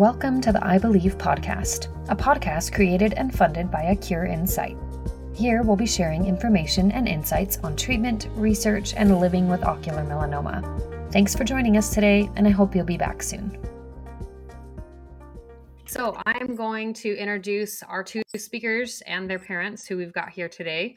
Welcome 0.00 0.40
to 0.40 0.50
the 0.50 0.66
I 0.66 0.78
Believe 0.78 1.18
podcast, 1.18 1.88
a 2.08 2.16
podcast 2.16 2.72
created 2.72 3.12
and 3.18 3.36
funded 3.36 3.70
by 3.70 3.82
A 3.82 3.94
Cure 3.94 4.24
in 4.24 4.46
Sight. 4.46 4.78
Here 5.34 5.62
we'll 5.62 5.76
be 5.76 5.86
sharing 5.86 6.24
information 6.24 6.90
and 6.92 7.06
insights 7.06 7.58
on 7.58 7.76
treatment, 7.76 8.28
research, 8.34 8.94
and 8.96 9.20
living 9.20 9.46
with 9.46 9.62
ocular 9.62 10.02
melanoma. 10.02 11.12
Thanks 11.12 11.36
for 11.36 11.44
joining 11.44 11.76
us 11.76 11.90
today, 11.92 12.30
and 12.36 12.48
I 12.48 12.50
hope 12.50 12.74
you'll 12.74 12.86
be 12.86 12.96
back 12.96 13.22
soon. 13.22 13.58
So, 15.84 16.16
I'm 16.24 16.56
going 16.56 16.94
to 16.94 17.14
introduce 17.14 17.82
our 17.82 18.02
two 18.02 18.22
speakers 18.36 19.02
and 19.02 19.28
their 19.28 19.38
parents 19.38 19.86
who 19.86 19.98
we've 19.98 20.14
got 20.14 20.30
here 20.30 20.48
today. 20.48 20.96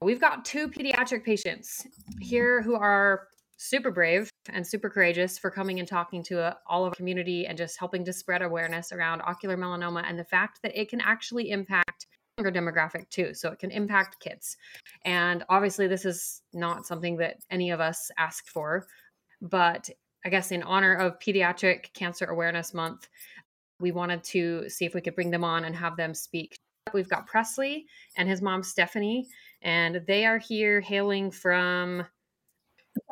We've 0.00 0.22
got 0.22 0.46
two 0.46 0.68
pediatric 0.68 1.22
patients 1.22 1.86
here 2.18 2.62
who 2.62 2.76
are 2.76 3.28
super 3.62 3.90
brave 3.90 4.30
and 4.52 4.66
super 4.66 4.90
courageous 4.90 5.38
for 5.38 5.50
coming 5.50 5.78
and 5.78 5.88
talking 5.88 6.22
to 6.24 6.40
uh, 6.40 6.54
all 6.66 6.84
of 6.84 6.90
our 6.90 6.94
community 6.94 7.46
and 7.46 7.56
just 7.56 7.78
helping 7.78 8.04
to 8.04 8.12
spread 8.12 8.42
awareness 8.42 8.92
around 8.92 9.22
ocular 9.22 9.56
melanoma 9.56 10.04
and 10.06 10.18
the 10.18 10.24
fact 10.24 10.60
that 10.62 10.78
it 10.78 10.88
can 10.88 11.00
actually 11.00 11.50
impact 11.50 12.06
younger 12.38 12.50
demographic 12.50 13.08
too. 13.10 13.34
So 13.34 13.50
it 13.50 13.58
can 13.58 13.70
impact 13.70 14.20
kids. 14.20 14.56
And 15.04 15.44
obviously 15.48 15.86
this 15.86 16.04
is 16.04 16.42
not 16.52 16.86
something 16.86 17.16
that 17.18 17.36
any 17.50 17.70
of 17.70 17.80
us 17.80 18.10
asked 18.18 18.48
for 18.48 18.86
but 19.42 19.90
i 20.24 20.28
guess 20.28 20.52
in 20.52 20.62
honor 20.62 20.94
of 20.94 21.18
pediatric 21.18 21.92
cancer 21.94 22.26
awareness 22.26 22.72
month 22.72 23.08
we 23.82 23.90
wanted 23.90 24.22
to 24.22 24.68
see 24.68 24.86
if 24.86 24.94
we 24.94 25.00
could 25.00 25.16
bring 25.16 25.30
them 25.30 25.44
on 25.44 25.64
and 25.64 25.74
have 25.74 25.96
them 25.96 26.14
speak. 26.14 26.54
We've 26.94 27.08
got 27.08 27.26
presley 27.26 27.86
and 28.16 28.28
his 28.28 28.40
mom 28.40 28.62
stephanie 28.62 29.26
and 29.62 30.00
they 30.06 30.24
are 30.24 30.38
here 30.38 30.80
hailing 30.80 31.30
from 31.30 32.06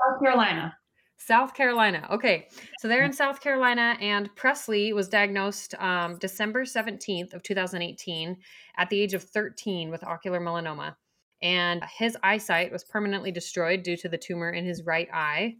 South 0.09 0.21
Carolina. 0.21 0.77
South 1.17 1.55
Carolina. 1.55 2.09
Okay. 2.11 2.49
So 2.81 2.89
they're 2.89 3.05
in 3.05 3.13
South 3.13 3.41
Carolina, 3.41 3.97
and 4.01 4.35
Presley 4.37 4.93
was 4.93 5.09
diagnosed 5.09 5.75
um, 5.79 6.17
December 6.19 6.65
17th 6.65 7.35
of 7.35 7.43
2018 7.43 8.37
at 8.79 8.89
the 8.89 9.01
age 9.01 9.13
of 9.13 9.23
13 9.23 9.91
with 9.91 10.03
ocular 10.03 10.41
melanoma. 10.41 10.97
And 11.43 11.85
his 11.99 12.17
eyesight 12.23 12.73
was 12.73 12.85
permanently 12.85 13.31
destroyed 13.31 13.83
due 13.83 13.97
to 13.99 14.09
the 14.09 14.19
tumor 14.19 14.51
in 14.51 14.65
his 14.65 14.85
right 14.85 15.09
eye. 15.13 15.57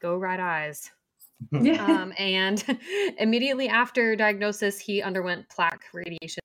Go 0.00 0.16
right 0.16 0.40
eyes. 0.40 0.90
um, 1.52 2.14
and 2.18 2.64
immediately 3.18 3.68
after 3.68 4.16
diagnosis, 4.16 4.78
he 4.78 5.02
underwent 5.02 5.48
plaque 5.50 5.84
radiation. 5.92 6.42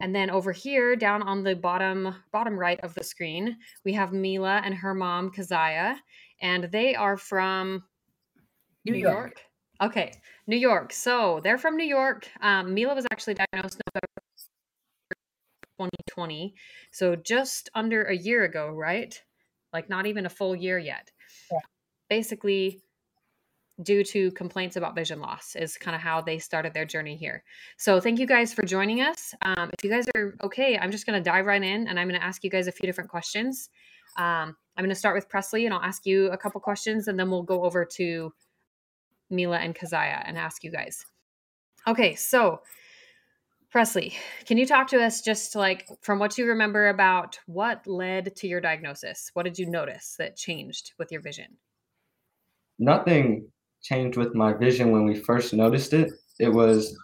And 0.00 0.14
then 0.14 0.30
over 0.30 0.50
here, 0.50 0.96
down 0.96 1.22
on 1.22 1.44
the 1.44 1.54
bottom 1.54 2.14
bottom 2.32 2.58
right 2.58 2.80
of 2.80 2.94
the 2.94 3.04
screen, 3.04 3.56
we 3.84 3.92
have 3.92 4.12
Mila 4.12 4.62
and 4.64 4.74
her 4.74 4.94
mom 4.94 5.30
Kezia, 5.30 6.00
and 6.40 6.64
they 6.64 6.94
are 6.94 7.18
from 7.18 7.84
New, 8.84 8.92
New 8.92 8.98
York. 8.98 9.14
York. 9.14 9.92
Okay, 9.92 10.12
New 10.46 10.56
York. 10.56 10.92
So 10.92 11.40
they're 11.42 11.58
from 11.58 11.76
New 11.76 11.84
York. 11.86 12.28
Um, 12.40 12.72
Mila 12.74 12.94
was 12.94 13.06
actually 13.12 13.34
diagnosed 13.34 13.80
November 13.86 14.22
2020, 15.78 16.54
so 16.92 17.14
just 17.14 17.68
under 17.74 18.02
a 18.04 18.16
year 18.16 18.44
ago, 18.44 18.70
right? 18.70 19.20
Like 19.72 19.90
not 19.90 20.06
even 20.06 20.24
a 20.24 20.30
full 20.30 20.56
year 20.56 20.78
yet. 20.78 21.10
Yeah. 21.52 21.58
Basically, 22.08 22.82
due 23.82 24.04
to 24.04 24.30
complaints 24.32 24.76
about 24.76 24.94
vision 24.94 25.20
loss 25.20 25.56
is 25.56 25.76
kind 25.76 25.94
of 25.94 26.00
how 26.00 26.20
they 26.20 26.38
started 26.38 26.74
their 26.74 26.84
journey 26.84 27.16
here. 27.16 27.42
So 27.76 28.00
thank 28.00 28.18
you 28.18 28.26
guys 28.26 28.52
for 28.52 28.62
joining 28.62 29.00
us. 29.00 29.34
Um, 29.42 29.70
if 29.72 29.84
you 29.84 29.90
guys 29.90 30.06
are 30.14 30.34
okay 30.42 30.78
i'm 30.78 30.90
just 30.90 31.06
going 31.06 31.22
to 31.22 31.30
dive 31.30 31.46
right 31.46 31.62
in 31.62 31.88
and 31.88 31.98
i'm 31.98 32.08
going 32.08 32.20
to 32.20 32.26
ask 32.26 32.44
you 32.44 32.50
guys 32.50 32.66
a 32.66 32.72
few 32.72 32.86
different 32.86 33.10
questions. 33.10 33.70
Um, 34.16 34.56
i'm 34.76 34.84
going 34.84 34.88
to 34.90 34.94
start 34.94 35.14
with 35.14 35.28
presley 35.28 35.66
and 35.66 35.74
i'll 35.74 35.82
ask 35.82 36.06
you 36.06 36.30
a 36.30 36.36
couple 36.36 36.60
questions 36.60 37.08
and 37.08 37.18
then 37.18 37.30
we'll 37.30 37.42
go 37.42 37.64
over 37.64 37.84
to 37.84 38.32
mila 39.30 39.58
and 39.58 39.74
kezia 39.74 40.22
and 40.26 40.36
ask 40.36 40.64
you 40.64 40.70
guys. 40.70 41.04
Okay 41.86 42.14
so 42.14 42.60
presley 43.70 44.14
can 44.46 44.58
you 44.58 44.66
talk 44.66 44.88
to 44.88 45.02
us 45.02 45.20
just 45.20 45.54
like 45.54 45.86
from 46.00 46.18
what 46.18 46.36
you 46.36 46.46
remember 46.46 46.88
about 46.88 47.38
what 47.46 47.86
led 47.86 48.34
to 48.36 48.48
your 48.48 48.60
diagnosis? 48.60 49.30
What 49.34 49.44
did 49.44 49.58
you 49.58 49.66
notice 49.66 50.16
that 50.18 50.36
changed 50.36 50.92
with 50.98 51.12
your 51.12 51.22
vision? 51.22 51.56
Nothing 52.78 53.50
changed 53.82 54.16
with 54.16 54.34
my 54.34 54.52
vision 54.52 54.92
when 54.92 55.04
we 55.04 55.14
first 55.14 55.52
noticed 55.52 55.92
it. 55.92 56.12
It 56.38 56.48
was 56.48 56.96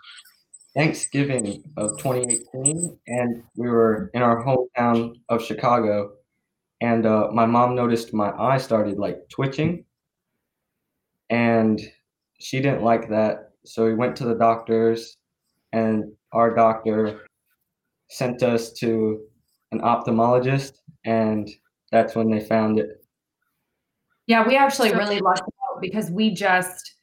Thanksgiving 0.74 1.64
of 1.76 1.96
2018, 1.98 2.98
and 3.06 3.42
we 3.56 3.68
were 3.68 4.10
in 4.14 4.22
our 4.22 4.44
hometown 4.44 5.14
of 5.28 5.42
Chicago. 5.42 6.12
And 6.82 7.06
uh, 7.06 7.28
my 7.32 7.46
mom 7.46 7.74
noticed 7.74 8.12
my 8.12 8.30
eye 8.38 8.58
started 8.58 8.98
like 8.98 9.26
twitching, 9.30 9.84
and 11.30 11.80
she 12.38 12.60
didn't 12.60 12.82
like 12.82 13.08
that. 13.08 13.52
So 13.64 13.86
we 13.86 13.94
went 13.94 14.16
to 14.16 14.24
the 14.26 14.34
doctors, 14.34 15.16
and 15.72 16.12
our 16.32 16.54
doctor 16.54 17.26
sent 18.08 18.42
us 18.42 18.72
to 18.74 19.22
an 19.72 19.80
ophthalmologist, 19.80 20.74
and 21.04 21.48
that's 21.90 22.14
when 22.14 22.30
they 22.30 22.40
found 22.40 22.78
it. 22.78 23.02
Yeah, 24.26 24.46
we 24.46 24.56
actually 24.56 24.92
really 24.92 25.20
lucked 25.20 25.48
because 25.80 26.10
we 26.10 26.34
just 26.34 26.96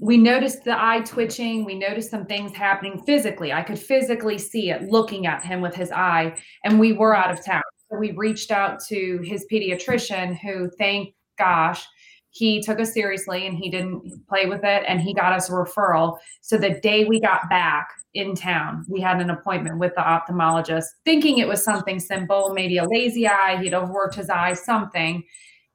we 0.00 0.16
noticed 0.16 0.64
the 0.64 0.82
eye 0.82 1.00
twitching. 1.00 1.64
We 1.64 1.78
noticed 1.78 2.10
some 2.10 2.24
things 2.24 2.56
happening 2.56 3.02
physically. 3.04 3.52
I 3.52 3.62
could 3.62 3.78
physically 3.78 4.38
see 4.38 4.70
it 4.70 4.88
looking 4.88 5.26
at 5.26 5.44
him 5.44 5.60
with 5.60 5.74
his 5.74 5.92
eye 5.92 6.36
and 6.64 6.80
we 6.80 6.94
were 6.94 7.14
out 7.14 7.30
of 7.30 7.44
town. 7.44 7.62
So 7.90 7.98
we 7.98 8.12
reached 8.12 8.50
out 8.50 8.80
to 8.88 9.20
his 9.22 9.46
pediatrician 9.52 10.38
who 10.38 10.70
thank 10.78 11.14
gosh 11.38 11.86
he 12.30 12.62
took 12.62 12.80
us 12.80 12.94
seriously 12.94 13.46
and 13.46 13.58
he 13.58 13.70
didn't 13.70 14.26
play 14.28 14.46
with 14.46 14.64
it 14.64 14.84
and 14.86 15.00
he 15.00 15.12
got 15.12 15.32
us 15.32 15.50
a 15.50 15.52
referral. 15.52 16.16
So 16.40 16.56
the 16.56 16.80
day 16.80 17.04
we 17.04 17.20
got 17.20 17.50
back 17.50 17.88
in 18.14 18.34
town 18.34 18.84
we 18.88 19.00
had 19.00 19.20
an 19.20 19.30
appointment 19.30 19.78
with 19.78 19.94
the 19.94 20.00
ophthalmologist 20.00 20.86
thinking 21.04 21.38
it 21.38 21.46
was 21.46 21.62
something 21.62 22.00
simple 22.00 22.52
maybe 22.52 22.76
a 22.78 22.88
lazy 22.88 23.28
eye 23.28 23.56
he'd 23.62 23.74
overworked 23.74 24.14
his 24.14 24.30
eye 24.30 24.54
something. 24.54 25.22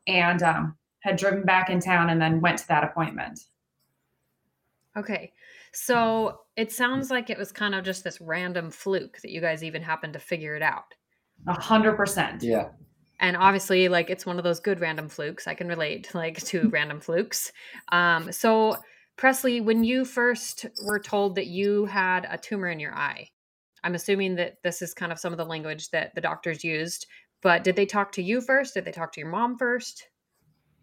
And 0.07 0.41
um, 0.41 0.77
had 1.05 1.17
driven 1.17 1.43
back 1.43 1.69
in 1.69 1.79
town 1.79 2.09
and 2.09 2.19
then 2.19 2.41
went 2.41 2.57
to 2.57 2.67
that 2.67 2.83
appointment. 2.83 3.39
Okay. 4.97 5.31
So 5.71 6.39
it 6.57 6.71
sounds 6.71 7.11
like 7.11 7.29
it 7.29 7.37
was 7.37 7.51
kind 7.51 7.75
of 7.75 7.85
just 7.85 8.03
this 8.03 8.19
random 8.19 8.71
fluke 8.71 9.19
that 9.21 9.29
you 9.29 9.39
guys 9.39 9.63
even 9.63 9.83
happened 9.83 10.13
to 10.13 10.19
figure 10.19 10.55
it 10.55 10.63
out. 10.63 10.95
A 11.47 11.53
hundred 11.53 11.95
percent. 11.95 12.41
Yeah. 12.41 12.69
And 13.19 13.37
obviously, 13.37 13.87
like 13.87 14.09
it's 14.09 14.25
one 14.25 14.39
of 14.39 14.43
those 14.43 14.59
good 14.59 14.81
random 14.81 15.07
flukes. 15.07 15.47
I 15.47 15.53
can 15.53 15.67
relate 15.67 16.09
like 16.15 16.41
to 16.45 16.69
random 16.69 16.99
flukes. 16.99 17.51
Um, 17.91 18.31
so 18.31 18.77
Presley, 19.15 19.61
when 19.61 19.83
you 19.83 20.05
first 20.05 20.65
were 20.83 20.99
told 20.99 21.35
that 21.35 21.47
you 21.47 21.85
had 21.85 22.27
a 22.29 22.37
tumor 22.37 22.69
in 22.69 22.79
your 22.79 22.95
eye, 22.95 23.29
I'm 23.83 23.93
assuming 23.93 24.35
that 24.35 24.55
this 24.63 24.81
is 24.81 24.95
kind 24.95 25.11
of 25.11 25.19
some 25.19 25.33
of 25.33 25.37
the 25.37 25.45
language 25.45 25.91
that 25.91 26.15
the 26.15 26.21
doctors 26.21 26.63
used. 26.63 27.05
But 27.43 27.63
did 27.63 27.75
they 27.75 27.85
talk 27.85 28.11
to 28.13 28.23
you 28.23 28.41
first? 28.41 28.73
Did 28.73 28.85
they 28.85 28.91
talk 28.91 29.11
to 29.11 29.19
your 29.19 29.29
mom 29.29 29.55
first? 29.59 30.07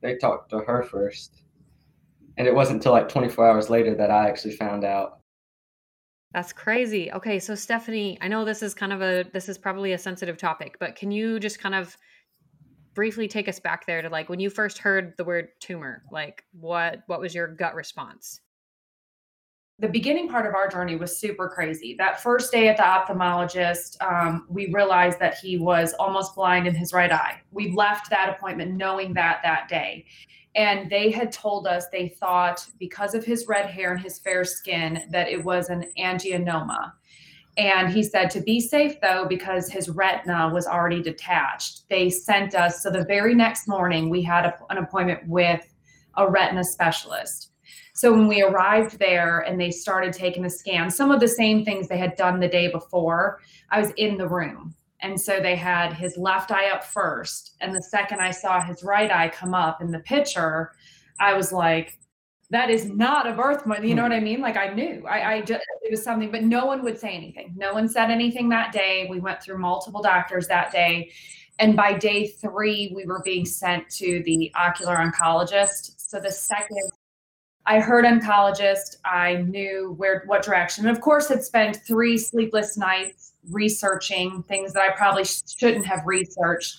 They 0.03 0.17
talked 0.17 0.51
to 0.51 0.59
her 0.59 0.83
first. 0.83 1.43
And 2.37 2.47
it 2.47 2.55
wasn't 2.55 2.77
until 2.77 2.93
like 2.93 3.09
24 3.09 3.49
hours 3.49 3.71
later 3.71 3.95
that 3.95 4.11
I 4.11 4.29
actually 4.29 4.57
found 4.57 4.85
out. 4.85 5.21
That's 6.33 6.53
crazy. 6.53 7.13
Okay, 7.13 7.39
so 7.39 7.55
Stephanie, 7.55 8.19
I 8.21 8.29
know 8.29 8.45
this 8.45 8.63
is 8.63 8.73
kind 8.73 8.93
of 8.93 9.03
a 9.03 9.25
this 9.33 9.49
is 9.49 9.59
probably 9.59 9.93
a 9.93 9.99
sensitive 9.99 10.39
topic, 10.39 10.77
but 10.81 10.97
can 10.97 11.11
you 11.11 11.39
just 11.39 11.59
kind 11.59 11.75
of 11.75 11.97
briefly 12.95 13.29
take 13.29 13.49
us 13.49 13.61
back 13.61 13.87
there 13.87 14.03
to 14.03 14.09
like 14.09 14.29
when 14.29 14.41
you 14.41 14.49
first 14.49 14.79
heard 14.79 15.15
the 15.19 15.25
word 15.25 15.49
tumor, 15.61 16.03
like 16.11 16.45
what 16.53 17.01
what 17.07 17.21
was 17.21 17.35
your 17.35 17.49
gut 17.49 17.75
response? 17.75 18.41
The 19.83 19.89
beginning 19.89 20.29
part 20.29 20.47
of 20.47 20.55
our 20.55 20.69
journey 20.69 20.95
was 20.95 21.19
super 21.19 21.49
crazy. 21.49 21.97
That 21.99 22.23
first 22.23 22.53
day 22.53 22.69
at 22.69 22.77
the 22.77 22.85
ophthalmologist, 22.85 24.01
um, 24.01 24.47
we 24.49 24.73
realized 24.73 25.19
that 25.19 25.35
he 25.39 25.59
was 25.59 25.93
almost 25.95 26.37
blind 26.37 26.69
in 26.69 26.75
his 26.77 26.93
right 26.93 27.11
eye. 27.11 27.41
We 27.51 27.73
left 27.73 28.09
that 28.11 28.29
appointment 28.29 28.75
knowing 28.75 29.13
that 29.15 29.41
that 29.43 29.67
day. 29.67 30.07
And 30.55 30.89
they 30.89 31.11
had 31.11 31.33
told 31.33 31.67
us 31.67 31.87
they 31.91 32.11
thought 32.11 32.65
because 32.79 33.13
of 33.13 33.25
his 33.25 33.49
red 33.49 33.67
hair 33.67 33.93
and 33.93 34.01
his 34.01 34.21
fair 34.21 34.45
skin 34.45 35.03
that 35.11 35.27
it 35.27 35.43
was 35.43 35.69
an 35.69 35.87
angioedema. 35.99 36.93
And 37.57 37.93
he 37.93 38.05
said 38.05 38.31
to 38.31 38.41
be 38.41 38.61
safe 38.61 39.01
though, 39.01 39.27
because 39.29 39.69
his 39.69 39.89
retina 39.89 40.49
was 40.55 40.69
already 40.69 41.03
detached, 41.03 41.89
they 41.89 42.09
sent 42.09 42.55
us. 42.55 42.85
So 42.85 42.91
the 42.91 43.05
very 43.05 43.35
next 43.35 43.67
morning, 43.67 44.11
we 44.11 44.23
had 44.23 44.47
a, 44.47 44.57
an 44.71 44.79
appointment 44.79 45.27
with 45.27 45.67
a 46.17 46.31
retina 46.31 46.63
specialist 46.63 47.52
so 47.95 48.13
when 48.13 48.27
we 48.27 48.43
arrived 48.43 48.99
there 48.99 49.41
and 49.41 49.61
they 49.61 49.71
started 49.71 50.13
taking 50.13 50.43
the 50.43 50.51
scan, 50.51 50.91
some 50.91 51.11
of 51.11 51.21
the 51.21 51.29
same 51.29 51.65
things 51.65 51.89
they 51.89 51.99
had 51.99 52.17
done 52.17 52.41
the 52.41 52.49
day 52.49 52.69
before, 52.69 53.41
I 53.71 53.81
was 53.81 53.91
in 53.97 54.17
the 54.17 54.29
room. 54.29 54.75
And 55.01 55.21
so 55.21 55.41
they 55.41 55.57
had 55.57 55.93
his 55.93 56.17
left 56.17 56.53
eye 56.53 56.71
up 56.71 56.85
first. 56.85 57.57
And 57.61 57.75
the 57.75 57.83
second 57.83 58.21
I 58.21 58.31
saw 58.31 58.63
his 58.63 58.83
right 58.83 59.11
eye 59.11 59.29
come 59.29 59.53
up 59.53 59.83
in 59.83 59.91
the 59.91 59.99
picture, 60.01 60.73
I 61.21 61.35
was 61.35 61.53
like, 61.53 61.99
that 62.51 62.71
is 62.71 62.85
not 62.85 63.27
a 63.27 63.33
birth 63.33 63.67
month. 63.67 63.85
You 63.85 63.95
know 63.95 64.03
what 64.03 64.13
I 64.13 64.21
mean? 64.21 64.41
Like 64.41 64.57
I 64.57 64.69
knew 64.69 65.05
I, 65.09 65.35
I 65.35 65.41
just, 65.41 65.63
it 65.83 65.91
was 65.91 66.05
something, 66.05 66.31
but 66.31 66.43
no 66.43 66.67
one 66.67 66.85
would 66.85 66.99
say 66.99 67.11
anything. 67.11 67.55
No 67.57 67.73
one 67.73 67.89
said 67.89 68.11
anything 68.11 68.49
that 68.51 68.73
day. 68.73 69.07
We 69.11 69.21
went 69.21 69.43
through 69.43 69.59
multiple 69.59 70.03
doctors 70.03 70.47
that 70.49 70.71
day. 70.71 71.11
And 71.59 71.77
by 71.77 71.95
day 71.95 72.29
three, 72.29 72.93
we 72.95 73.07
were 73.07 73.23
being 73.25 73.47
sent 73.47 73.89
to 73.91 74.23
the 74.25 74.53
ocular 74.55 74.97
oncologist. 74.97 75.95
So 75.97 76.21
the 76.21 76.31
second 76.31 76.91
I 77.67 77.81
heard 77.81 78.05
oncologist. 78.05 78.97
I 79.05 79.37
knew 79.37 79.95
where 79.97 80.25
what 80.27 80.43
direction. 80.43 80.87
And 80.87 80.97
of 80.97 81.03
course, 81.03 81.29
had 81.29 81.45
spent 81.45 81.77
three 81.87 82.19
sleepless 82.19 82.77
nights 82.77 83.33
researching 83.51 84.43
things 84.45 84.73
that 84.73 84.83
I 84.83 84.91
probably 84.97 85.25
shouldn't 85.25 85.87
have 85.87 86.03
researched. 86.05 86.79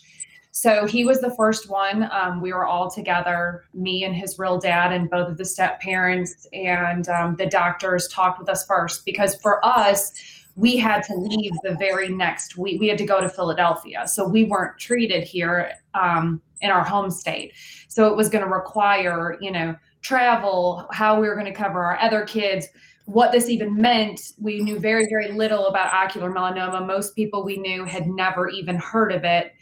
So 0.52 0.86
he 0.86 1.04
was 1.04 1.20
the 1.20 1.34
first 1.36 1.68
one. 1.68 2.08
Um, 2.12 2.40
we 2.40 2.54
were 2.54 2.66
all 2.66 2.90
together, 2.90 3.64
me 3.74 4.04
and 4.04 4.16
his 4.16 4.38
real 4.38 4.60
dad, 4.60 4.92
and 4.92 5.10
both 5.10 5.28
of 5.28 5.38
the 5.38 5.46
step 5.46 5.82
parents, 5.82 6.48
and 6.54 7.10
um, 7.10 7.36
the 7.38 7.48
doctors 7.48 8.08
talked 8.10 8.40
with 8.40 8.48
us 8.50 8.64
first 8.68 9.04
because 9.04 9.36
for 9.42 9.66
us, 9.66 10.12
we 10.56 10.78
had 10.78 11.02
to 11.06 11.16
leave 11.16 11.54
the 11.64 11.76
very 11.80 12.10
next 12.10 12.56
week. 12.56 12.80
We 12.80 12.88
had 12.88 13.00
to 13.00 13.06
go 13.06 13.20
to 13.20 13.28
Philadelphia. 13.28 14.08
So 14.08 14.28
we 14.28 14.44
weren't 14.44 14.78
treated 14.78 15.24
here 15.24 15.72
um, 15.96 16.40
in 16.62 16.70
our 16.70 16.84
home 16.84 17.10
state. 17.10 17.54
So 17.88 18.08
it 18.08 18.16
was 18.16 18.30
going 18.30 18.44
to 18.44 18.50
require, 18.50 19.38
you 19.42 19.52
know, 19.52 19.76
travel, 20.04 20.88
how 20.92 21.20
we 21.20 21.28
were 21.28 21.34
going 21.34 21.48
to 21.48 21.54
cover 21.54 21.84
our 21.84 22.00
other 22.00 22.26
kids, 22.26 22.68
what 23.06 23.32
this 23.32 23.50
even 23.50 23.76
meant. 23.76 24.34
We 24.40 24.62
knew 24.62 24.80
very, 24.80 25.08
very 25.10 25.32
little 25.32 25.68
about 25.68 25.94
ocular 25.94 26.32
melanoma. 26.32 26.86
Most 26.86 27.16
people 27.16 27.44
we 27.44 27.58
knew 27.58 27.86
had 27.86 28.08
never 28.08 28.50
even 28.50 28.76
heard 28.76 29.12
of 29.12 29.24
it. 29.24 29.54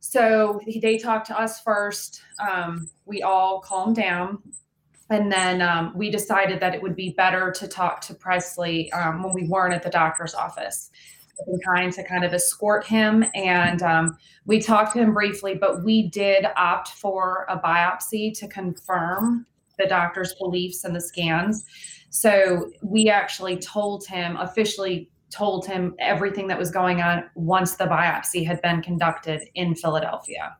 So 0.00 0.60
they 0.80 0.98
talked 0.98 1.26
to 1.28 1.38
us 1.38 1.60
first. 1.60 2.22
Um, 2.40 2.88
we 3.04 3.22
all 3.22 3.60
calmed 3.60 3.96
down. 3.96 4.42
And 5.10 5.32
then 5.32 5.62
um, 5.62 5.92
we 5.96 6.10
decided 6.10 6.60
that 6.60 6.74
it 6.74 6.82
would 6.82 6.96
be 6.96 7.10
better 7.10 7.50
to 7.52 7.66
talk 7.68 8.00
to 8.02 8.14
Presley 8.14 8.92
um, 8.92 9.22
when 9.22 9.32
we 9.32 9.44
weren't 9.44 9.74
at 9.74 9.82
the 9.82 9.90
doctor's 9.90 10.34
office. 10.34 10.90
Been 11.46 11.60
trying 11.62 11.92
to 11.92 12.02
kind 12.02 12.24
of 12.24 12.34
escort 12.34 12.84
him, 12.84 13.24
and 13.32 13.80
um, 13.82 14.18
we 14.44 14.60
talked 14.60 14.94
to 14.94 14.98
him 14.98 15.14
briefly, 15.14 15.54
but 15.54 15.84
we 15.84 16.08
did 16.08 16.44
opt 16.56 16.88
for 16.88 17.46
a 17.48 17.56
biopsy 17.56 18.36
to 18.40 18.48
confirm 18.48 19.46
the 19.78 19.86
doctor's 19.86 20.34
beliefs 20.34 20.84
and 20.84 20.94
the 20.94 21.00
scans. 21.00 21.64
So 22.10 22.70
we 22.82 23.08
actually 23.08 23.58
told 23.58 24.06
him, 24.06 24.36
officially 24.36 25.10
told 25.30 25.66
him 25.66 25.94
everything 25.98 26.46
that 26.48 26.58
was 26.58 26.70
going 26.70 27.02
on 27.02 27.24
once 27.34 27.76
the 27.76 27.84
biopsy 27.84 28.46
had 28.46 28.62
been 28.62 28.82
conducted 28.82 29.42
in 29.54 29.74
Philadelphia. 29.74 30.56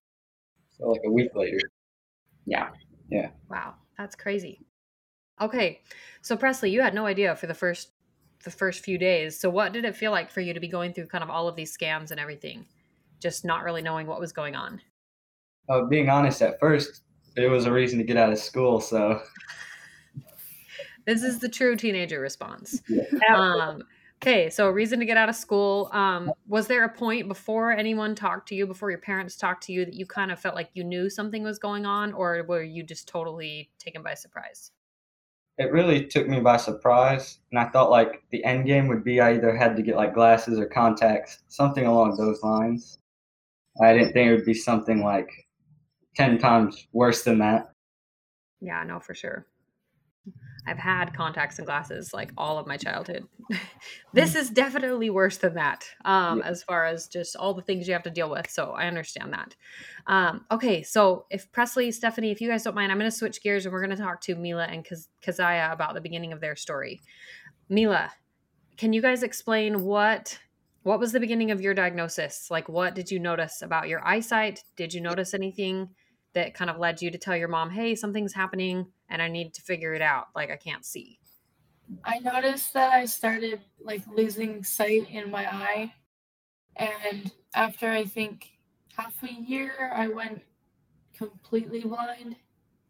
So 0.71 0.89
like 0.89 1.01
a 1.07 1.11
week 1.11 1.31
later. 1.35 1.59
Yeah. 2.47 2.69
Yeah. 3.11 3.31
Wow, 3.51 3.75
that's 3.97 4.15
crazy. 4.15 4.61
Okay, 5.41 5.81
so 6.21 6.37
Presley, 6.37 6.71
you 6.71 6.83
had 6.83 6.95
no 6.95 7.07
idea 7.07 7.35
for 7.37 7.47
the 7.47 7.55
first 7.55 7.93
the 8.45 8.51
first 8.51 8.85
few 8.85 8.99
days. 8.99 9.39
So 9.39 9.51
what 9.51 9.73
did 9.73 9.85
it 9.85 9.97
feel 9.97 10.13
like 10.13 10.31
for 10.31 10.41
you 10.41 10.55
to 10.55 10.61
be 10.61 10.69
going 10.69 10.93
through 10.93 11.07
kind 11.07 11.25
of 11.25 11.31
all 11.31 11.49
of 11.49 11.57
these 11.57 11.73
scans 11.73 12.13
and 12.13 12.21
everything, 12.21 12.65
just 13.21 13.45
not 13.45 13.65
really 13.65 13.83
knowing 13.83 14.07
what 14.07 14.21
was 14.21 14.33
going 14.33 14.55
on? 14.55 14.81
Uh, 15.69 15.83
being 15.83 16.09
honest, 16.09 16.41
at 16.41 16.59
first 16.61 17.03
it 17.37 17.49
was 17.49 17.67
a 17.67 17.73
reason 17.73 17.99
to 17.99 18.05
get 18.05 18.17
out 18.17 18.33
of 18.33 18.39
school. 18.39 18.81
So 18.81 19.23
this 21.07 21.23
is 21.23 21.39
the 21.39 21.49
true 21.49 21.77
teenager 21.77 22.21
response. 22.21 22.83
Yeah. 22.89 23.37
Um, 23.37 23.83
okay, 24.23 24.51
so 24.51 24.69
a 24.69 24.73
reason 24.73 24.99
to 25.01 25.05
get 25.05 25.17
out 25.17 25.29
of 25.29 25.37
school. 25.37 25.91
Um, 25.93 26.33
was 26.47 26.67
there 26.67 26.85
a 26.85 26.89
point 26.89 27.29
before 27.29 27.73
anyone 27.73 28.15
talked 28.15 28.49
to 28.49 28.55
you, 28.55 28.67
before 28.67 28.91
your 28.91 29.01
parents 29.01 29.37
talked 29.37 29.65
to 29.65 29.73
you, 29.73 29.85
that 29.85 29.95
you 29.95 30.07
kind 30.07 30.31
of 30.31 30.39
felt 30.39 30.55
like 30.55 30.71
you 30.75 30.85
knew 30.85 31.09
something 31.11 31.43
was 31.43 31.59
going 31.59 31.87
on, 31.87 32.13
or 32.13 32.45
were 32.45 32.63
you 32.63 32.83
just 32.83 33.09
totally 33.09 33.71
taken 33.79 34.03
by 34.03 34.15
surprise? 34.15 34.73
it 35.59 35.73
really 35.73 36.07
took 36.07 36.29
me 36.29 36.41
by 36.41 36.57
surprise, 36.57 37.41
and 37.51 37.59
I 37.59 37.69
thought 37.69 37.91
like 37.91 38.23
the 38.31 38.45
end 38.45 38.67
game 38.67 38.87
would 38.89 39.03
be 39.03 39.21
I 39.21 39.35
either 39.35 39.57
had 39.57 39.77
to 39.77 39.83
get 39.83 39.97
like 39.97 40.15
glasses 40.15 40.59
or 40.59 40.67
contacts, 40.67 41.41
something 41.49 41.85
along 41.85 42.17
those 42.17 42.43
lines. 42.43 42.99
I 43.83 43.93
didn't 43.93 44.13
think 44.13 44.29
it 44.29 44.37
would 44.37 44.45
be 44.45 44.55
something 44.55 45.03
like 45.03 45.48
ten 46.15 46.39
times 46.39 46.87
worse 46.93 47.23
than 47.23 47.39
that. 47.39 47.73
Yeah, 48.61 48.83
no, 48.85 49.01
for 49.01 49.15
sure. 49.15 49.47
I've 50.69 50.79
had 50.79 51.15
contacts 51.15 51.59
and 51.59 51.67
glasses 51.67 52.13
like 52.13 52.31
all 52.37 52.59
of 52.59 52.67
my 52.67 52.77
childhood. 52.77 53.27
this 54.13 54.35
is 54.35 54.51
definitely 54.51 55.09
worse 55.09 55.39
than 55.39 55.55
that, 55.55 55.89
um, 56.05 56.43
as 56.43 56.63
far 56.63 56.85
as 56.85 57.09
just 57.09 57.37
all 57.37 57.55
the 57.55 57.63
things 57.63 57.87
you 57.87 57.95
have 57.95 58.03
to 58.03 58.11
deal 58.11 58.29
with. 58.29 58.51
So 58.51 58.73
I 58.73 58.87
understand 58.87 59.33
that. 59.33 59.57
Um, 60.07 60.45
okay, 60.51 60.83
so 60.83 61.25
if 61.31 61.51
Presley, 61.53 61.91
Stephanie, 61.91 62.31
if 62.31 62.43
you 62.43 62.51
guys 62.51 62.65
don't 62.65 62.75
mind, 62.75 62.93
I'm 62.93 62.99
going 62.99 63.11
to 63.11 63.17
switch 63.17 63.43
gears 63.43 63.65
and 63.65 63.73
we're 63.73 63.83
going 63.83 63.97
to 63.97 64.03
talk 64.03 64.21
to 64.23 64.35
Mila 64.35 64.65
and 64.65 64.85
Kaz- 64.85 65.09
Kezia 65.23 65.71
about 65.73 65.95
the 65.95 66.03
beginning 66.03 66.35
of 66.35 66.41
their 66.41 66.57
story. 66.57 67.01
Mila, 67.71 68.13
can 68.77 68.93
you 68.93 69.01
guys 69.01 69.23
explain 69.23 69.83
what 69.85 70.39
what 70.89 70.99
was 70.99 71.13
the 71.13 71.21
beginning 71.21 71.51
of 71.51 71.61
your 71.61 71.75
diagnosis? 71.75 72.51
Like, 72.51 72.67
what 72.67 72.95
did 72.95 73.11
you 73.11 73.19
notice 73.19 73.61
about 73.61 73.89
your 73.89 74.03
eyesight? 74.09 74.65
Did 74.75 74.95
you 74.95 75.03
notice 75.03 75.35
anything 75.35 75.91
that 76.33 76.55
kind 76.55 76.71
of 76.71 76.79
led 76.79 77.03
you 77.03 77.11
to 77.11 77.19
tell 77.19 77.37
your 77.37 77.49
mom, 77.49 77.69
"Hey, 77.69 77.95
something's 77.95 78.33
happening 78.33 78.91
and 79.11 79.21
I 79.21 79.29
need 79.29 79.53
to 79.53 79.61
figure 79.61 79.93
it 79.93 80.01
out. 80.01 80.29
Like 80.35 80.51
I 80.51 80.57
can't 80.57 80.87
see." 80.87 81.21
I 82.05 82.21
noticed 82.21 82.73
that 82.73 82.91
I 82.95 83.05
started 83.05 83.61
like 83.79 84.03
losing 84.07 84.65
sight 84.65 85.11
in 85.11 85.31
my 85.31 85.47
eye. 85.47 85.93
And 86.77 87.33
after 87.55 87.91
I 87.91 88.07
think 88.07 88.59
half 88.97 89.23
a 89.23 89.31
year, 89.31 89.93
I 89.95 90.09
went 90.09 90.41
completely 91.13 91.81
blind. 91.81 92.37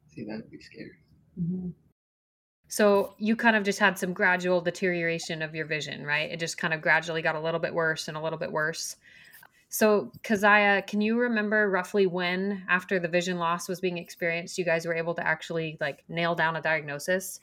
See, 0.06 0.24
that'd 0.24 0.48
be 0.48 0.60
scary. 0.60 0.98
Mm-hmm. 1.36 1.70
So 2.68 3.14
you 3.18 3.34
kind 3.34 3.56
of 3.56 3.64
just 3.64 3.78
had 3.78 3.98
some 3.98 4.12
gradual 4.12 4.60
deterioration 4.60 5.40
of 5.40 5.54
your 5.54 5.66
vision, 5.66 6.04
right? 6.04 6.30
It 6.30 6.38
just 6.38 6.58
kind 6.58 6.74
of 6.74 6.82
gradually 6.82 7.22
got 7.22 7.34
a 7.34 7.40
little 7.40 7.60
bit 7.60 7.72
worse 7.72 8.08
and 8.08 8.16
a 8.16 8.20
little 8.20 8.38
bit 8.38 8.52
worse. 8.52 8.96
So, 9.70 10.10
Kezia, 10.22 10.82
can 10.86 11.00
you 11.00 11.18
remember 11.18 11.70
roughly 11.70 12.06
when, 12.06 12.64
after 12.68 12.98
the 12.98 13.08
vision 13.08 13.38
loss 13.38 13.68
was 13.68 13.80
being 13.80 13.98
experienced, 13.98 14.56
you 14.56 14.64
guys 14.64 14.86
were 14.86 14.94
able 14.94 15.14
to 15.14 15.26
actually 15.26 15.76
like 15.80 16.04
nail 16.08 16.34
down 16.34 16.56
a 16.56 16.62
diagnosis? 16.62 17.40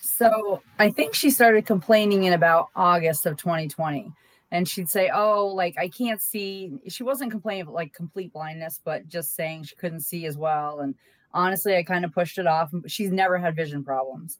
So 0.00 0.62
I 0.78 0.90
think 0.90 1.14
she 1.14 1.30
started 1.30 1.66
complaining 1.66 2.24
in 2.24 2.32
about 2.32 2.68
August 2.76 3.26
of 3.26 3.36
2020. 3.36 4.12
And 4.52 4.68
she'd 4.68 4.88
say, 4.88 5.10
Oh, 5.12 5.48
like 5.48 5.76
I 5.78 5.88
can't 5.88 6.22
see. 6.22 6.80
She 6.88 7.02
wasn't 7.02 7.32
complaining 7.32 7.66
like 7.66 7.92
complete 7.92 8.32
blindness, 8.32 8.80
but 8.82 9.08
just 9.08 9.34
saying 9.34 9.64
she 9.64 9.74
couldn't 9.74 10.00
see 10.00 10.24
as 10.26 10.38
well. 10.38 10.80
And 10.80 10.94
honestly, 11.34 11.76
I 11.76 11.82
kind 11.82 12.04
of 12.04 12.12
pushed 12.12 12.38
it 12.38 12.46
off. 12.46 12.72
She's 12.86 13.10
never 13.10 13.36
had 13.36 13.56
vision 13.56 13.84
problems. 13.84 14.38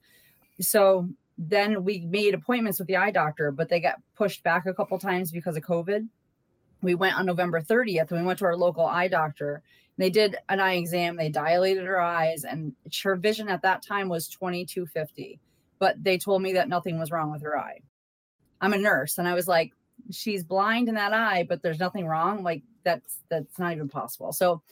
So 0.60 1.08
then 1.38 1.84
we 1.84 2.00
made 2.00 2.34
appointments 2.34 2.78
with 2.78 2.88
the 2.88 2.96
eye 2.96 3.10
doctor, 3.10 3.50
but 3.50 3.68
they 3.68 3.80
got 3.80 4.00
pushed 4.14 4.42
back 4.42 4.66
a 4.66 4.74
couple 4.74 4.98
times 4.98 5.30
because 5.30 5.56
of 5.56 5.62
COVID. 5.62 6.08
We 6.82 6.94
went 6.94 7.18
on 7.18 7.26
November 7.26 7.60
30th 7.60 8.10
and 8.10 8.20
we 8.20 8.26
went 8.26 8.38
to 8.40 8.46
our 8.46 8.56
local 8.56 8.86
eye 8.86 9.08
doctor. 9.08 9.62
They 9.98 10.10
did 10.10 10.36
an 10.48 10.60
eye 10.60 10.74
exam, 10.74 11.16
they 11.16 11.30
dilated 11.30 11.84
her 11.84 12.00
eyes, 12.00 12.44
and 12.44 12.74
her 13.02 13.16
vision 13.16 13.48
at 13.48 13.62
that 13.62 13.82
time 13.82 14.08
was 14.08 14.28
2250 14.28 15.40
but 15.78 16.02
they 16.02 16.18
told 16.18 16.42
me 16.42 16.52
that 16.54 16.68
nothing 16.68 16.98
was 16.98 17.10
wrong 17.10 17.30
with 17.30 17.42
her 17.42 17.58
eye. 17.58 17.80
I'm 18.60 18.72
a 18.72 18.78
nurse 18.78 19.18
and 19.18 19.28
I 19.28 19.34
was 19.34 19.46
like, 19.48 19.72
she's 20.10 20.44
blind 20.44 20.88
in 20.88 20.94
that 20.94 21.12
eye, 21.12 21.44
but 21.48 21.62
there's 21.62 21.78
nothing 21.78 22.06
wrong. 22.06 22.42
Like 22.42 22.62
that's 22.84 23.18
that's 23.28 23.58
not 23.58 23.72
even 23.72 23.88
possible. 23.88 24.32
So 24.32 24.62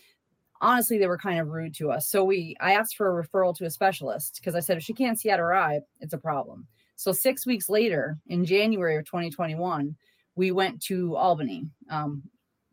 honestly, 0.64 0.98
they 0.98 1.06
were 1.06 1.18
kind 1.18 1.38
of 1.38 1.48
rude 1.48 1.74
to 1.74 1.90
us. 1.90 2.08
So 2.08 2.24
we 2.24 2.56
I 2.60 2.72
asked 2.72 2.96
for 2.96 3.20
a 3.20 3.24
referral 3.24 3.56
to 3.58 3.66
a 3.66 3.70
specialist 3.70 4.36
because 4.36 4.54
I 4.54 4.60
said 4.60 4.78
if 4.78 4.82
she 4.82 4.94
can't 4.94 5.20
see 5.20 5.30
out 5.30 5.38
her 5.38 5.54
eye, 5.54 5.80
it's 6.00 6.14
a 6.14 6.18
problem. 6.18 6.66
So 6.96 7.12
six 7.12 7.46
weeks 7.46 7.68
later, 7.68 8.18
in 8.28 8.44
January 8.44 8.96
of 8.96 9.04
2021, 9.04 9.94
we 10.36 10.52
went 10.52 10.80
to 10.84 11.16
Albany. 11.16 11.68
Um, 11.90 12.22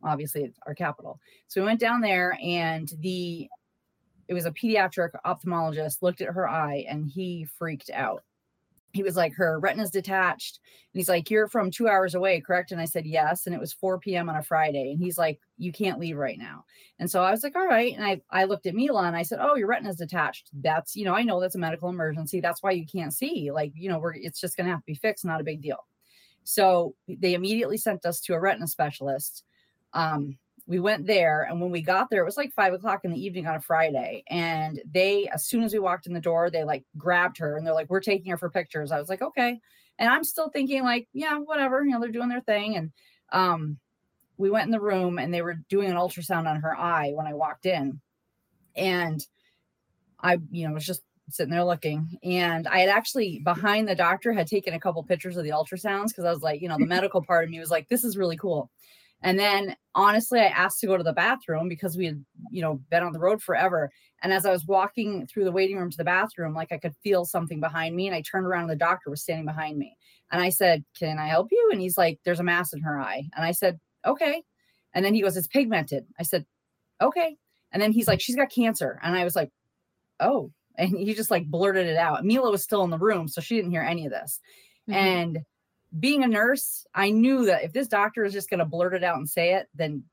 obviously 0.03 0.43
it's 0.43 0.57
our 0.65 0.74
capital. 0.74 1.19
So 1.48 1.62
we 1.62 1.65
went 1.65 1.79
down 1.79 2.01
there 2.01 2.38
and 2.41 2.91
the 3.00 3.48
it 4.27 4.33
was 4.33 4.45
a 4.45 4.51
pediatric 4.51 5.10
ophthalmologist 5.25 6.01
looked 6.01 6.21
at 6.21 6.33
her 6.33 6.48
eye 6.48 6.86
and 6.88 7.05
he 7.05 7.45
freaked 7.60 7.89
out 7.89 8.24
he 8.93 9.03
was 9.03 9.15
like 9.15 9.33
her 9.36 9.60
retina's 9.60 9.91
detached. 9.91 10.60
And 10.93 11.00
he's 11.00 11.10
like 11.10 11.29
you're 11.29 11.48
from 11.48 11.71
two 11.71 11.88
hours 11.88 12.15
away 12.15 12.41
correct? 12.41 12.71
And 12.71 12.81
i 12.81 12.86
said 12.86 13.05
yes. 13.05 13.45
And 13.45 13.55
it 13.55 13.60
was 13.60 13.74
4 13.74 14.00
p.m 14.00 14.29
on 14.29 14.36
a 14.36 14.43
friday. 14.43 14.91
And 14.91 15.00
he's 15.00 15.17
like 15.17 15.39
you 15.57 15.71
can't 15.71 16.00
leave 16.00 16.17
right 16.17 16.38
now. 16.38 16.65
And 17.00 17.10
so 17.10 17.21
i 17.24 17.31
was 17.31 17.43
like 17.43 17.55
all 17.55 17.67
right. 17.67 17.95
And 17.95 18.03
i 18.03 18.21
i 18.29 18.45
looked 18.45 18.65
at 18.65 18.75
mila 18.75 19.03
and 19.03 19.15
i 19.15 19.24
said 19.24 19.39
oh 19.41 19.55
your 19.55 19.67
retina's 19.67 19.98
detached. 19.98 20.50
That's 20.53 20.95
you 20.95 21.05
know 21.05 21.13
i 21.13 21.24
know 21.24 21.39
that's 21.39 21.55
a 21.55 21.60
medical 21.60 21.89
emergency. 21.89 22.41
That's 22.41 22.63
why 22.63 22.71
you 22.71 22.86
can't 22.86 23.13
see. 23.13 23.51
Like 23.51 23.71
you 23.75 23.89
know 23.89 24.00
we're 24.00 24.13
it's 24.13 24.41
just 24.41 24.57
gonna 24.57 24.69
have 24.69 24.79
to 24.79 24.86
be 24.86 24.95
fixed. 24.95 25.25
Not 25.25 25.41
a 25.41 25.45
big 25.45 25.62
deal. 25.62 25.86
So 26.43 26.95
they 27.07 27.33
immediately 27.33 27.77
sent 27.77 28.05
us 28.05 28.19
to 28.21 28.33
a 28.33 28.39
retina 28.39 28.67
specialist 28.67 29.43
um 29.93 30.38
we 30.68 30.80
went 30.80 31.06
there 31.06 31.44
and 31.44 31.60
when 31.60 31.72
we 31.72 31.82
got 31.82 32.10
there 32.10 32.22
it 32.22 32.25
was 32.25 32.38
like 32.38 32.53
five 32.53 32.74
o'clock 32.74 33.01
in 33.03 33.12
the 33.12 33.24
evening 33.24 33.48
on 33.48 33.56
a 33.56 33.62
friday 33.62 34.24
and 34.30 34.82
they 34.91 35.27
as 35.34 35.46
soon 35.46 35.63
as 35.63 35.74
we 35.74 35.80
walked 35.80 36.08
in 36.08 36.13
the 36.13 36.20
door 36.20 36.50
they 36.50 36.63
like 36.63 36.84
grabbed 36.98 37.38
her 37.38 37.58
and 37.58 37.65
they're 37.65 37.74
like 37.74 37.89
we're 37.89 38.00
taking 38.00 38.32
her 38.32 38.38
for 38.38 38.50
pictures. 38.50 38.91
I 38.91 39.00
was 39.00 39.10
like 39.10 39.22
okay. 39.22 39.60
And 40.00 40.10
i'm 40.10 40.24
still 40.24 40.50
thinking 40.50 40.84
like 40.84 41.08
yeah 41.13 41.38
whatever 41.38 41.84
you 41.84 41.91
know 41.91 42.00
they're 42.00 42.10
doing 42.10 42.30
their 42.30 42.41
thing 42.41 42.75
and 42.75 42.91
um 43.32 43.77
we 44.38 44.50
went 44.50 44.65
in 44.65 44.72
the 44.72 44.80
room 44.80 45.20
and 45.20 45.32
they 45.32 45.44
were 45.44 45.60
doing 45.70 45.89
an 45.89 45.98
ultrasound 45.98 46.48
on 46.48 46.62
her 46.62 46.75
eye 46.75 47.12
when 47.13 47.27
i 47.27 47.34
walked 47.34 47.68
in 47.68 48.01
and 48.75 49.27
i 50.20 50.39
you 50.50 50.68
know 50.68 50.74
was 50.74 50.86
just 50.86 51.03
sitting 51.30 51.51
there 51.51 51.63
looking 51.63 52.18
and 52.24 52.68
i 52.68 52.80
had 52.80 52.89
actually 52.89 53.39
behind 53.44 53.88
the 53.88 53.94
doctor 53.94 54.34
had 54.34 54.48
taken 54.48 54.74
a 54.74 54.80
couple 54.80 55.03
pictures 55.03 55.38
of 55.38 55.44
the 55.44 55.51
ultrasounds 55.51 56.08
because 56.08 56.25
i 56.25 56.32
was 56.32 56.41
like 56.41 56.62
you 56.62 56.68
know 56.68 56.77
the 56.80 56.86
medical 56.98 57.22
part 57.22 57.44
of 57.44 57.50
me 57.51 57.60
was 57.60 57.70
like 57.70 57.88
this 57.88 58.03
is 58.03 58.18
really 58.18 58.38
cool 58.38 58.72
And 59.24 59.38
then 59.38 59.75
honestly, 59.94 60.40
I 60.40 60.48
asked 60.48 60.80
to 60.80 60.88
go 60.88 60.98
to 60.98 61.04
the 61.04 61.13
bathroom 61.13 61.70
because 61.70 61.96
we 61.96 62.06
had, 62.06 62.25
you 62.50 62.62
know, 62.62 62.82
been 62.90 63.04
on 63.04 63.13
the 63.13 63.20
road 63.20 63.42
forever. 63.42 63.92
And 64.24 64.34
as 64.34 64.46
I 64.46 64.51
was 64.51 64.66
walking 64.66 65.28
through 65.28 65.44
the 65.46 65.51
waiting 65.51 65.78
room 65.78 65.92
to 65.92 65.98
the 65.98 66.04
bathroom, 66.04 66.54
like 66.54 66.72
I 66.72 66.78
could 66.78 66.96
feel 67.04 67.25
something 67.25 67.60
behind 67.60 67.96
me. 67.96 68.08
And 68.08 68.16
I 68.16 68.22
turned 68.22 68.46
around 68.46 68.63
and 68.63 68.72
the 68.72 68.75
doctor 68.75 69.10
was 69.10 69.22
standing 69.22 69.46
behind 69.46 69.78
me. 69.78 69.96
And 70.32 70.42
I 70.42 70.50
said, 70.50 70.84
Can 70.98 71.20
I 71.20 71.28
help 71.28 71.50
you? 71.51 71.70
And 71.72 71.82
he's 71.82 71.98
like, 71.98 72.20
There's 72.25 72.40
a 72.40 72.44
mass 72.44 72.74
in 72.74 72.82
her 72.82 73.00
eye. 73.00 73.24
And 73.36 73.46
I 73.46 73.51
said, 73.51 73.80
Okay. 74.06 74.44
And 74.94 75.06
then 75.06 75.13
he 75.13 75.22
goes, 75.22 75.38
It's 75.38 75.48
pigmented. 75.48 76.06
I 76.20 76.24
said, 76.24 76.46
Okay. 77.01 77.38
And 77.72 77.82
then 77.82 77.92
he's 77.92 78.08
like, 78.08 78.22
She's 78.22 78.36
got 78.36 78.51
cancer. 78.51 79.00
And 79.04 79.16
I 79.16 79.24
was 79.24 79.36
like, 79.36 79.50
Oh. 80.20 80.51
And 80.78 80.98
he 80.98 81.13
just 81.13 81.30
like 81.30 81.46
blurted 81.46 81.86
it 81.86 81.98
out. 81.98 82.24
Mila 82.24 82.50
was 82.50 82.63
still 82.63 82.84
in 82.84 82.90
the 82.90 82.98
room, 82.98 83.28
so 83.28 83.42
she 83.42 83.56
didn't 83.56 83.72
hear 83.72 83.82
any 83.82 84.06
of 84.06 84.12
this. 84.12 84.40
Mm-hmm. 84.90 84.98
And 84.98 85.40
being 86.00 86.24
a 86.24 86.27
nurse, 86.27 86.86
I 86.93 87.12
knew 87.12 87.45
that 87.45 87.63
if 87.63 87.74
this 87.74 87.88
doctor 87.88 88.24
is 88.24 88.33
just 88.33 88.50
going 88.50 88.60
to 88.60 88.65
blurt 88.65 88.93
it 88.93 89.03
out 89.03 89.17
and 89.17 89.29
say 89.29 89.53
it, 89.55 89.67
then 89.75 90.03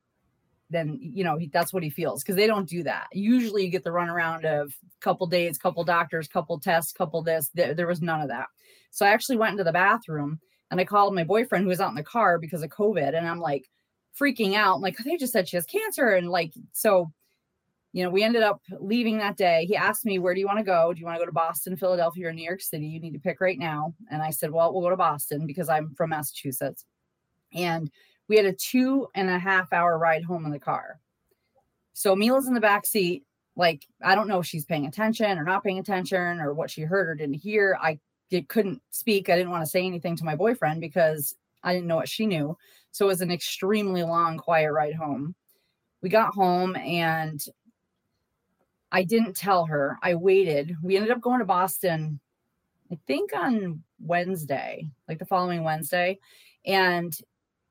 then 0.71 0.99
you 1.01 1.25
know 1.25 1.39
he, 1.39 1.47
that's 1.47 1.73
what 1.73 1.83
he 1.83 1.89
feels 1.89 2.23
because 2.23 2.37
they 2.37 2.47
don't 2.47 2.69
do 2.69 2.83
that. 2.83 3.07
Usually, 3.13 3.65
you 3.65 3.71
get 3.71 3.85
the 3.85 3.91
runaround 3.91 4.45
of 4.45 4.75
couple 5.01 5.27
days, 5.27 5.57
couple 5.57 5.85
doctors, 5.85 6.29
couple 6.29 6.59
tests, 6.59 6.93
couple 6.93 7.23
this. 7.23 7.51
There, 7.55 7.75
there 7.75 7.87
was 7.87 8.03
none 8.03 8.21
of 8.21 8.29
that. 8.29 8.47
So 8.91 9.07
I 9.07 9.11
actually 9.11 9.37
went 9.37 9.53
into 9.53 9.65
the 9.65 9.73
bathroom 9.73 10.41
and 10.71 10.81
I 10.81 10.85
called 10.85 11.15
my 11.15 11.25
boyfriend 11.25 11.65
who 11.65 11.69
was 11.69 11.81
out 11.81 11.91
in 11.91 11.95
the 11.95 12.03
car 12.03 12.39
because 12.39 12.63
of 12.63 12.71
COVID, 12.71 13.17
and 13.17 13.27
I'm 13.27 13.41
like 13.41 13.71
freaking 14.19 14.55
out, 14.55 14.81
like 14.81 14.97
they 14.99 15.17
just 15.17 15.33
said 15.33 15.49
she 15.49 15.57
has 15.57 15.65
cancer, 15.65 16.09
and 16.11 16.29
like 16.29 16.53
so 16.73 17.13
you 17.93 18.05
know, 18.05 18.11
we 18.11 18.23
ended 18.23 18.43
up 18.43 18.61
leaving 18.81 19.19
that 19.19 19.37
day. 19.37 19.65
He 19.67 19.77
asked 19.77 20.05
me, 20.05 20.19
Where 20.19 20.35
do 20.35 20.41
you 20.41 20.47
want 20.47 20.59
to 20.59 20.65
go? 20.65 20.93
Do 20.93 21.01
you 21.01 21.07
want 21.07 21.17
to 21.17 21.21
go 21.21 21.27
to 21.27 21.33
Boston, 21.33 21.77
Philadelphia, 21.77 22.29
or 22.29 22.33
New 22.33 22.45
York 22.45 22.61
City? 22.61 22.87
You 22.87 23.01
need 23.01 23.15
to 23.15 23.19
pick 23.19 23.41
right 23.41 23.59
now. 23.59 23.95
And 24.11 24.23
I 24.23 24.31
said, 24.31 24.51
Well, 24.51 24.73
we'll 24.73 24.83
go 24.83 24.91
to 24.91 24.97
Boston 24.97 25.47
because 25.47 25.69
I'm 25.69 25.95
from 25.95 26.11
Massachusetts. 26.11 26.85
And 27.55 27.91
we 28.29 28.37
had 28.37 28.45
a 28.45 28.53
two 28.53 29.09
and 29.15 29.31
a 29.31 29.39
half 29.39 29.73
hour 29.73 29.99
ride 29.99 30.23
home 30.23 30.45
in 30.45 30.53
the 30.53 30.59
car. 30.59 31.01
So 31.95 32.15
Mila's 32.15 32.47
in 32.47 32.55
the 32.55 32.61
back 32.61 32.87
seat. 32.87 33.25
Like, 33.57 33.87
I 34.05 34.15
don't 34.15 34.29
know 34.29 34.41
if 34.41 34.47
she's 34.47 34.67
paying 34.67 34.87
attention 34.87 35.37
or 35.39 35.43
not 35.43 35.65
paying 35.65 35.81
attention 35.81 36.41
or 36.41 36.55
what 36.55 36.71
she 36.71 36.83
heard 36.83 37.09
or 37.09 37.15
didn't 37.15 37.35
hear. 37.35 37.77
I 37.81 37.99
couldn't 38.49 38.83
speak. 38.91 39.31
I 39.31 39.37
didn't 39.37 39.51
want 39.51 39.65
to 39.65 39.71
say 39.71 39.85
anything 39.85 40.15
to 40.17 40.25
my 40.25 40.37
boyfriend 40.37 40.81
because 40.81 41.35
I 41.65 41.73
didn't 41.73 41.89
know 41.89 41.97
what 41.97 42.09
she 42.09 42.27
knew. 42.27 42.57
So 42.93 43.07
it 43.07 43.09
was 43.09 43.21
an 43.23 43.33
extremely 43.33 44.05
long, 44.05 44.39
quiet 44.39 44.73
ride 44.73 44.95
home. 44.95 45.35
We 46.03 46.09
got 46.09 46.35
home 46.35 46.77
and 46.77 47.45
I 48.91 49.05
didn't 49.05 49.37
tell 49.37 49.67
her. 49.67 49.99
I 50.03 50.15
waited. 50.15 50.77
We 50.83 50.97
ended 50.97 51.11
up 51.11 51.21
going 51.21 51.41
to 51.41 51.45
Boston, 51.45 52.21
I 52.91 52.99
think 53.07 53.37
on 53.37 53.83
Wednesday, 54.01 54.89
like 55.09 55.19
the 55.19 55.27
following 55.27 55.63
Wednesday. 55.63 56.19
And 56.65 57.17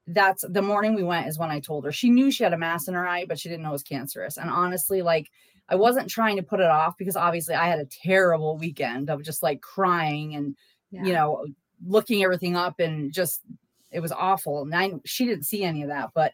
that's 0.08 0.46
the 0.48 0.62
morning 0.62 0.96
we 0.96 1.04
went 1.04 1.28
is 1.28 1.38
when 1.38 1.50
I 1.50 1.60
told 1.60 1.86
her. 1.86 1.92
She 1.92 2.10
knew 2.10 2.32
she 2.32 2.44
had 2.44 2.54
a 2.54 2.58
mass 2.58 2.88
in 2.88 2.94
her 2.94 3.08
eye, 3.08 3.26
but 3.28 3.40
she 3.40 3.50
didn't 3.50 3.64
know 3.64 3.70
it 3.70 3.74
was 3.74 3.84
cancerous. 3.84 4.38
And 4.38 4.50
honestly, 4.50 5.02
like 5.02 5.30
I 5.70 5.76
wasn't 5.76 6.10
trying 6.10 6.38
to 6.38 6.44
put 6.44 6.60
it 6.60 6.68
off 6.68 6.98
because 6.98 7.16
obviously 7.16 7.56
I 7.56 7.68
had 7.68 7.80
a 7.80 7.86
terrible 7.86 8.58
weekend 8.58 9.10
of 9.10 9.24
just 9.24 9.44
like 9.44 9.62
crying 9.62 10.36
and 10.36 10.56
yeah. 10.92 11.04
you 11.04 11.14
know 11.14 11.46
looking 11.86 12.24
everything 12.24 12.56
up 12.56 12.80
and 12.80 13.12
just 13.12 13.42
it 13.92 14.00
was 14.00 14.12
awful. 14.12 14.62
And 14.62 14.74
I 14.74 14.94
she 15.06 15.26
didn't 15.26 15.46
see 15.46 15.64
any 15.64 15.84
of 15.84 15.90
that, 15.90 16.12
but 16.14 16.34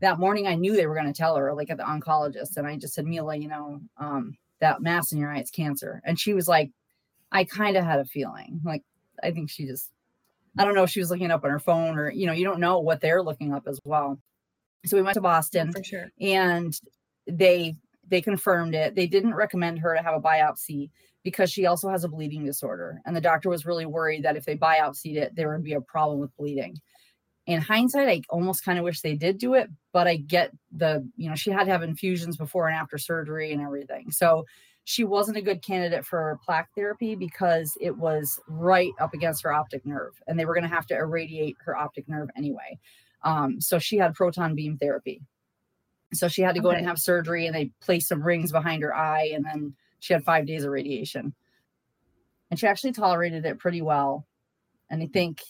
that 0.00 0.18
morning 0.18 0.46
I 0.46 0.54
knew 0.54 0.74
they 0.74 0.86
were 0.86 0.94
going 0.94 1.12
to 1.12 1.12
tell 1.12 1.36
her, 1.36 1.54
like 1.54 1.70
at 1.70 1.76
the 1.76 1.84
oncologist. 1.84 2.56
And 2.56 2.66
I 2.66 2.76
just 2.76 2.94
said, 2.94 3.06
Mila, 3.06 3.36
you 3.36 3.48
know, 3.48 3.80
um, 3.96 4.36
that 4.60 4.82
mass 4.82 5.12
in 5.12 5.18
your 5.18 5.30
eye, 5.30 5.38
it's 5.38 5.50
cancer. 5.50 6.02
And 6.04 6.18
she 6.18 6.34
was 6.34 6.48
like, 6.48 6.70
I 7.32 7.44
kind 7.44 7.76
of 7.76 7.84
had 7.84 8.00
a 8.00 8.04
feeling. 8.04 8.60
Like, 8.64 8.82
I 9.22 9.30
think 9.30 9.50
she 9.50 9.66
just, 9.66 9.90
I 10.58 10.64
don't 10.64 10.74
know 10.74 10.84
if 10.84 10.90
she 10.90 11.00
was 11.00 11.10
looking 11.10 11.30
up 11.30 11.44
on 11.44 11.50
her 11.50 11.58
phone 11.58 11.98
or, 11.98 12.10
you 12.10 12.26
know, 12.26 12.32
you 12.32 12.44
don't 12.44 12.60
know 12.60 12.78
what 12.78 13.00
they're 13.00 13.22
looking 13.22 13.52
up 13.52 13.64
as 13.66 13.80
well. 13.84 14.18
So 14.86 14.96
we 14.96 15.02
went 15.02 15.14
to 15.14 15.20
Boston 15.20 15.72
for 15.72 15.82
sure. 15.82 16.10
And 16.20 16.78
they 17.26 17.76
they 18.06 18.20
confirmed 18.20 18.74
it. 18.74 18.94
They 18.94 19.06
didn't 19.06 19.34
recommend 19.34 19.78
her 19.78 19.96
to 19.96 20.02
have 20.02 20.14
a 20.14 20.20
biopsy 20.20 20.90
because 21.22 21.50
she 21.50 21.64
also 21.64 21.88
has 21.88 22.04
a 22.04 22.08
bleeding 22.08 22.44
disorder. 22.44 23.00
And 23.06 23.16
the 23.16 23.20
doctor 23.20 23.48
was 23.48 23.64
really 23.64 23.86
worried 23.86 24.22
that 24.24 24.36
if 24.36 24.44
they 24.44 24.56
biopsied 24.56 25.16
it, 25.16 25.34
there 25.34 25.50
would 25.50 25.64
be 25.64 25.72
a 25.72 25.80
problem 25.80 26.20
with 26.20 26.36
bleeding 26.36 26.78
in 27.46 27.60
hindsight, 27.60 28.08
I 28.08 28.22
almost 28.30 28.64
kind 28.64 28.78
of 28.78 28.84
wish 28.84 29.00
they 29.00 29.14
did 29.14 29.38
do 29.38 29.54
it, 29.54 29.68
but 29.92 30.06
I 30.06 30.16
get 30.16 30.50
the, 30.72 31.06
you 31.16 31.28
know, 31.28 31.34
she 31.34 31.50
had 31.50 31.64
to 31.64 31.70
have 31.70 31.82
infusions 31.82 32.36
before 32.36 32.68
and 32.68 32.76
after 32.76 32.96
surgery 32.96 33.52
and 33.52 33.60
everything. 33.60 34.10
So 34.10 34.46
she 34.84 35.04
wasn't 35.04 35.36
a 35.36 35.42
good 35.42 35.62
candidate 35.62 36.06
for 36.06 36.38
plaque 36.44 36.68
therapy 36.74 37.14
because 37.14 37.76
it 37.80 37.96
was 37.96 38.38
right 38.48 38.92
up 39.00 39.14
against 39.14 39.42
her 39.42 39.52
optic 39.52 39.84
nerve 39.84 40.12
and 40.26 40.38
they 40.38 40.44
were 40.44 40.54
going 40.54 40.68
to 40.68 40.74
have 40.74 40.86
to 40.86 40.96
irradiate 40.96 41.56
her 41.64 41.76
optic 41.76 42.08
nerve 42.08 42.28
anyway. 42.36 42.78
Um, 43.22 43.60
so 43.60 43.78
she 43.78 43.96
had 43.96 44.14
proton 44.14 44.54
beam 44.54 44.76
therapy. 44.78 45.22
So 46.12 46.28
she 46.28 46.42
had 46.42 46.54
to 46.54 46.60
go 46.60 46.68
okay. 46.68 46.76
in 46.76 46.80
and 46.80 46.88
have 46.88 46.98
surgery 46.98 47.46
and 47.46 47.54
they 47.54 47.72
placed 47.80 48.08
some 48.08 48.22
rings 48.22 48.52
behind 48.52 48.82
her 48.82 48.94
eye 48.94 49.32
and 49.34 49.44
then 49.44 49.74
she 50.00 50.12
had 50.12 50.24
five 50.24 50.46
days 50.46 50.64
of 50.64 50.70
radiation. 50.70 51.34
And 52.50 52.60
she 52.60 52.66
actually 52.66 52.92
tolerated 52.92 53.44
it 53.46 53.58
pretty 53.58 53.82
well. 53.82 54.26
And 54.90 55.02
I 55.02 55.06
think 55.06 55.40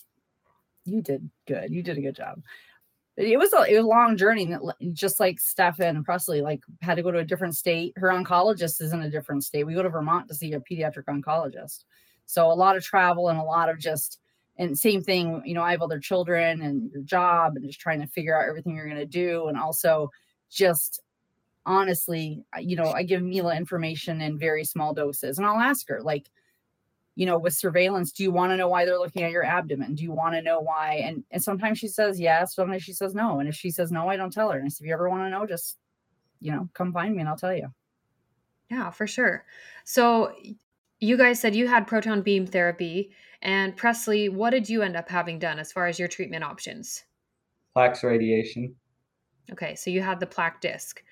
you 0.84 1.02
did 1.02 1.28
good. 1.46 1.70
You 1.70 1.82
did 1.82 1.98
a 1.98 2.02
good 2.02 2.16
job. 2.16 2.42
It 3.16 3.38
was 3.38 3.52
a, 3.52 3.62
it 3.62 3.76
was 3.76 3.84
a 3.84 3.88
long 3.88 4.16
journey, 4.16 4.52
just 4.92 5.20
like 5.20 5.38
Stefan 5.38 6.02
Presley, 6.02 6.40
like 6.40 6.62
had 6.82 6.96
to 6.96 7.02
go 7.02 7.12
to 7.12 7.18
a 7.18 7.24
different 7.24 7.54
state. 7.54 7.92
Her 7.96 8.08
oncologist 8.08 8.80
is 8.80 8.92
in 8.92 9.02
a 9.02 9.10
different 9.10 9.44
state. 9.44 9.64
We 9.64 9.74
go 9.74 9.84
to 9.84 9.88
Vermont 9.88 10.26
to 10.28 10.34
see 10.34 10.52
a 10.52 10.60
pediatric 10.60 11.04
oncologist. 11.04 11.84
So 12.26 12.50
a 12.50 12.52
lot 12.52 12.76
of 12.76 12.82
travel 12.82 13.28
and 13.28 13.38
a 13.38 13.42
lot 13.42 13.68
of 13.68 13.78
just 13.78 14.18
and 14.56 14.78
same 14.78 15.02
thing, 15.02 15.42
you 15.44 15.54
know, 15.54 15.62
I 15.62 15.72
have 15.72 15.82
other 15.82 15.98
children 15.98 16.62
and 16.62 16.90
your 16.90 17.02
job 17.02 17.56
and 17.56 17.64
just 17.64 17.80
trying 17.80 18.00
to 18.00 18.06
figure 18.06 18.40
out 18.40 18.48
everything 18.48 18.76
you're 18.76 18.86
going 18.86 18.96
to 18.96 19.06
do. 19.06 19.48
And 19.48 19.58
also 19.58 20.10
just 20.50 21.00
honestly, 21.66 22.44
you 22.60 22.76
know, 22.76 22.92
I 22.92 23.02
give 23.02 23.22
Mila 23.22 23.56
information 23.56 24.20
in 24.20 24.38
very 24.38 24.64
small 24.64 24.94
doses 24.94 25.38
and 25.38 25.46
I'll 25.46 25.58
ask 25.58 25.88
her, 25.88 26.00
like, 26.02 26.30
you 27.16 27.26
know, 27.26 27.38
with 27.38 27.54
surveillance, 27.54 28.10
do 28.12 28.22
you 28.22 28.32
want 28.32 28.50
to 28.52 28.56
know 28.56 28.68
why 28.68 28.84
they're 28.84 28.98
looking 28.98 29.22
at 29.22 29.30
your 29.30 29.44
abdomen? 29.44 29.94
Do 29.94 30.02
you 30.02 30.12
want 30.12 30.34
to 30.34 30.42
know 30.42 30.60
why? 30.60 31.02
And 31.04 31.24
and 31.30 31.42
sometimes 31.42 31.78
she 31.78 31.88
says 31.88 32.18
yes, 32.18 32.54
sometimes 32.54 32.82
she 32.82 32.92
says 32.92 33.14
no. 33.14 33.40
And 33.40 33.48
if 33.48 33.54
she 33.54 33.70
says 33.70 33.92
no, 33.92 34.08
I 34.08 34.16
don't 34.16 34.32
tell 34.32 34.50
her. 34.50 34.58
And 34.58 34.66
I 34.66 34.68
said, 34.68 34.84
if 34.84 34.88
you 34.88 34.94
ever 34.94 35.08
want 35.08 35.22
to 35.22 35.30
know, 35.30 35.46
just 35.46 35.78
you 36.40 36.52
know, 36.52 36.68
come 36.74 36.92
find 36.92 37.14
me 37.14 37.20
and 37.20 37.28
I'll 37.28 37.36
tell 37.36 37.54
you. 37.54 37.68
Yeah, 38.70 38.90
for 38.90 39.06
sure. 39.06 39.44
So 39.84 40.32
you 41.00 41.16
guys 41.16 41.40
said 41.40 41.54
you 41.54 41.68
had 41.68 41.86
proton 41.86 42.22
beam 42.22 42.46
therapy. 42.46 43.10
And 43.42 43.76
Presley, 43.76 44.28
what 44.28 44.50
did 44.50 44.68
you 44.68 44.82
end 44.82 44.96
up 44.96 45.08
having 45.08 45.38
done 45.38 45.58
as 45.58 45.70
far 45.70 45.86
as 45.86 45.98
your 45.98 46.08
treatment 46.08 46.44
options? 46.44 47.04
Plaques 47.74 48.02
radiation. 48.02 48.74
Okay, 49.52 49.74
so 49.74 49.90
you 49.90 50.00
had 50.00 50.20
the 50.20 50.26
plaque 50.26 50.60
disc. 50.60 51.02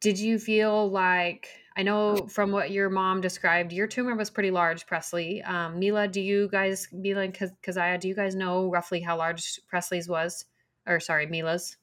Did 0.00 0.18
you 0.18 0.38
feel 0.38 0.88
like 0.90 1.48
I 1.78 1.82
know 1.82 2.26
from 2.28 2.50
what 2.50 2.72
your 2.72 2.90
mom 2.90 3.20
described, 3.20 3.72
your 3.72 3.86
tumor 3.86 4.16
was 4.16 4.30
pretty 4.30 4.50
large, 4.50 4.84
Presley. 4.84 5.40
Um, 5.42 5.78
Mila, 5.78 6.08
do 6.08 6.20
you 6.20 6.48
guys, 6.50 6.88
Mila 6.92 7.22
and 7.22 7.32
Kezia, 7.62 7.96
do 8.00 8.08
you 8.08 8.16
guys 8.16 8.34
know 8.34 8.68
roughly 8.68 9.00
how 9.00 9.16
large 9.16 9.60
Presley's 9.68 10.08
was? 10.08 10.44
Or 10.88 10.98
sorry, 10.98 11.26
Mila's? 11.26 11.76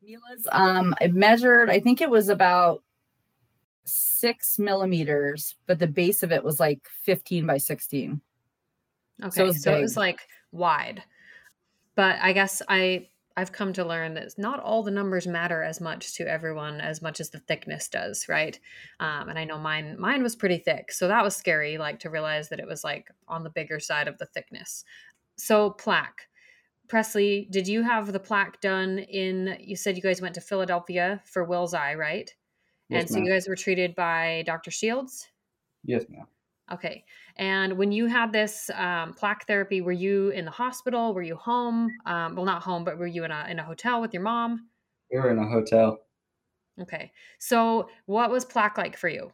Mila's, 0.00 0.46
um, 0.52 0.94
I 1.00 1.08
measured, 1.08 1.68
I 1.68 1.80
think 1.80 2.00
it 2.00 2.08
was 2.08 2.28
about 2.28 2.84
six 3.84 4.56
millimeters, 4.56 5.56
but 5.66 5.80
the 5.80 5.88
base 5.88 6.22
of 6.22 6.30
it 6.30 6.44
was 6.44 6.60
like 6.60 6.88
15 7.02 7.44
by 7.44 7.58
16. 7.58 8.20
Okay. 9.20 9.30
So 9.30 9.42
it 9.42 9.46
was, 9.48 9.62
so 9.62 9.76
it 9.76 9.80
was 9.80 9.96
like 9.96 10.20
wide. 10.52 11.02
But 11.96 12.18
I 12.22 12.34
guess 12.34 12.62
I 12.68 13.08
I've 13.36 13.52
come 13.52 13.72
to 13.72 13.84
learn 13.84 14.14
that 14.14 14.38
not 14.38 14.60
all 14.60 14.82
the 14.82 14.92
numbers 14.92 15.26
matter 15.26 15.62
as 15.62 15.80
much 15.80 16.14
to 16.14 16.28
everyone 16.28 16.80
as 16.80 17.02
much 17.02 17.20
as 17.20 17.30
the 17.30 17.40
thickness 17.40 17.88
does, 17.88 18.28
right? 18.28 18.58
Um, 19.00 19.28
and 19.28 19.38
I 19.38 19.44
know 19.44 19.58
mine 19.58 19.96
mine 19.98 20.22
was 20.22 20.36
pretty 20.36 20.58
thick, 20.58 20.92
so 20.92 21.08
that 21.08 21.24
was 21.24 21.36
scary, 21.36 21.76
like 21.76 21.98
to 22.00 22.10
realize 22.10 22.48
that 22.50 22.60
it 22.60 22.66
was 22.66 22.84
like 22.84 23.10
on 23.26 23.42
the 23.42 23.50
bigger 23.50 23.80
side 23.80 24.06
of 24.06 24.18
the 24.18 24.26
thickness. 24.26 24.84
So 25.36 25.70
plaque, 25.70 26.28
Presley, 26.88 27.48
did 27.50 27.66
you 27.66 27.82
have 27.82 28.12
the 28.12 28.20
plaque 28.20 28.60
done 28.60 28.98
in? 28.98 29.56
You 29.60 29.74
said 29.74 29.96
you 29.96 30.02
guys 30.02 30.20
went 30.20 30.34
to 30.36 30.40
Philadelphia 30.40 31.20
for 31.24 31.44
Wills 31.44 31.74
Eye, 31.74 31.94
right? 31.94 32.32
Yes, 32.88 33.00
and 33.00 33.08
so 33.08 33.14
ma'am. 33.16 33.24
you 33.24 33.32
guys 33.32 33.48
were 33.48 33.56
treated 33.56 33.94
by 33.94 34.44
Dr. 34.46 34.70
Shields. 34.70 35.26
Yes, 35.82 36.04
ma'am. 36.08 36.26
Okay. 36.72 37.04
And 37.36 37.76
when 37.76 37.92
you 37.92 38.06
had 38.06 38.32
this 38.32 38.70
um, 38.74 39.12
plaque 39.12 39.46
therapy, 39.46 39.80
were 39.80 39.92
you 39.92 40.30
in 40.30 40.44
the 40.44 40.50
hospital? 40.50 41.12
Were 41.12 41.22
you 41.22 41.36
home? 41.36 41.90
Um, 42.06 42.36
well, 42.36 42.44
not 42.44 42.62
home, 42.62 42.84
but 42.84 42.98
were 42.98 43.06
you 43.06 43.24
in 43.24 43.30
a 43.30 43.46
in 43.50 43.58
a 43.58 43.64
hotel 43.64 44.00
with 44.00 44.14
your 44.14 44.22
mom? 44.22 44.68
We 45.12 45.18
were 45.18 45.30
in 45.30 45.38
a 45.38 45.46
hotel. 45.46 45.98
Okay. 46.80 47.12
So, 47.38 47.88
what 48.06 48.30
was 48.30 48.44
plaque 48.44 48.78
like 48.78 48.96
for 48.96 49.08
you? 49.08 49.30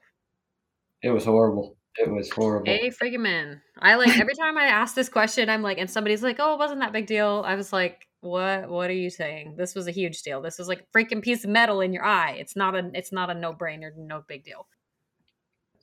It 1.02 1.10
was 1.10 1.24
horrible. 1.24 1.76
It 1.96 2.10
was 2.10 2.30
horrible. 2.30 2.66
Hey, 2.66 2.90
friggin' 2.90 3.20
man. 3.20 3.62
I 3.78 3.94
like 3.94 4.18
every 4.18 4.34
time 4.34 4.58
I 4.58 4.64
ask 4.64 4.94
this 4.94 5.08
question, 5.08 5.48
I'm 5.48 5.62
like, 5.62 5.78
and 5.78 5.90
somebody's 5.90 6.22
like, 6.22 6.36
"Oh, 6.38 6.54
it 6.54 6.58
wasn't 6.58 6.80
that 6.80 6.92
big 6.92 7.06
deal." 7.06 7.42
I 7.46 7.54
was 7.54 7.72
like, 7.72 8.06
"What? 8.20 8.68
What 8.68 8.90
are 8.90 8.94
you 8.94 9.10
saying? 9.10 9.54
This 9.56 9.74
was 9.74 9.86
a 9.86 9.92
huge 9.92 10.22
deal. 10.22 10.42
This 10.42 10.58
was 10.58 10.68
like 10.68 10.80
a 10.80 10.98
freaking 10.98 11.22
piece 11.22 11.44
of 11.44 11.50
metal 11.50 11.80
in 11.80 11.92
your 11.92 12.04
eye. 12.04 12.36
It's 12.38 12.56
not 12.56 12.74
a. 12.74 12.90
It's 12.94 13.12
not 13.12 13.30
a 13.30 13.34
no 13.34 13.52
brainer. 13.52 13.90
No 13.96 14.22
big 14.26 14.44
deal." 14.44 14.66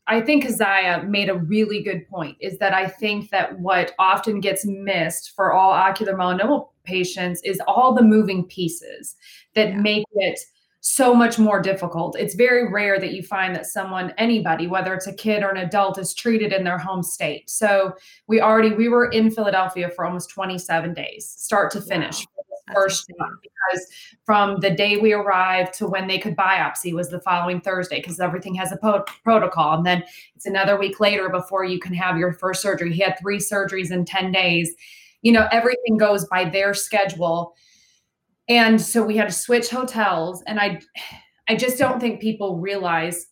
I 0.08 0.22
think 0.22 0.44
Kezia 0.44 1.04
made 1.06 1.30
a 1.30 1.36
really 1.36 1.84
good 1.84 2.08
point 2.08 2.38
is 2.40 2.58
that 2.60 2.74
I 2.74 2.88
think 2.88 3.30
that 3.32 3.60
what 3.60 3.94
often 4.00 4.40
gets 4.40 4.66
missed 4.66 5.34
for 5.36 5.52
all 5.52 5.72
ocular 5.72 6.14
melanoma 6.14 6.68
patients 6.86 7.42
is 7.44 7.62
all 7.68 7.94
the 7.94 8.02
moving 8.02 8.46
pieces 8.46 9.16
that 9.56 9.70
yeah. 9.70 9.78
make 9.78 10.06
it 10.14 10.40
so 10.80 11.14
much 11.14 11.38
more 11.38 11.62
difficult. 11.62 12.16
It's 12.18 12.36
very 12.36 12.72
rare 12.72 12.98
that 13.00 13.12
you 13.12 13.22
find 13.22 13.54
that 13.56 13.66
someone, 13.66 14.14
anybody, 14.18 14.68
whether 14.68 14.94
it's 14.94 15.08
a 15.08 15.14
kid 15.14 15.44
or 15.44 15.50
an 15.50 15.58
adult, 15.58 16.00
is 16.00 16.14
treated 16.14 16.54
in 16.54 16.64
their 16.64 16.78
home 16.78 17.04
state. 17.04 17.50
So 17.50 17.94
we 18.28 18.40
already 18.40 18.74
we 18.74 18.88
were 18.88 19.10
in 19.10 19.30
Philadelphia 19.30 19.90
for 19.90 20.06
almost 20.06 20.30
27 20.30 20.94
days, 20.94 21.28
start 21.28 21.72
to 21.72 21.82
finish. 21.82 22.20
Wow 22.20 22.37
first 22.74 23.08
because 23.08 23.88
from 24.26 24.60
the 24.60 24.70
day 24.70 24.98
we 24.98 25.14
arrived 25.14 25.74
to 25.76 25.88
when 25.88 26.08
they 26.08 26.18
could 26.18 26.36
biopsy 26.36 26.94
was 26.94 27.10
the 27.10 27.20
following 27.22 27.62
Thursday 27.62 28.00
because 28.00 28.20
everything 28.20 28.56
has 28.56 28.72
a 28.72 28.78
po- 28.78 29.06
protocol. 29.24 29.76
And 29.78 29.86
then 29.86 30.04
it's 30.36 30.46
another 30.46 30.78
week 30.78 31.00
later 31.00 31.30
before 31.30 31.64
you 31.66 31.80
can 31.80 31.94
have 31.94 32.18
your 32.18 32.34
first 32.34 32.62
surgery. 32.62 32.94
He 32.94 33.02
had 33.02 33.18
three 33.20 33.38
surgeries 33.38 33.92
in 33.92 34.06
10 34.06 34.32
days. 34.32 34.74
You 35.22 35.32
know, 35.32 35.48
everything 35.52 35.98
goes 35.98 36.26
by 36.26 36.46
their 36.46 36.74
schedule. 36.74 37.56
And 38.50 38.80
so 38.80 39.04
we 39.04 39.18
had 39.18 39.28
to 39.28 39.34
switch 39.34 39.70
hotels. 39.70 40.44
And 40.48 40.60
I, 40.60 40.80
I 41.50 41.56
just 41.56 41.78
don't 41.78 42.00
think 42.00 42.22
people 42.22 42.60
realize 42.60 43.28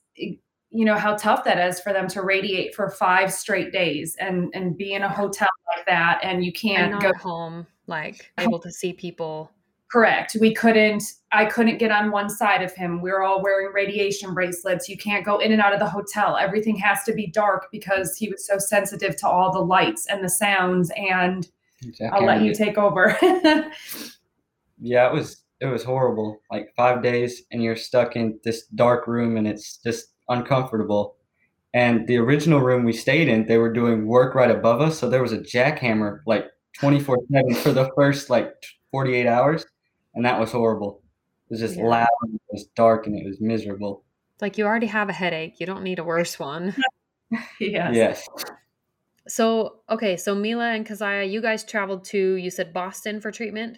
you 0.75 0.84
know 0.84 0.98
how 0.98 1.15
tough 1.15 1.46
that 1.46 1.58
is 1.58 1.80
for 1.80 1.94
them 1.94 2.06
to 2.06 2.22
radiate 2.22 2.75
for 2.75 2.89
five 2.89 3.32
straight 3.32 3.72
days 3.72 4.18
and 4.20 4.51
and 4.54 4.75
be 4.75 4.94
in 4.94 5.04
a 5.04 5.10
hotel 5.10 5.48
like 5.75 5.86
that 5.86 6.20
and 6.22 6.44
you 6.44 6.51
can't 6.51 7.01
go 7.01 7.13
home 7.13 7.65
like 7.88 8.32
able 8.38 8.60
to 8.60 8.72
see 8.72 8.94
people. 8.94 9.51
Correct. 9.92 10.36
We 10.39 10.54
couldn't 10.54 11.04
i 11.32 11.46
couldn't 11.46 11.77
get 11.77 11.92
on 11.92 12.12
one 12.12 12.30
side 12.30 12.62
of 12.62 12.74
him. 12.74 13.01
We 13.01 13.12
are 13.12 13.24
all 13.24 13.42
wearing 13.42 13.72
radiation 13.74 14.34
bracelets. 14.34 14.89
You 14.89 14.98
can't 14.98 15.25
go 15.25 15.38
in 15.38 15.51
and 15.51 15.62
out 15.62 15.74
of 15.74 15.80
the 15.80 15.89
hotel. 15.89 16.38
Everything 16.38 16.75
has 16.77 17.04
to 17.04 17.13
be 17.13 17.27
dark 17.27 17.68
because 17.72 18.18
he 18.18 18.30
was 18.30 18.46
so 18.46 18.58
sensitive 18.58 19.15
to 19.18 19.27
all 19.27 19.51
the 19.51 19.60
lights 19.60 20.08
and 20.08 20.24
the 20.24 20.30
sounds 20.30 20.92
and 20.98 21.48
exactly. 21.82 22.20
i'll 22.20 22.25
let 22.25 22.42
you 22.42 22.54
take 22.54 22.77
over. 22.77 23.18
Yeah 24.77 25.08
it 25.08 25.13
was 25.13 25.44
it 25.62 25.68
was 25.68 25.84
horrible. 25.84 26.42
Like 26.51 26.74
five 26.75 27.01
days 27.01 27.44
and 27.51 27.63
you're 27.63 27.77
stuck 27.77 28.18
in 28.18 28.39
this 28.44 28.65
dark 28.75 29.08
room 29.08 29.38
and 29.38 29.48
it's 29.48 29.77
just 29.77 30.08
uncomfortable. 30.27 31.15
And 31.74 32.08
the 32.08 32.18
original 32.18 32.60
room 32.60 32.84
we 32.84 32.92
stayed 32.92 33.30
in 33.30 33.46
they 33.46 33.58
were 33.58 33.72
doing 33.72 34.08
work 34.08 34.36
right 34.36 34.51
above 34.51 34.82
us 34.82 35.00
so 35.00 35.10
there 35.10 35.22
was 35.22 35.32
a 35.32 35.39
jackhammer 35.39 36.20
like 36.25 36.48
24 36.79 37.17
7 37.32 37.55
for 37.55 37.72
the 37.72 37.91
first 37.96 38.29
like 38.29 38.53
48 38.91 39.27
hours. 39.27 39.65
And 40.13 40.25
that 40.25 40.39
was 40.39 40.51
horrible. 40.51 41.01
It 41.50 41.53
was 41.53 41.60
just 41.60 41.75
yeah. 41.75 41.86
loud, 41.86 42.08
it 42.24 42.41
was 42.50 42.65
dark, 42.75 43.05
and 43.05 43.17
it 43.17 43.25
was 43.25 43.39
miserable. 43.39 44.03
Like 44.41 44.58
you 44.58 44.65
already 44.65 44.88
have 44.88 45.10
a 45.10 45.13
headache. 45.13 45.60
You 45.60 45.65
don't 45.65 45.84
need 45.84 46.00
a 46.00 46.03
worse 46.03 46.39
one. 46.39 46.75
yes. 47.60 47.96
Yes. 47.96 48.27
So, 49.27 49.79
okay. 49.89 50.17
So 50.17 50.36
Mila 50.36 50.72
and 50.72 50.86
Kezia, 50.86 51.24
you 51.24 51.41
guys 51.41 51.63
traveled 51.63 52.05
to, 52.05 52.36
you 52.36 52.50
said 52.50 52.74
Boston 52.74 53.22
for 53.22 53.32
treatment. 53.32 53.77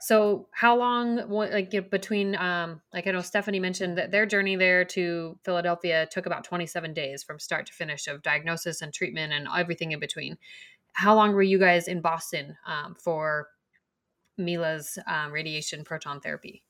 So 0.00 0.46
how 0.52 0.76
long, 0.76 1.28
like 1.28 1.90
between, 1.90 2.36
um, 2.36 2.80
like 2.94 3.08
I 3.08 3.10
know 3.10 3.20
Stephanie 3.20 3.58
mentioned 3.58 3.98
that 3.98 4.12
their 4.12 4.26
journey 4.26 4.54
there 4.54 4.84
to 4.86 5.36
Philadelphia 5.44 6.06
took 6.10 6.26
about 6.26 6.44
27 6.44 6.94
days 6.94 7.24
from 7.24 7.40
start 7.40 7.66
to 7.66 7.72
finish 7.72 8.06
of 8.06 8.22
diagnosis 8.22 8.80
and 8.80 8.94
treatment 8.94 9.32
and 9.32 9.48
everything 9.54 9.90
in 9.90 9.98
between 9.98 10.38
how 10.92 11.14
long 11.14 11.32
were 11.32 11.42
you 11.42 11.58
guys 11.58 11.88
in 11.88 12.00
Boston 12.00 12.56
um, 12.66 12.94
for 12.94 13.48
Mila's 14.36 14.98
um, 15.06 15.32
radiation 15.32 15.84
proton 15.84 16.20
therapy? 16.20 16.62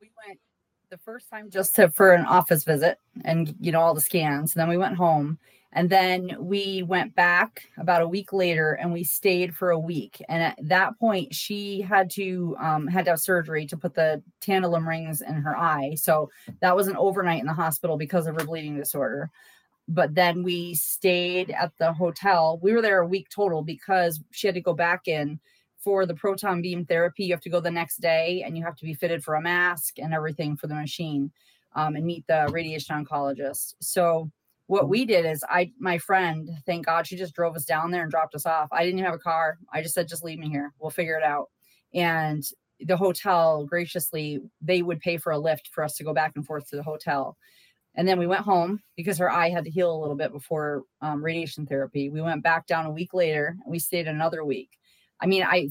We 0.00 0.10
went 0.26 0.38
the 0.90 0.98
first 0.98 1.30
time 1.30 1.50
just 1.50 1.76
to, 1.76 1.88
for 1.88 2.12
an 2.12 2.24
office 2.24 2.64
visit 2.64 2.98
and 3.24 3.54
you 3.60 3.70
know 3.72 3.80
all 3.80 3.94
the 3.94 4.00
scans. 4.00 4.54
And 4.54 4.60
then 4.60 4.68
we 4.68 4.76
went 4.76 4.96
home, 4.96 5.38
and 5.72 5.88
then 5.88 6.36
we 6.40 6.82
went 6.82 7.14
back 7.14 7.62
about 7.78 8.02
a 8.02 8.08
week 8.08 8.32
later, 8.32 8.72
and 8.72 8.92
we 8.92 9.04
stayed 9.04 9.54
for 9.54 9.70
a 9.70 9.78
week. 9.78 10.20
And 10.28 10.42
at 10.42 10.58
that 10.62 10.98
point, 10.98 11.34
she 11.34 11.80
had 11.80 12.10
to 12.10 12.56
um, 12.60 12.86
had 12.86 13.04
to 13.04 13.12
have 13.12 13.20
surgery 13.20 13.66
to 13.66 13.76
put 13.76 13.94
the 13.94 14.22
tantalum 14.40 14.86
rings 14.86 15.20
in 15.22 15.34
her 15.34 15.56
eye. 15.56 15.94
So 15.94 16.30
that 16.60 16.74
was 16.74 16.88
an 16.88 16.96
overnight 16.96 17.40
in 17.40 17.46
the 17.46 17.52
hospital 17.52 17.96
because 17.96 18.26
of 18.26 18.34
her 18.34 18.44
bleeding 18.44 18.76
disorder 18.76 19.30
but 19.90 20.14
then 20.14 20.44
we 20.44 20.74
stayed 20.74 21.50
at 21.50 21.72
the 21.78 21.92
hotel. 21.92 22.60
We 22.62 22.72
were 22.72 22.80
there 22.80 23.00
a 23.00 23.06
week 23.06 23.28
total 23.28 23.62
because 23.62 24.20
she 24.30 24.46
had 24.46 24.54
to 24.54 24.60
go 24.60 24.72
back 24.72 25.08
in 25.08 25.40
for 25.78 26.06
the 26.06 26.14
proton 26.14 26.62
beam 26.62 26.86
therapy. 26.86 27.24
You 27.24 27.34
have 27.34 27.40
to 27.42 27.50
go 27.50 27.58
the 27.58 27.72
next 27.72 28.00
day 28.00 28.44
and 28.46 28.56
you 28.56 28.62
have 28.64 28.76
to 28.76 28.84
be 28.84 28.94
fitted 28.94 29.24
for 29.24 29.34
a 29.34 29.42
mask 29.42 29.98
and 29.98 30.14
everything 30.14 30.56
for 30.56 30.68
the 30.68 30.76
machine 30.76 31.32
um, 31.74 31.96
and 31.96 32.06
meet 32.06 32.24
the 32.28 32.48
radiation 32.52 33.04
oncologist. 33.04 33.74
So 33.80 34.30
what 34.68 34.88
we 34.88 35.04
did 35.04 35.26
is 35.26 35.42
I 35.48 35.72
my 35.80 35.98
friend, 35.98 36.48
thank 36.66 36.86
God, 36.86 37.04
she 37.04 37.16
just 37.16 37.34
drove 37.34 37.56
us 37.56 37.64
down 37.64 37.90
there 37.90 38.02
and 38.02 38.10
dropped 38.12 38.36
us 38.36 38.46
off. 38.46 38.68
I 38.70 38.84
didn't 38.84 39.00
have 39.00 39.14
a 39.14 39.18
car. 39.18 39.58
I 39.72 39.82
just 39.82 39.94
said, 39.94 40.06
just 40.06 40.22
leave 40.22 40.38
me 40.38 40.48
here. 40.48 40.72
We'll 40.78 40.90
figure 40.90 41.16
it 41.16 41.24
out. 41.24 41.50
And 41.92 42.44
the 42.78 42.96
hotel 42.96 43.66
graciously, 43.66 44.40
they 44.60 44.82
would 44.82 45.00
pay 45.00 45.16
for 45.16 45.32
a 45.32 45.38
lift 45.38 45.70
for 45.72 45.82
us 45.82 45.96
to 45.96 46.04
go 46.04 46.14
back 46.14 46.32
and 46.36 46.46
forth 46.46 46.70
to 46.70 46.76
the 46.76 46.84
hotel. 46.84 47.36
And 47.96 48.06
then 48.06 48.18
we 48.18 48.26
went 48.26 48.42
home 48.42 48.82
because 48.96 49.18
her 49.18 49.30
eye 49.30 49.50
had 49.50 49.64
to 49.64 49.70
heal 49.70 49.94
a 49.94 50.00
little 50.00 50.14
bit 50.14 50.32
before 50.32 50.84
um, 51.02 51.24
radiation 51.24 51.66
therapy. 51.66 52.08
We 52.08 52.22
went 52.22 52.42
back 52.42 52.66
down 52.66 52.86
a 52.86 52.90
week 52.90 53.12
later 53.12 53.56
and 53.62 53.70
we 53.70 53.78
stayed 53.78 54.06
another 54.06 54.44
week. 54.44 54.70
I 55.20 55.26
mean, 55.26 55.42
I 55.42 55.70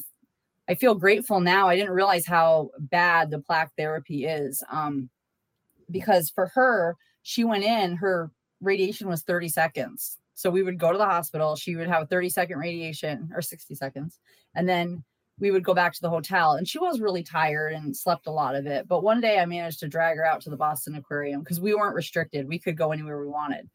I 0.70 0.76
feel 0.76 0.94
grateful 0.94 1.40
now. 1.40 1.68
I 1.68 1.76
didn't 1.76 1.94
realize 1.94 2.28
how 2.28 2.70
bad 2.78 3.32
the 3.32 3.40
plaque 3.40 3.72
therapy 3.76 4.28
is. 4.28 4.64
Um, 4.70 5.10
because 5.90 6.30
for 6.30 6.46
her, 6.54 6.96
she 7.24 7.44
went 7.44 7.64
in, 7.64 7.96
her 7.96 8.30
radiation 8.62 9.08
was 9.08 9.24
30 9.24 9.50
seconds. 9.50 10.18
So 10.36 10.52
we 10.52 10.62
would 10.62 10.78
go 10.78 10.92
to 10.92 10.98
the 10.98 11.06
hospital, 11.06 11.56
she 11.56 11.76
would 11.76 11.88
have 11.88 12.04
a 12.04 12.06
30 12.06 12.30
second 12.30 12.60
radiation 12.60 13.30
or 13.34 13.42
60 13.42 13.74
seconds. 13.74 14.20
And 14.56 14.70
then 14.70 15.04
we 15.40 15.52
would 15.52 15.64
go 15.64 15.74
back 15.74 15.94
to 15.94 16.02
the 16.02 16.10
hotel 16.10 16.54
and 16.54 16.68
she 16.68 16.80
was 16.80 17.00
really 17.00 17.24
tired 17.24 17.74
and 17.74 17.96
slept 17.96 18.28
a 18.28 18.32
lot 18.32 18.56
of 18.56 18.66
it 18.66 18.88
but 18.88 19.04
one 19.04 19.22
day 19.22 19.40
i 19.40 19.46
managed 19.46 19.80
to 19.80 19.88
drag 19.88 20.18
her 20.18 20.26
out 20.26 20.42
to 20.42 20.50
the 20.50 20.58
boston 20.58 20.96
aquarium 20.96 21.42
because 21.42 21.60
we 21.60 21.74
weren't 21.74 21.96
restricted. 21.96 22.48
We 22.48 22.60
could 22.60 22.78
go 22.78 22.92
anywhere 22.92 23.20
we 23.20 23.28
wanted. 23.28 23.70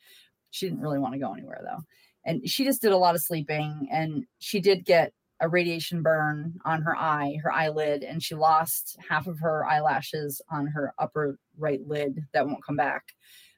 She 0.50 0.66
didn't 0.66 0.80
really 0.80 0.98
want 0.98 1.14
to 1.14 1.18
go 1.18 1.32
anywhere 1.32 1.60
though. 1.64 1.82
And 2.24 2.48
she 2.48 2.64
just 2.64 2.80
did 2.80 2.92
a 2.92 2.96
lot 2.96 3.14
of 3.14 3.22
sleeping 3.22 3.88
and 3.90 4.24
she 4.38 4.60
did 4.60 4.84
get 4.84 5.12
a 5.40 5.48
radiation 5.48 6.02
burn 6.02 6.54
on 6.64 6.80
her 6.82 6.96
eye 6.96 7.38
her 7.42 7.52
eyelid 7.52 8.04
and 8.04 8.22
she 8.22 8.36
lost 8.36 8.96
half 9.08 9.26
of 9.26 9.40
her 9.40 9.66
eyelashes 9.66 10.40
on 10.50 10.66
her 10.68 10.94
upper 10.98 11.38
right 11.58 11.80
lid 11.86 12.24
that 12.32 12.46
won't 12.46 12.64
come 12.64 12.76
back. 12.76 13.02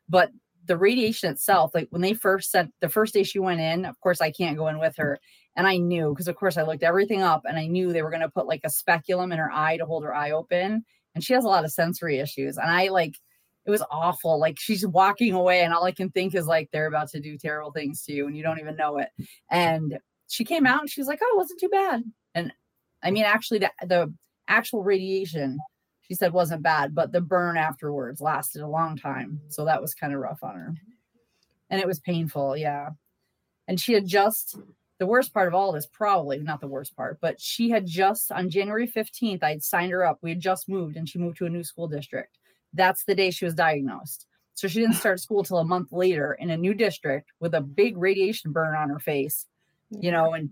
But 0.08 0.30
the 0.64 0.78
radiation 0.78 1.30
itself 1.30 1.72
like 1.74 1.88
when 1.90 2.02
they 2.02 2.14
first 2.14 2.50
sent 2.50 2.72
the 2.80 2.88
first 2.88 3.14
day 3.14 3.22
she 3.22 3.38
went 3.38 3.60
in 3.60 3.84
of 3.84 4.00
course 4.00 4.20
i 4.20 4.32
can't 4.32 4.56
go 4.56 4.66
in 4.66 4.80
with 4.80 4.96
her 4.96 5.20
and 5.56 5.66
I 5.66 5.78
knew 5.78 6.10
because, 6.10 6.28
of 6.28 6.36
course, 6.36 6.56
I 6.56 6.62
looked 6.62 6.82
everything 6.82 7.22
up 7.22 7.42
and 7.46 7.58
I 7.58 7.66
knew 7.66 7.92
they 7.92 8.02
were 8.02 8.10
going 8.10 8.22
to 8.22 8.28
put 8.28 8.46
like 8.46 8.60
a 8.64 8.70
speculum 8.70 9.32
in 9.32 9.38
her 9.38 9.50
eye 9.52 9.78
to 9.78 9.86
hold 9.86 10.04
her 10.04 10.14
eye 10.14 10.30
open. 10.30 10.84
And 11.14 11.24
she 11.24 11.32
has 11.32 11.44
a 11.44 11.48
lot 11.48 11.64
of 11.64 11.72
sensory 11.72 12.18
issues. 12.18 12.58
And 12.58 12.70
I 12.70 12.88
like, 12.88 13.14
it 13.64 13.70
was 13.70 13.82
awful. 13.90 14.38
Like 14.38 14.58
she's 14.60 14.86
walking 14.86 15.32
away, 15.32 15.62
and 15.62 15.72
all 15.74 15.84
I 15.84 15.92
can 15.92 16.10
think 16.10 16.34
is 16.34 16.46
like 16.46 16.70
they're 16.70 16.86
about 16.86 17.08
to 17.10 17.20
do 17.20 17.38
terrible 17.38 17.72
things 17.72 18.02
to 18.02 18.12
you 18.12 18.26
and 18.26 18.36
you 18.36 18.42
don't 18.42 18.60
even 18.60 18.76
know 18.76 18.98
it. 18.98 19.08
And 19.50 19.98
she 20.28 20.44
came 20.44 20.66
out 20.66 20.80
and 20.80 20.90
she 20.90 21.00
was 21.00 21.08
like, 21.08 21.20
Oh, 21.22 21.34
it 21.34 21.38
wasn't 21.38 21.60
too 21.60 21.68
bad. 21.68 22.02
And 22.34 22.52
I 23.02 23.10
mean, 23.10 23.24
actually, 23.24 23.60
the, 23.60 23.70
the 23.82 24.14
actual 24.48 24.84
radiation 24.84 25.58
she 26.06 26.14
said 26.14 26.32
wasn't 26.32 26.62
bad, 26.62 26.94
but 26.94 27.10
the 27.10 27.20
burn 27.20 27.56
afterwards 27.56 28.20
lasted 28.20 28.62
a 28.62 28.68
long 28.68 28.96
time. 28.96 29.40
So 29.48 29.64
that 29.64 29.82
was 29.82 29.94
kind 29.94 30.12
of 30.12 30.20
rough 30.20 30.42
on 30.42 30.54
her. 30.54 30.74
And 31.68 31.80
it 31.80 31.86
was 31.86 31.98
painful. 31.98 32.56
Yeah. 32.56 32.90
And 33.66 33.80
she 33.80 33.92
had 33.92 34.06
just 34.06 34.56
the 34.98 35.06
worst 35.06 35.34
part 35.34 35.48
of 35.48 35.54
all 35.54 35.72
this, 35.72 35.86
probably 35.86 36.38
not 36.38 36.60
the 36.60 36.66
worst 36.66 36.96
part, 36.96 37.18
but 37.20 37.40
she 37.40 37.68
had 37.68 37.86
just 37.86 38.32
on 38.32 38.48
January 38.48 38.88
15th, 38.88 39.42
I'd 39.42 39.62
signed 39.62 39.92
her 39.92 40.04
up. 40.04 40.18
We 40.22 40.30
had 40.30 40.40
just 40.40 40.68
moved 40.68 40.96
and 40.96 41.08
she 41.08 41.18
moved 41.18 41.36
to 41.38 41.46
a 41.46 41.50
new 41.50 41.64
school 41.64 41.86
district. 41.86 42.38
That's 42.72 43.04
the 43.04 43.14
day 43.14 43.30
she 43.30 43.44
was 43.44 43.54
diagnosed. 43.54 44.26
So 44.54 44.68
she 44.68 44.80
didn't 44.80 44.96
start 44.96 45.20
school 45.20 45.44
till 45.44 45.58
a 45.58 45.64
month 45.64 45.92
later 45.92 46.32
in 46.34 46.48
a 46.48 46.56
new 46.56 46.72
district 46.72 47.30
with 47.40 47.54
a 47.54 47.60
big 47.60 47.98
radiation 47.98 48.52
burn 48.52 48.74
on 48.74 48.88
her 48.88 48.98
face, 48.98 49.46
you 49.90 50.10
know, 50.10 50.32
and 50.32 50.50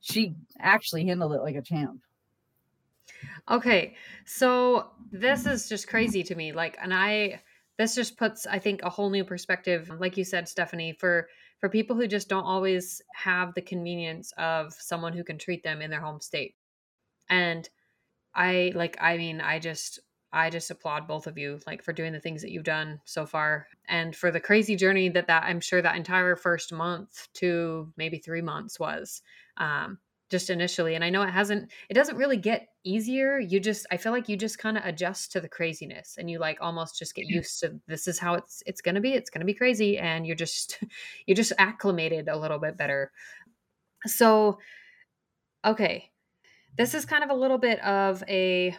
she 0.00 0.34
actually 0.58 1.04
handled 1.04 1.34
it 1.34 1.42
like 1.42 1.56
a 1.56 1.62
champ. 1.62 2.00
Okay. 3.50 3.94
So 4.24 4.90
this 5.10 5.44
is 5.44 5.68
just 5.68 5.86
crazy 5.86 6.22
to 6.22 6.34
me. 6.34 6.52
Like, 6.52 6.78
and 6.80 6.94
I, 6.94 7.42
this 7.76 7.94
just 7.94 8.16
puts, 8.16 8.46
I 8.46 8.58
think, 8.58 8.82
a 8.82 8.90
whole 8.90 9.10
new 9.10 9.24
perspective, 9.24 9.90
like 9.98 10.16
you 10.16 10.24
said, 10.24 10.48
Stephanie, 10.48 10.96
for 10.98 11.28
for 11.62 11.68
people 11.68 11.94
who 11.94 12.08
just 12.08 12.28
don't 12.28 12.42
always 12.44 13.00
have 13.14 13.54
the 13.54 13.62
convenience 13.62 14.32
of 14.36 14.74
someone 14.74 15.12
who 15.12 15.22
can 15.22 15.38
treat 15.38 15.62
them 15.62 15.80
in 15.80 15.90
their 15.90 16.00
home 16.00 16.20
state. 16.20 16.56
And 17.30 17.68
I 18.34 18.72
like 18.74 18.96
I 19.00 19.16
mean 19.16 19.40
I 19.40 19.60
just 19.60 20.00
I 20.32 20.50
just 20.50 20.70
applaud 20.70 21.06
both 21.06 21.28
of 21.28 21.38
you 21.38 21.60
like 21.66 21.84
for 21.84 21.92
doing 21.92 22.12
the 22.12 22.20
things 22.20 22.42
that 22.42 22.50
you've 22.50 22.64
done 22.64 23.00
so 23.04 23.26
far 23.26 23.68
and 23.88 24.16
for 24.16 24.32
the 24.32 24.40
crazy 24.40 24.74
journey 24.74 25.08
that 25.10 25.28
that 25.28 25.44
I'm 25.44 25.60
sure 25.60 25.80
that 25.82 25.96
entire 25.96 26.36
first 26.36 26.72
month 26.72 27.28
to 27.34 27.92
maybe 27.96 28.18
3 28.18 28.42
months 28.42 28.80
was 28.80 29.22
um 29.58 29.98
just 30.32 30.50
initially 30.50 30.96
and 30.96 31.04
i 31.04 31.10
know 31.10 31.22
it 31.22 31.30
hasn't 31.30 31.70
it 31.88 31.94
doesn't 31.94 32.16
really 32.16 32.36
get 32.36 32.66
easier 32.82 33.38
you 33.38 33.60
just 33.60 33.86
i 33.92 33.96
feel 33.96 34.10
like 34.10 34.28
you 34.28 34.36
just 34.36 34.58
kind 34.58 34.76
of 34.76 34.84
adjust 34.84 35.30
to 35.30 35.40
the 35.40 35.48
craziness 35.48 36.16
and 36.18 36.28
you 36.28 36.40
like 36.40 36.58
almost 36.60 36.98
just 36.98 37.14
get 37.14 37.22
mm-hmm. 37.22 37.36
used 37.36 37.60
to 37.60 37.78
this 37.86 38.08
is 38.08 38.18
how 38.18 38.34
it's 38.34 38.62
it's 38.66 38.80
going 38.80 38.96
to 38.96 39.00
be 39.00 39.12
it's 39.12 39.30
going 39.30 39.40
to 39.40 39.46
be 39.46 39.54
crazy 39.54 39.98
and 39.98 40.26
you're 40.26 40.34
just 40.34 40.82
you're 41.26 41.36
just 41.36 41.52
acclimated 41.58 42.28
a 42.28 42.36
little 42.36 42.58
bit 42.58 42.76
better. 42.76 43.12
So 44.06 44.58
okay 45.64 46.10
this 46.76 46.94
is 46.94 47.04
kind 47.04 47.22
of 47.22 47.30
a 47.30 47.34
little 47.34 47.58
bit 47.58 47.78
of 47.84 48.24
a 48.28 48.76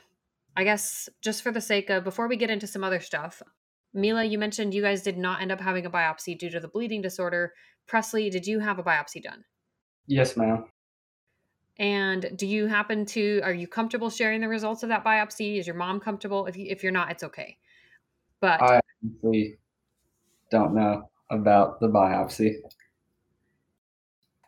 i 0.57 0.65
guess 0.65 1.07
just 1.21 1.41
for 1.41 1.51
the 1.51 1.61
sake 1.61 1.89
of 1.89 2.03
before 2.03 2.27
we 2.27 2.35
get 2.35 2.49
into 2.49 2.67
some 2.67 2.83
other 2.83 2.99
stuff 2.99 3.41
mila 3.93 4.23
you 4.23 4.37
mentioned 4.37 4.73
you 4.73 4.81
guys 4.81 5.01
did 5.03 5.17
not 5.17 5.41
end 5.41 5.51
up 5.51 5.61
having 5.61 5.85
a 5.85 5.89
biopsy 5.89 6.37
due 6.37 6.49
to 6.49 6.59
the 6.59 6.67
bleeding 6.67 7.01
disorder. 7.01 7.53
Presley 7.87 8.29
did 8.29 8.47
you 8.47 8.59
have 8.59 8.79
a 8.79 8.83
biopsy 8.83 9.21
done? 9.21 9.43
Yes, 10.07 10.35
ma'am. 10.35 10.65
And 11.77 12.31
do 12.35 12.45
you 12.45 12.67
happen 12.67 13.05
to 13.07 13.41
are 13.43 13.53
you 13.53 13.67
comfortable 13.67 14.09
sharing 14.09 14.41
the 14.41 14.47
results 14.47 14.83
of 14.83 14.89
that 14.89 15.03
biopsy? 15.03 15.57
Is 15.57 15.67
your 15.67 15.75
mom 15.75 15.99
comfortable? 15.99 16.45
If 16.45 16.55
you, 16.55 16.67
if 16.69 16.83
you're 16.83 16.91
not, 16.91 17.11
it's 17.11 17.23
okay. 17.23 17.57
But 18.39 18.61
I 18.61 18.79
actually 19.05 19.57
don't 20.51 20.75
know 20.75 21.09
about 21.31 21.79
the 21.79 21.87
biopsy. 21.87 22.57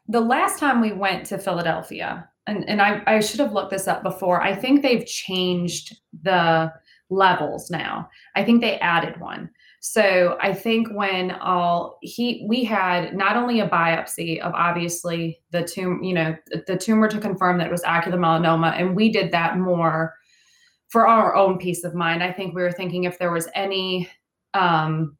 the 0.07 0.19
last 0.21 0.59
time 0.59 0.81
we 0.81 0.91
went 0.91 1.25
to 1.27 1.37
Philadelphia, 1.37 2.29
and, 2.47 2.67
and 2.69 2.81
I, 2.81 3.01
I 3.07 3.19
should 3.21 3.39
have 3.39 3.53
looked 3.53 3.71
this 3.71 3.87
up 3.87 4.03
before, 4.03 4.41
I 4.41 4.55
think 4.55 4.81
they've 4.81 5.05
changed 5.05 5.97
the 6.21 6.71
levels 7.09 7.71
now. 7.71 8.09
I 8.35 8.43
think 8.43 8.61
they 8.61 8.77
added 8.79 9.19
one. 9.19 9.49
So 9.87 10.35
I 10.41 10.51
think 10.51 10.87
when 10.91 11.29
all 11.29 11.99
he 12.01 12.43
we 12.49 12.63
had 12.63 13.15
not 13.15 13.37
only 13.37 13.59
a 13.59 13.69
biopsy 13.69 14.39
of 14.39 14.51
obviously 14.55 15.39
the 15.51 15.61
tumor, 15.63 16.03
you 16.03 16.15
know, 16.15 16.35
the, 16.65 16.75
tumor 16.75 17.07
to 17.07 17.19
confirm 17.19 17.59
that 17.59 17.67
it 17.67 17.71
was 17.71 17.83
ocular 17.83 18.17
melanoma, 18.17 18.73
and 18.79 18.95
we 18.95 19.11
did 19.11 19.31
that 19.31 19.59
more 19.59 20.15
for 20.87 21.07
our 21.07 21.35
own 21.35 21.59
peace 21.59 21.83
of 21.83 21.93
mind. 21.93 22.23
I 22.23 22.31
think 22.31 22.55
we 22.55 22.63
were 22.63 22.71
thinking 22.71 23.03
if 23.03 23.19
there 23.19 23.31
was 23.31 23.47
any 23.53 24.09
um 24.55 25.15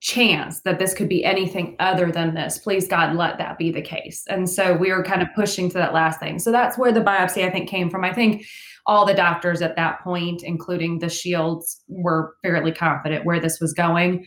chance 0.00 0.62
that 0.62 0.80
this 0.80 0.92
could 0.92 1.08
be 1.08 1.24
anything 1.24 1.76
other 1.78 2.10
than 2.10 2.34
this. 2.34 2.58
Please, 2.58 2.88
God, 2.88 3.14
let 3.14 3.38
that 3.38 3.58
be 3.58 3.70
the 3.70 3.80
case. 3.80 4.24
And 4.28 4.50
so 4.50 4.76
we 4.76 4.92
were 4.92 5.04
kind 5.04 5.22
of 5.22 5.28
pushing 5.36 5.68
to 5.70 5.78
that 5.78 5.94
last 5.94 6.18
thing. 6.18 6.40
So 6.40 6.50
that's 6.50 6.76
where 6.76 6.92
the 6.92 7.00
biopsy, 7.00 7.44
I 7.44 7.50
think, 7.50 7.68
came 7.68 7.90
from. 7.90 8.04
I 8.04 8.12
think 8.12 8.44
all 8.86 9.04
the 9.04 9.14
doctors 9.14 9.62
at 9.62 9.76
that 9.76 10.00
point, 10.00 10.42
including 10.42 10.98
the 10.98 11.08
Shields, 11.08 11.82
were 11.88 12.34
fairly 12.42 12.72
confident 12.72 13.24
where 13.24 13.40
this 13.40 13.60
was 13.60 13.72
going. 13.72 14.26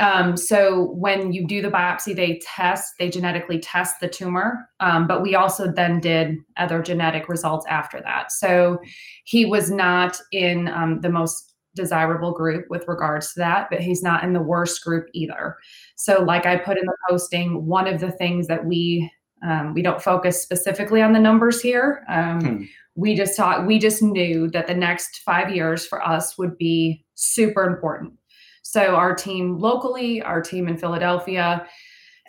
Um, 0.00 0.36
so 0.36 0.86
when 0.94 1.32
you 1.32 1.46
do 1.46 1.62
the 1.62 1.70
biopsy, 1.70 2.16
they 2.16 2.40
test, 2.44 2.94
they 2.98 3.08
genetically 3.08 3.60
test 3.60 4.00
the 4.00 4.08
tumor, 4.08 4.68
um, 4.80 5.06
but 5.06 5.22
we 5.22 5.36
also 5.36 5.70
then 5.70 6.00
did 6.00 6.36
other 6.56 6.82
genetic 6.82 7.28
results 7.28 7.64
after 7.68 8.00
that. 8.00 8.32
So 8.32 8.78
he 9.24 9.44
was 9.46 9.70
not 9.70 10.20
in 10.32 10.66
um, 10.68 11.00
the 11.00 11.10
most 11.10 11.54
desirable 11.76 12.32
group 12.32 12.66
with 12.70 12.86
regards 12.88 13.34
to 13.34 13.40
that, 13.40 13.68
but 13.70 13.80
he's 13.80 14.02
not 14.02 14.24
in 14.24 14.32
the 14.32 14.42
worst 14.42 14.82
group 14.82 15.06
either. 15.12 15.56
So, 15.96 16.22
like 16.22 16.46
I 16.46 16.56
put 16.56 16.78
in 16.78 16.86
the 16.86 16.96
posting, 17.08 17.64
one 17.66 17.86
of 17.86 18.00
the 18.00 18.12
things 18.12 18.46
that 18.48 18.64
we 18.64 19.10
um, 19.46 19.74
we 19.74 19.82
don't 19.82 20.02
focus 20.02 20.42
specifically 20.42 21.02
on 21.02 21.12
the 21.12 21.20
numbers 21.20 21.60
here. 21.60 22.04
Um, 22.08 22.40
Hmm. 22.40 22.62
We 22.96 23.14
just 23.14 23.36
thought 23.36 23.66
we 23.66 23.78
just 23.78 24.02
knew 24.02 24.48
that 24.50 24.66
the 24.66 24.74
next 24.74 25.22
five 25.24 25.54
years 25.54 25.86
for 25.86 26.06
us 26.06 26.38
would 26.38 26.56
be 26.58 27.04
super 27.14 27.64
important. 27.64 28.12
So 28.62 28.94
our 28.94 29.14
team 29.14 29.58
locally, 29.58 30.22
our 30.22 30.40
team 30.40 30.68
in 30.68 30.76
Philadelphia, 30.76 31.66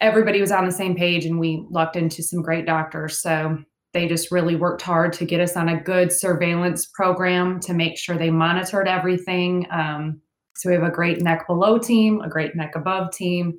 everybody 0.01 0.41
was 0.41 0.51
on 0.51 0.65
the 0.65 0.71
same 0.71 0.95
page, 0.95 1.25
and 1.25 1.39
we 1.39 1.65
lucked 1.69 1.95
into 1.95 2.21
some 2.23 2.41
great 2.41 2.65
doctors. 2.65 3.21
So 3.21 3.57
they 3.93 4.07
just 4.07 4.29
really 4.31 4.55
worked 4.55 4.81
hard 4.81 5.13
to 5.13 5.25
get 5.25 5.39
us 5.39 5.55
on 5.55 5.69
a 5.69 5.81
good 5.81 6.11
surveillance 6.11 6.85
program 6.85 7.61
to 7.61 7.73
make 7.73 7.97
sure 7.97 8.17
they 8.17 8.29
monitored 8.29 8.87
everything. 8.87 9.65
Um, 9.71 10.19
so 10.55 10.69
we 10.69 10.75
have 10.75 10.83
a 10.83 10.91
great 10.91 11.21
neck 11.21 11.47
below 11.47 11.77
team, 11.77 12.21
a 12.21 12.29
great 12.29 12.55
neck 12.55 12.75
above 12.75 13.11
team. 13.11 13.57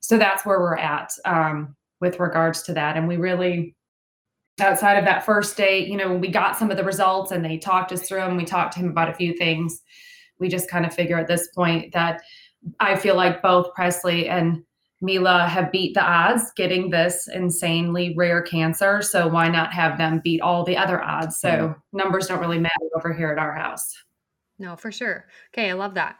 So 0.00 0.16
that's 0.16 0.46
where 0.46 0.60
we're 0.60 0.76
at 0.76 1.10
um, 1.24 1.76
with 2.00 2.18
regards 2.18 2.62
to 2.62 2.74
that. 2.74 2.96
And 2.96 3.06
we 3.06 3.16
really, 3.16 3.76
outside 4.60 4.94
of 4.94 5.04
that 5.04 5.24
first 5.24 5.56
date, 5.56 5.88
you 5.88 5.96
know, 5.96 6.08
when 6.08 6.20
we 6.20 6.28
got 6.28 6.56
some 6.56 6.70
of 6.70 6.76
the 6.76 6.84
results 6.84 7.32
and 7.32 7.44
they 7.44 7.58
talked 7.58 7.92
us 7.92 8.06
through 8.06 8.20
them, 8.20 8.36
we 8.36 8.44
talked 8.44 8.74
to 8.74 8.80
him 8.80 8.88
about 8.88 9.08
a 9.08 9.14
few 9.14 9.36
things. 9.36 9.82
We 10.38 10.48
just 10.48 10.70
kind 10.70 10.86
of 10.86 10.94
figure 10.94 11.18
at 11.18 11.26
this 11.26 11.48
point 11.48 11.92
that 11.92 12.22
I 12.80 12.96
feel 12.96 13.16
like 13.16 13.42
both 13.42 13.74
Presley 13.74 14.28
and 14.28 14.62
Mila 15.00 15.46
have 15.46 15.70
beat 15.70 15.94
the 15.94 16.02
odds 16.02 16.52
getting 16.56 16.88
this 16.88 17.28
insanely 17.28 18.14
rare 18.16 18.42
cancer. 18.42 19.02
So 19.02 19.28
why 19.28 19.48
not 19.48 19.72
have 19.72 19.98
them 19.98 20.20
beat 20.22 20.40
all 20.40 20.64
the 20.64 20.76
other 20.76 21.02
odds? 21.02 21.38
So 21.40 21.74
numbers 21.92 22.28
don't 22.28 22.40
really 22.40 22.58
matter 22.58 22.74
over 22.96 23.12
here 23.12 23.30
at 23.30 23.38
our 23.38 23.52
house. 23.52 23.94
no, 24.58 24.76
for 24.76 24.90
sure. 24.90 25.26
Okay, 25.52 25.70
I 25.70 25.74
love 25.74 25.94
that. 25.94 26.16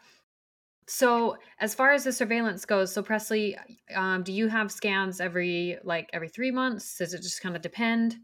So, 0.86 1.36
as 1.60 1.74
far 1.74 1.92
as 1.92 2.04
the 2.04 2.12
surveillance 2.12 2.66
goes, 2.66 2.92
so 2.92 3.02
Presley, 3.02 3.56
um, 3.94 4.22
do 4.22 4.32
you 4.32 4.48
have 4.48 4.70
scans 4.70 5.20
every 5.20 5.78
like 5.82 6.10
every 6.12 6.28
three 6.28 6.50
months? 6.50 6.98
Does 6.98 7.14
it 7.14 7.22
just 7.22 7.40
kind 7.40 7.56
of 7.56 7.62
depend? 7.62 8.16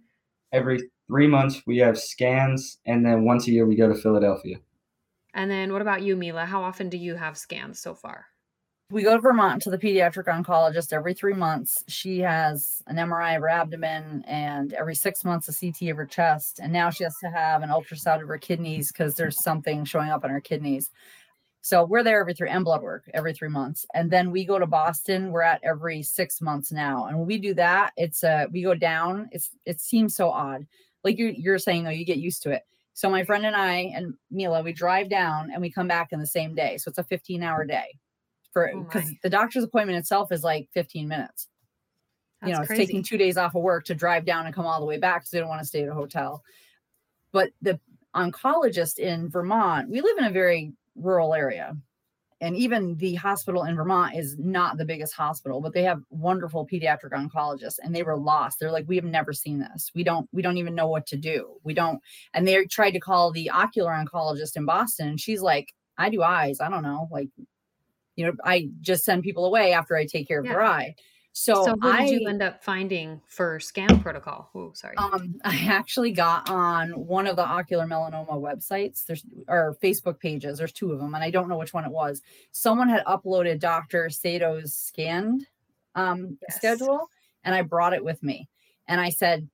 Every 0.53 0.79
three 1.09 1.27
months, 1.27 1.63
we 1.67 1.79
have 1.79 1.99
scans, 1.99 2.79
and 2.87 3.05
then 3.05 3.25
once 3.25 3.47
a 3.47 3.51
year, 3.51 3.67
we 3.67 3.77
go 3.77 3.89
to 3.89 3.95
Philadelphia. 3.95 4.57
And 5.33 5.51
then, 5.51 5.73
what 5.73 5.81
about 5.81 6.03
you, 6.03 6.17
Mila? 6.17 6.45
How 6.45 6.63
often 6.63 6.89
do 6.89 6.99
you 6.99 7.15
have 7.15 7.39
scans 7.39 7.81
so 7.81 7.95
far? 7.95 8.27
we 8.91 9.05
go 9.05 9.15
to 9.15 9.21
Vermont 9.21 9.63
to 9.63 9.71
the 9.71 9.79
pediatric 9.79 10.27
oncologist 10.27 10.93
every 10.93 11.15
three 11.15 11.33
months. 11.33 11.85
She 11.87 12.19
has 12.21 12.83
an 12.89 12.97
MRI 12.97 13.37
of 13.37 13.43
her 13.43 13.49
abdomen 13.49 14.25
and 14.27 14.73
every 14.73 14.97
six 14.97 15.25
months 15.25 15.49
a 15.49 15.55
CT 15.55 15.91
of 15.91 15.97
her 15.97 16.07
chest. 16.07 16.59
And 16.61 16.73
now 16.73 16.91
she 16.91 17.05
has 17.05 17.15
to 17.23 17.31
have 17.31 17.63
an 17.63 17.71
ultrasound 17.71 18.21
of 18.21 18.29
her 18.29 18.39
kidneys 18.39 18.91
because 18.91 19.15
there's 19.15 19.43
something 19.43 19.85
showing 19.85 20.11
up 20.11 20.25
in 20.25 20.31
her 20.31 20.41
kidneys. 20.41 20.91
So 21.63 21.85
we're 21.85 22.03
there 22.03 22.21
every 22.21 22.35
three 22.35 22.49
and 22.49 22.65
blood 22.65 22.83
work 22.83 23.09
every 23.13 23.35
three 23.35 23.49
months. 23.49 23.85
And 23.95 24.11
then 24.11 24.31
we 24.31 24.45
go 24.45 24.59
to 24.59 24.67
Boston. 24.67 25.31
We're 25.31 25.43
at 25.43 25.61
every 25.63 26.03
six 26.03 26.41
months 26.41 26.73
now. 26.73 27.07
And 27.07 27.19
when 27.19 27.27
we 27.27 27.39
do 27.39 27.53
that, 27.55 27.93
it's 27.97 28.25
uh 28.25 28.47
we 28.53 28.63
go 28.63 28.75
down. 28.75 29.29
It's 29.33 29.51
it 29.67 29.81
seems 29.81 30.17
so 30.17 30.31
odd. 30.31 30.67
Like 31.05 31.19
you 31.19 31.35
you're 31.37 31.59
saying 31.59 31.87
oh, 31.87 31.91
you 31.91 32.05
get 32.05 32.19
used 32.19 32.43
to 32.45 32.51
it. 32.51 32.63
So 32.95 33.11
my 33.11 33.25
friend 33.25 33.47
and 33.47 33.57
I 33.57 33.93
and 33.95 34.15
Mila, 34.31 34.63
we 34.63 34.73
drive 34.73 35.09
down 35.11 35.51
and 35.51 35.61
we 35.61 35.71
come 35.71 35.89
back 35.89 36.13
in 36.13 36.21
the 36.21 36.27
same 36.27 36.55
day. 36.55 36.77
So 36.79 36.89
it's 36.89 36.99
a 36.99 37.05
15 37.05 37.43
hour 37.43 37.65
day 37.65 37.99
for 38.53 38.71
Oh 38.75 38.83
because 38.83 39.05
my. 39.05 39.19
the 39.23 39.31
doctor's 39.31 39.65
appointment 39.65 39.99
itself 39.99 40.33
is 40.33 40.43
like 40.43 40.69
15 40.75 41.09
minutes. 41.09 41.49
you 42.43 42.49
That's 42.49 42.57
know, 42.59 42.63
it's 42.63 42.69
crazy. 42.69 42.87
taking 42.87 43.03
two 43.03 43.19
days 43.19 43.37
off 43.37 43.55
of 43.55 43.63
work 43.63 43.85
to 43.87 43.95
drive 43.95 44.25
down 44.25 44.47
and 44.47 44.55
come 44.55 44.67
all 44.67 44.81
the 44.81 44.87
way 44.87 44.99
back 44.99 45.21
because 45.23 45.31
they 45.31 45.39
don't 45.39 45.49
want 45.49 45.61
to 45.61 45.67
stay 45.69 45.83
at 45.83 45.89
a 45.89 45.95
hotel. 45.95 46.43
But 47.33 47.51
the 47.63 47.79
oncologist 48.17 48.99
in 48.99 49.29
Vermont, 49.31 49.89
we 49.89 50.01
live 50.01 50.19
in 50.19 50.25
a 50.25 50.31
very 50.31 50.73
rural 50.97 51.35
area. 51.35 51.77
And 52.43 52.57
even 52.57 52.97
the 52.97 53.17
hospital 53.17 53.65
in 53.65 53.77
Vermont 53.77 54.17
is 54.17 54.39
not 54.39 54.79
the 54.79 54.85
biggest 54.87 55.13
hospital, 55.13 55.61
but 55.61 55.75
they 55.75 55.83
have 55.83 56.01
wonderful 56.09 56.67
pediatric 56.67 57.11
oncologists 57.13 57.77
and 57.83 57.95
they 57.95 58.03
were 58.03 58.17
lost. 58.17 58.59
They're 58.59 58.73
like, 58.73 58.89
we 58.89 58.97
have 58.97 59.05
never 59.05 59.35
seen 59.35 59.59
this. 59.59 59.91
We 59.95 60.05
don't, 60.05 60.27
we 60.33 60.41
don't 60.41 60.57
even 60.57 60.75
know 60.75 60.87
what 60.87 61.07
to 61.09 61.19
do. 61.19 61.57
We 61.65 61.75
don't, 61.75 62.01
and 62.33 62.49
they 62.49 62.65
tried 62.65 62.93
to 62.93 63.01
call 63.01 63.31
the 63.31 63.51
ocular 63.51 63.91
oncologist 63.91 64.57
in 64.57 64.65
Boston, 64.65 65.09
and 65.09 65.21
she's 65.21 65.43
like, 65.43 65.75
I 65.99 66.09
do 66.09 66.23
eyes. 66.23 66.63
I 66.63 66.71
don't 66.71 66.83
know. 66.83 67.09
Like, 67.11 67.29
you 68.17 68.25
know, 68.25 68.33
I 68.43 68.71
just 68.81 69.05
send 69.05 69.23
people 69.23 69.45
away 69.45 69.75
after 69.75 69.95
I 69.95 70.07
take 70.07 70.27
care 70.27 70.39
of 70.41 70.47
their 70.47 70.63
Yeah. 70.63 70.71
eye. 70.71 70.95
So, 71.33 71.65
So, 71.65 71.77
I, 71.83 72.07
did 72.07 72.21
you 72.23 72.29
end 72.29 72.43
up 72.43 72.63
finding 72.63 73.21
for 73.27 73.61
scan 73.61 74.03
protocol? 74.03 74.51
Oh, 74.55 74.73
sorry. 74.75 74.97
um, 74.99 75.37
I 75.45 75.57
actually 75.69 76.11
got 76.11 76.51
on 76.51 76.91
one 77.07 77.27
of 77.27 77.37
the 77.37 77.45
ocular 77.47 77.87
melanoma 77.87 78.31
websites. 78.33 79.07
There's 79.07 79.25
or 79.49 79.77
Facebook 79.83 80.19
pages. 80.19 80.59
There's 80.59 80.73
two 80.73 80.93
of 80.93 80.99
them, 80.99 81.15
and 81.15 81.23
I 81.23 81.31
don't 81.31 81.49
know 81.49 81.57
which 81.57 81.73
one 81.73 81.85
it 81.85 81.91
was. 81.93 82.21
Someone 82.53 82.89
had 82.89 83.05
uploaded 83.05 83.61
Dr. 83.61 84.11
Sato's 84.11 84.75
scanned 84.75 85.47
um, 85.95 86.37
Yes. 86.43 86.57
schedule, 86.57 87.09
and 87.45 87.55
I 87.55 87.63
brought 87.63 87.95
it 87.95 88.05
with 88.05 88.23
me. 88.23 88.49
And 88.89 89.01
I 89.01 89.11
said, 89.11 89.49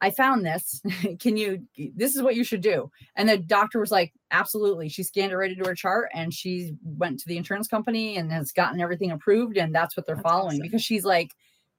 I 0.00 0.10
found 0.10 0.44
this. 0.46 0.80
Can 1.20 1.36
you? 1.36 1.66
This 1.94 2.16
is 2.16 2.22
what 2.22 2.34
you 2.36 2.44
should 2.44 2.60
do. 2.62 2.90
And 3.16 3.28
the 3.28 3.36
doctor 3.38 3.78
was 3.80 3.90
like, 3.90 4.12
absolutely. 4.30 4.88
She 4.88 5.02
scanned 5.02 5.32
it 5.32 5.36
right 5.36 5.50
into 5.50 5.68
her 5.68 5.74
chart, 5.74 6.08
and 6.14 6.32
she 6.32 6.74
went 6.82 7.20
to 7.20 7.28
the 7.28 7.36
insurance 7.36 7.68
company 7.68 8.16
and 8.16 8.32
has 8.32 8.52
gotten 8.52 8.80
everything 8.80 9.10
approved, 9.10 9.56
and 9.58 9.74
that's 9.74 9.96
what 9.96 10.06
they're 10.06 10.16
That's 10.16 10.22
following 10.28 10.54
awesome. 10.54 10.62
because 10.62 10.82
she's 10.82 11.04
like, 11.04 11.34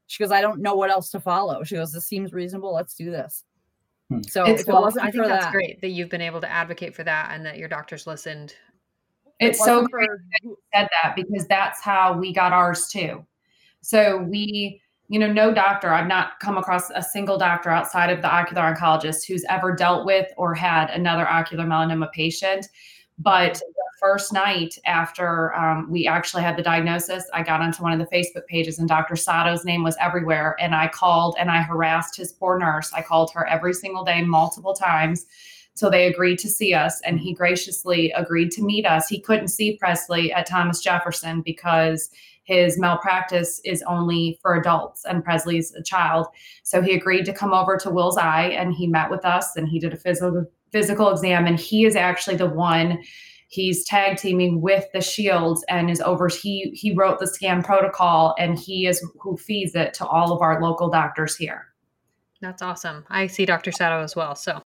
she 0.07 0.21
goes, 0.23 0.31
I 0.31 0.41
don't 0.41 0.61
know 0.61 0.75
what 0.75 0.89
else 0.91 1.09
to 1.11 1.19
follow. 1.19 1.63
She 1.63 1.75
goes, 1.75 1.91
this 1.93 2.05
seems 2.05 2.31
reasonable. 2.33 2.73
Let's 2.73 2.93
do 2.95 3.09
this. 3.11 3.43
Hmm. 4.09 4.21
So 4.23 4.43
It's 4.45 4.61
if 4.63 4.67
well, 4.67 4.81
wasn't 4.81 5.05
I 5.05 5.11
think 5.11 5.23
for 5.23 5.29
that's 5.29 5.45
that, 5.45 5.53
great 5.53 5.81
that 5.81 5.89
you've 5.89 6.09
been 6.09 6.21
able 6.21 6.41
to 6.41 6.51
advocate 6.51 6.93
for 6.95 7.03
that 7.05 7.31
and 7.33 7.45
that 7.45 7.57
your 7.57 7.69
doctors 7.69 8.05
listened. 8.05 8.53
if 9.39 9.47
it 9.47 9.49
It's 9.51 9.59
so 9.65 9.75
wasn't 9.77 9.91
great 9.91 10.09
for- 10.09 10.21
you 10.43 10.57
said 10.75 10.89
that 11.01 11.15
because 11.15 11.47
that's 11.47 11.81
how 11.81 12.17
we 12.17 12.33
got 12.33 12.51
ours 12.51 12.87
too. 12.89 13.25
So 13.81 14.17
we, 14.17 14.81
you 15.11 15.19
know, 15.19 15.29
no 15.29 15.53
doctor, 15.53 15.89
I've 15.89 16.07
not 16.07 16.39
come 16.39 16.57
across 16.57 16.89
a 16.95 17.03
single 17.03 17.37
doctor 17.37 17.69
outside 17.69 18.09
of 18.09 18.21
the 18.21 18.33
ocular 18.33 18.61
oncologist 18.61 19.27
who's 19.27 19.43
ever 19.49 19.75
dealt 19.75 20.05
with 20.05 20.31
or 20.37 20.55
had 20.55 20.89
another 20.89 21.27
ocular 21.27 21.65
melanoma 21.65 22.09
patient. 22.13 22.69
But 23.19 23.55
the 23.55 23.83
first 23.99 24.31
night 24.31 24.79
after 24.85 25.53
um, 25.53 25.91
we 25.91 26.07
actually 26.07 26.43
had 26.43 26.55
the 26.55 26.63
diagnosis, 26.63 27.25
I 27.33 27.43
got 27.43 27.59
onto 27.59 27.83
one 27.83 27.91
of 27.91 27.99
the 27.99 28.05
Facebook 28.05 28.47
pages 28.47 28.79
and 28.79 28.87
Dr. 28.87 29.17
Sato's 29.17 29.65
name 29.65 29.83
was 29.83 29.97
everywhere. 29.99 30.55
And 30.61 30.73
I 30.73 30.87
called 30.87 31.35
and 31.37 31.51
I 31.51 31.61
harassed 31.61 32.15
his 32.15 32.31
poor 32.31 32.57
nurse. 32.57 32.93
I 32.93 33.01
called 33.01 33.31
her 33.33 33.45
every 33.45 33.73
single 33.73 34.05
day, 34.05 34.21
multiple 34.21 34.73
times. 34.73 35.25
So 35.73 35.89
they 35.89 36.07
agreed 36.07 36.39
to 36.39 36.49
see 36.49 36.73
us, 36.73 37.01
and 37.05 37.17
he 37.19 37.33
graciously 37.33 38.11
agreed 38.11 38.51
to 38.51 38.61
meet 38.61 38.85
us. 38.85 39.07
He 39.07 39.21
couldn't 39.21 39.47
see 39.47 39.77
Presley 39.77 40.31
at 40.31 40.45
Thomas 40.45 40.81
Jefferson 40.81 41.41
because 41.41 42.11
his 42.43 42.79
malpractice 42.79 43.61
is 43.63 43.83
only 43.87 44.39
for 44.41 44.55
adults 44.55 45.05
and 45.05 45.23
Presley's 45.23 45.73
a 45.73 45.83
child. 45.83 46.27
So 46.63 46.81
he 46.81 46.93
agreed 46.93 47.25
to 47.25 47.33
come 47.33 47.53
over 47.53 47.77
to 47.77 47.89
Wills 47.89 48.17
Eye 48.17 48.47
and 48.57 48.73
he 48.73 48.87
met 48.87 49.09
with 49.09 49.25
us 49.25 49.55
and 49.55 49.67
he 49.67 49.79
did 49.79 49.93
a 49.93 49.97
physical 49.97 50.45
physical 50.71 51.09
exam 51.09 51.45
and 51.45 51.59
he 51.59 51.85
is 51.85 51.97
actually 51.97 52.37
the 52.37 52.47
one 52.47 52.97
he's 53.49 53.83
tag 53.85 54.15
teaming 54.15 54.61
with 54.61 54.85
the 54.93 55.01
shields 55.01 55.65
and 55.67 55.89
is 55.89 55.99
over 55.99 56.29
he 56.29 56.71
he 56.73 56.93
wrote 56.93 57.19
the 57.19 57.27
scan 57.27 57.61
protocol 57.61 58.33
and 58.39 58.57
he 58.57 58.87
is 58.87 59.05
who 59.19 59.35
feeds 59.35 59.75
it 59.75 59.93
to 59.93 60.05
all 60.05 60.31
of 60.31 60.41
our 60.41 60.61
local 60.61 60.89
doctors 60.89 61.35
here 61.35 61.71
That's 62.41 62.61
awesome. 62.63 63.05
I 63.09 63.27
see 63.27 63.45
Dr. 63.45 63.71
Sato 63.71 64.01
as 64.03 64.15
well. 64.15 64.35
So, 64.35 64.61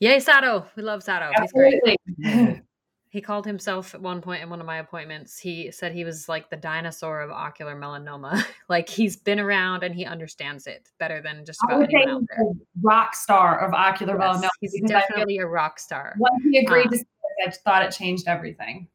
yay, 0.00 0.18
Sato. 0.18 0.66
We 0.76 0.82
love 0.82 1.02
Sato. 1.02 1.28
He's 1.28 1.40
absolutely 1.40 1.96
great. 2.20 2.62
He 3.12 3.20
called 3.20 3.44
himself 3.44 3.94
at 3.94 4.00
one 4.00 4.22
point 4.22 4.42
in 4.42 4.48
one 4.48 4.58
of 4.58 4.64
my 4.66 4.78
appointments. 4.78 5.38
He 5.38 5.70
said 5.70 5.92
he 5.92 6.02
was 6.02 6.30
like 6.30 6.48
the 6.48 6.56
dinosaur 6.56 7.20
of 7.20 7.30
ocular 7.30 7.76
melanoma. 7.76 8.42
like 8.70 8.88
he's 8.88 9.18
been 9.18 9.38
around 9.38 9.82
and 9.82 9.94
he 9.94 10.06
understands 10.06 10.66
it 10.66 10.88
better 10.98 11.20
than 11.20 11.44
just 11.44 11.60
about 11.62 11.82
anyone 11.82 12.08
out 12.08 12.22
there. 12.34 12.46
a 12.46 12.52
rock 12.80 13.14
star 13.14 13.60
of 13.60 13.74
ocular 13.74 14.18
Yes, 14.18 14.38
melanoma 14.38 14.48
he's 14.62 14.72
because 14.72 14.90
I 14.92 15.00
feel 15.00 15.00
definitely 15.08 15.36
a 15.38 15.46
rock 15.46 15.78
star. 15.78 16.14
once 16.18 16.42
he 16.42 16.56
agreed 16.60 16.86
Um, 16.86 16.92
to 16.92 17.04
I 17.46 17.50
thought 17.50 17.82
it 17.84 17.90
changed 17.90 18.28
everything 18.28 18.88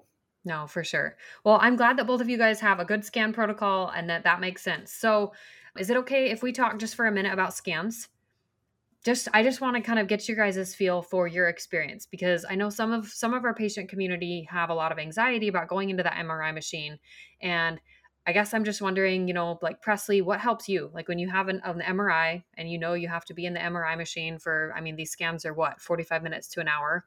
No, 0.44 0.66
for 0.66 0.84
sure. 0.84 1.16
Well, 1.44 1.60
I'm 1.62 1.76
glad 1.76 1.98
that 1.98 2.08
both 2.08 2.20
of 2.20 2.28
you 2.28 2.40
guys 2.40 2.60
have 2.62 2.80
a 2.80 2.86
good 2.86 3.06
scan 3.06 3.34
protocol 3.34 3.90
and 3.90 4.10
that 4.10 4.24
that 4.24 4.40
makes 4.40 4.64
sense. 4.64 4.92
So, 4.92 5.34
is 5.78 5.92
it 5.92 5.98
okay 5.98 6.32
if 6.32 6.42
we 6.42 6.52
talk 6.54 6.80
just 6.80 6.96
for 6.96 7.06
a 7.06 7.12
minute 7.12 7.34
about 7.34 7.54
scans? 7.54 8.08
Just 9.08 9.30
I 9.34 9.41
just 9.41 9.62
want 9.62 9.78
to 9.78 9.82
kind 9.82 10.00
of 10.00 10.08
get 10.08 10.28
you 10.28 10.36
guys' 10.36 10.76
feel 10.76 11.02
for 11.02 11.28
your 11.28 11.48
experience 11.48 12.06
because 12.06 12.46
I 12.50 12.56
know 12.56 12.70
some 12.70 12.91
of 12.91 13.08
some 13.08 13.34
of 13.34 13.46
our 13.46 13.54
patient 13.54 13.88
community 13.88 14.46
have 14.52 14.70
a 14.70 14.74
lot 14.74 14.91
of 14.91 15.00
anxiety 15.00 15.48
about 15.48 15.70
going 15.70 15.89
into 15.89 16.04
that 16.04 16.15
MRI 16.15 16.54
machine 16.54 17.00
and 17.41 17.80
I 18.26 18.34
guess 18.34 18.54
I'm 18.54 18.65
just 18.65 18.82
wondering, 18.82 19.30
you 19.30 19.34
know, 19.34 19.58
like 19.62 19.82
Presley, 19.82 20.22
what 20.22 20.41
helps 20.41 20.67
you? 20.67 20.91
Like 20.93 21.08
when 21.08 21.20
you 21.20 21.30
have 21.30 21.48
an, 21.48 21.62
an 21.63 21.80
MRI 21.80 22.43
and 22.58 22.70
you 22.70 22.78
know 22.78 22.93
you 22.96 23.08
have 23.08 23.24
to 23.26 23.34
be 23.34 23.46
in 23.46 23.54
the 23.54 23.62
MRI 23.62 23.98
machine 23.98 24.38
for, 24.38 24.74
I 24.76 24.82
mean, 24.82 24.98
these 24.98 25.12
scans 25.12 25.46
are 25.46 25.54
what, 25.54 25.80
45 25.80 26.24
minutes 26.24 26.50
to 26.50 26.60
an 26.60 26.67
hour 26.67 27.06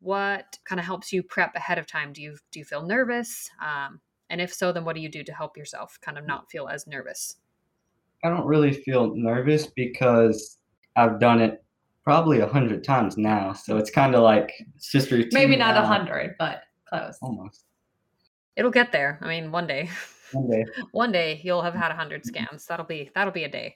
what 0.00 0.58
kind 0.64 0.78
of 0.78 0.86
helps 0.86 1.12
you 1.12 1.22
prep 1.22 1.54
ahead 1.54 1.78
of 1.78 1.86
time? 1.86 2.12
Do 2.12 2.22
you 2.22 2.36
do 2.50 2.58
you 2.58 2.64
feel 2.64 2.82
nervous? 2.82 3.50
Um, 3.64 4.00
and 4.28 4.40
if 4.40 4.52
so 4.52 4.72
then 4.72 4.84
what 4.84 4.94
do 4.96 5.02
you 5.02 5.08
do 5.08 5.22
to 5.24 5.32
help 5.32 5.56
yourself 5.56 5.98
kind 6.00 6.18
of 6.18 6.26
not 6.26 6.50
feel 6.50 6.68
as 6.68 6.86
nervous? 6.86 7.36
I 8.24 8.28
don't 8.28 8.46
really 8.46 8.72
feel 8.72 9.14
nervous 9.14 9.66
because 9.66 10.55
I've 10.96 11.20
done 11.20 11.40
it 11.40 11.62
probably 12.04 12.40
a 12.40 12.46
hundred 12.46 12.82
times 12.84 13.16
now. 13.16 13.52
So 13.52 13.76
it's 13.76 13.90
kind 13.90 14.14
of 14.14 14.22
like 14.22 14.52
it's 14.74 14.90
just 14.90 15.10
routine. 15.10 15.30
maybe 15.32 15.56
not 15.56 15.76
a 15.76 15.82
hundred 15.86 16.34
but 16.38 16.62
close 16.88 17.18
Almost. 17.20 17.64
it'll 18.54 18.70
get 18.70 18.92
there 18.92 19.18
i 19.22 19.26
mean 19.28 19.50
one 19.50 19.66
day 19.66 19.90
One 20.32 20.48
day. 20.48 20.64
one 20.92 21.12
day 21.12 21.40
you'll 21.44 21.62
have 21.62 21.74
had 21.74 21.86
a 21.90 21.94
100 21.94 22.24
scans 22.24 22.66
that'll 22.66 22.86
be 22.86 23.10
that'll 23.14 23.32
be 23.32 23.42
a 23.44 23.48
day 23.48 23.74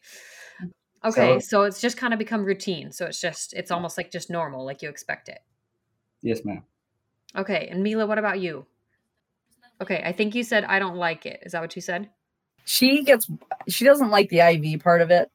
okay 1.04 1.40
so, 1.40 1.62
it's 1.62 1.80
just 1.80 1.96
kind 1.96 2.12
of 2.12 2.18
become 2.18 2.44
routine 2.44 2.92
so 2.92 3.06
it's 3.06 3.20
just 3.20 3.52
it's 3.54 3.70
almost 3.72 3.96
like 3.98 4.10
just 4.12 4.30
normal 4.30 4.64
like 4.64 4.80
you 4.82 4.88
expect 4.88 5.28
it 5.28 5.40
Yes, 6.22 6.44
ma'am. 6.44 6.62
okay 7.36 7.68
and 7.70 7.82
mila 7.82 8.06
what 8.06 8.18
about 8.18 8.38
you 8.40 8.64
okay 9.80 10.02
i 10.04 10.12
think 10.12 10.34
you 10.36 10.42
said 10.44 10.64
i 10.64 10.78
don't 10.78 10.96
like 10.96 11.26
it 11.26 11.40
is 11.44 11.52
that 11.52 11.62
what 11.62 11.74
you 11.74 11.82
said 11.82 12.10
She 12.64 13.02
gets 13.04 13.26
she 13.68 13.84
doesn't 13.84 14.10
like 14.10 14.28
the 14.28 14.40
IV 14.40 14.80
part 14.82 15.00
of 15.00 15.10
it. 15.10 15.30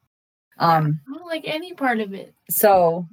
Um 0.57 0.99
I 1.09 1.17
don't 1.17 1.27
like 1.27 1.43
any 1.45 1.73
part 1.73 1.99
of 1.99 2.13
it. 2.13 2.33
so 2.49 3.07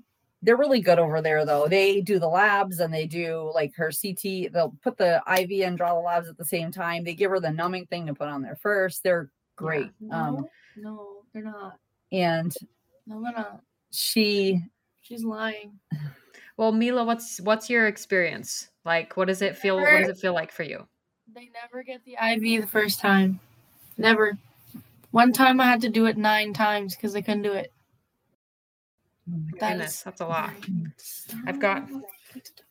they're 0.45 0.57
really 0.57 0.81
good 0.81 0.99
over 0.99 1.23
there 1.23 1.45
though. 1.47 1.69
They 1.69 2.01
do 2.01 2.19
the 2.19 2.27
labs 2.29 2.81
and 2.81 2.93
they 2.93 3.07
do 3.07 3.51
like 3.55 3.75
her 3.77 3.91
CT, 3.93 4.53
they'll 4.53 4.75
put 4.83 4.97
the 4.99 5.23
IV 5.41 5.65
and 5.67 5.77
draw 5.77 5.95
the 5.95 6.01
labs 6.01 6.29
at 6.29 6.37
the 6.37 6.45
same 6.45 6.73
time. 6.73 7.05
They 7.05 7.15
give 7.15 7.31
her 7.31 7.39
the 7.39 7.51
numbing 7.53 7.87
thing 7.87 8.07
to 8.07 8.15
put 8.15 8.27
on 8.29 8.43
there 8.43 8.57
first. 8.57 9.03
They're 9.05 9.31
great. 9.57 9.91
No, 10.01 10.17
Um 10.17 10.47
no, 10.77 11.23
they're 11.33 11.45
not. 11.45 11.79
and 12.11 12.53
No, 13.07 13.23
they're 13.23 13.33
not. 13.33 13.61
she 13.93 14.61
She's 15.03 15.23
lying. 15.25 15.79
well 16.57 16.73
mila 16.73 17.05
what's 17.05 17.41
what's 17.41 17.69
your 17.71 17.87
experience 17.87 18.69
like 18.85 19.17
what 19.17 19.27
does 19.29 19.43
it 19.43 19.57
feel 19.57 19.77
what 19.77 19.91
does 20.01 20.09
it 20.09 20.19
feel 20.19 20.33
like 20.35 20.51
for 20.53 20.63
you 20.65 20.87
They 21.35 21.51
never 21.53 21.83
get 21.85 22.05
the 22.05 22.15
IV 22.21 22.63
the 22.63 22.67
first 22.69 22.99
time. 23.01 23.39
Never. 23.97 24.37
One 25.13 25.33
time 25.33 25.61
I 25.61 25.67
had 25.67 25.83
to 25.83 25.89
do 25.89 26.07
it 26.07 26.17
nine 26.17 26.53
times 26.55 26.97
because 26.97 27.15
I 27.15 27.21
couldn't 27.21 27.43
do 27.43 27.53
it. 27.53 27.73
That 29.61 29.71
Goodness, 29.73 29.99
is- 29.99 30.03
that's 30.03 30.21
a 30.21 30.27
lot. 30.27 30.51
I've 31.47 31.61
got- 31.61 31.89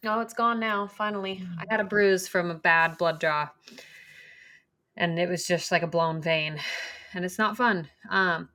No, 0.03 0.19
it's 0.19 0.33
gone 0.33 0.59
now. 0.59 0.87
Finally, 0.87 1.47
I 1.59 1.65
had 1.69 1.79
a 1.79 1.83
bruise 1.85 2.27
from 2.27 2.49
a 2.49 2.55
bad 2.55 2.97
blood 2.97 3.19
draw, 3.19 3.47
and 4.97 5.19
it 5.19 5.29
was 5.29 5.45
just 5.45 5.71
like 5.71 5.83
a 5.83 5.87
blown 5.87 6.19
vein, 6.19 6.59
and 7.13 7.23
it's 7.23 7.37
not 7.37 7.55
fun. 7.55 7.87
Um, 8.09 8.49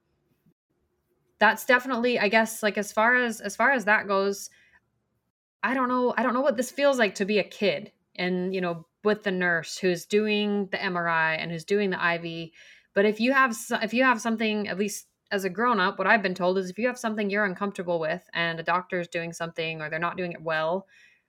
that's 1.39 1.65
definitely, 1.65 2.19
I 2.19 2.29
guess, 2.29 2.63
like 2.65 2.77
as 2.77 2.91
far 2.91 3.15
as 3.15 3.41
as 3.41 3.55
far 3.55 3.71
as 3.71 3.85
that 3.85 4.09
goes, 4.09 4.51
I 5.63 5.75
don't 5.75 5.89
know. 5.89 6.13
I 6.17 6.25
don't 6.25 6.35
know 6.35 6.41
what 6.41 6.57
this 6.57 6.73
feels 6.73 6.99
like 6.99 7.15
to 7.17 7.25
be 7.25 7.39
a 7.39 7.45
kid, 7.45 7.93
and 8.17 8.53
you 8.53 8.61
know, 8.61 8.85
with 9.05 9.23
the 9.23 9.31
nurse 9.31 9.79
who's 9.79 10.05
doing 10.07 10.67
the 10.73 10.79
MRI 10.79 11.37
and 11.37 11.53
who's 11.53 11.65
doing 11.65 11.91
the 11.91 12.15
IV. 12.15 12.51
But 12.97 13.05
if 13.05 13.21
you 13.21 13.35
have 13.35 13.55
if 13.83 13.93
you 13.93 14.05
have 14.05 14.23
something, 14.23 14.69
at 14.69 14.79
least 14.79 15.07
as 15.31 15.45
a 15.45 15.51
grown 15.51 15.79
up, 15.79 15.99
what 15.99 16.07
I've 16.07 16.23
been 16.23 16.35
told 16.35 16.57
is 16.57 16.71
if 16.71 16.79
you 16.79 16.87
have 16.87 16.99
something 16.99 17.29
you're 17.29 17.45
uncomfortable 17.45 18.01
with 18.01 18.27
and 18.33 18.59
a 18.59 18.63
doctor 18.63 18.99
is 18.99 19.07
doing 19.07 19.35
something 19.35 19.83
or 19.83 19.91
they're 19.91 19.99
not 19.99 20.17
doing 20.17 20.33
it 20.33 20.41
well, 20.41 20.87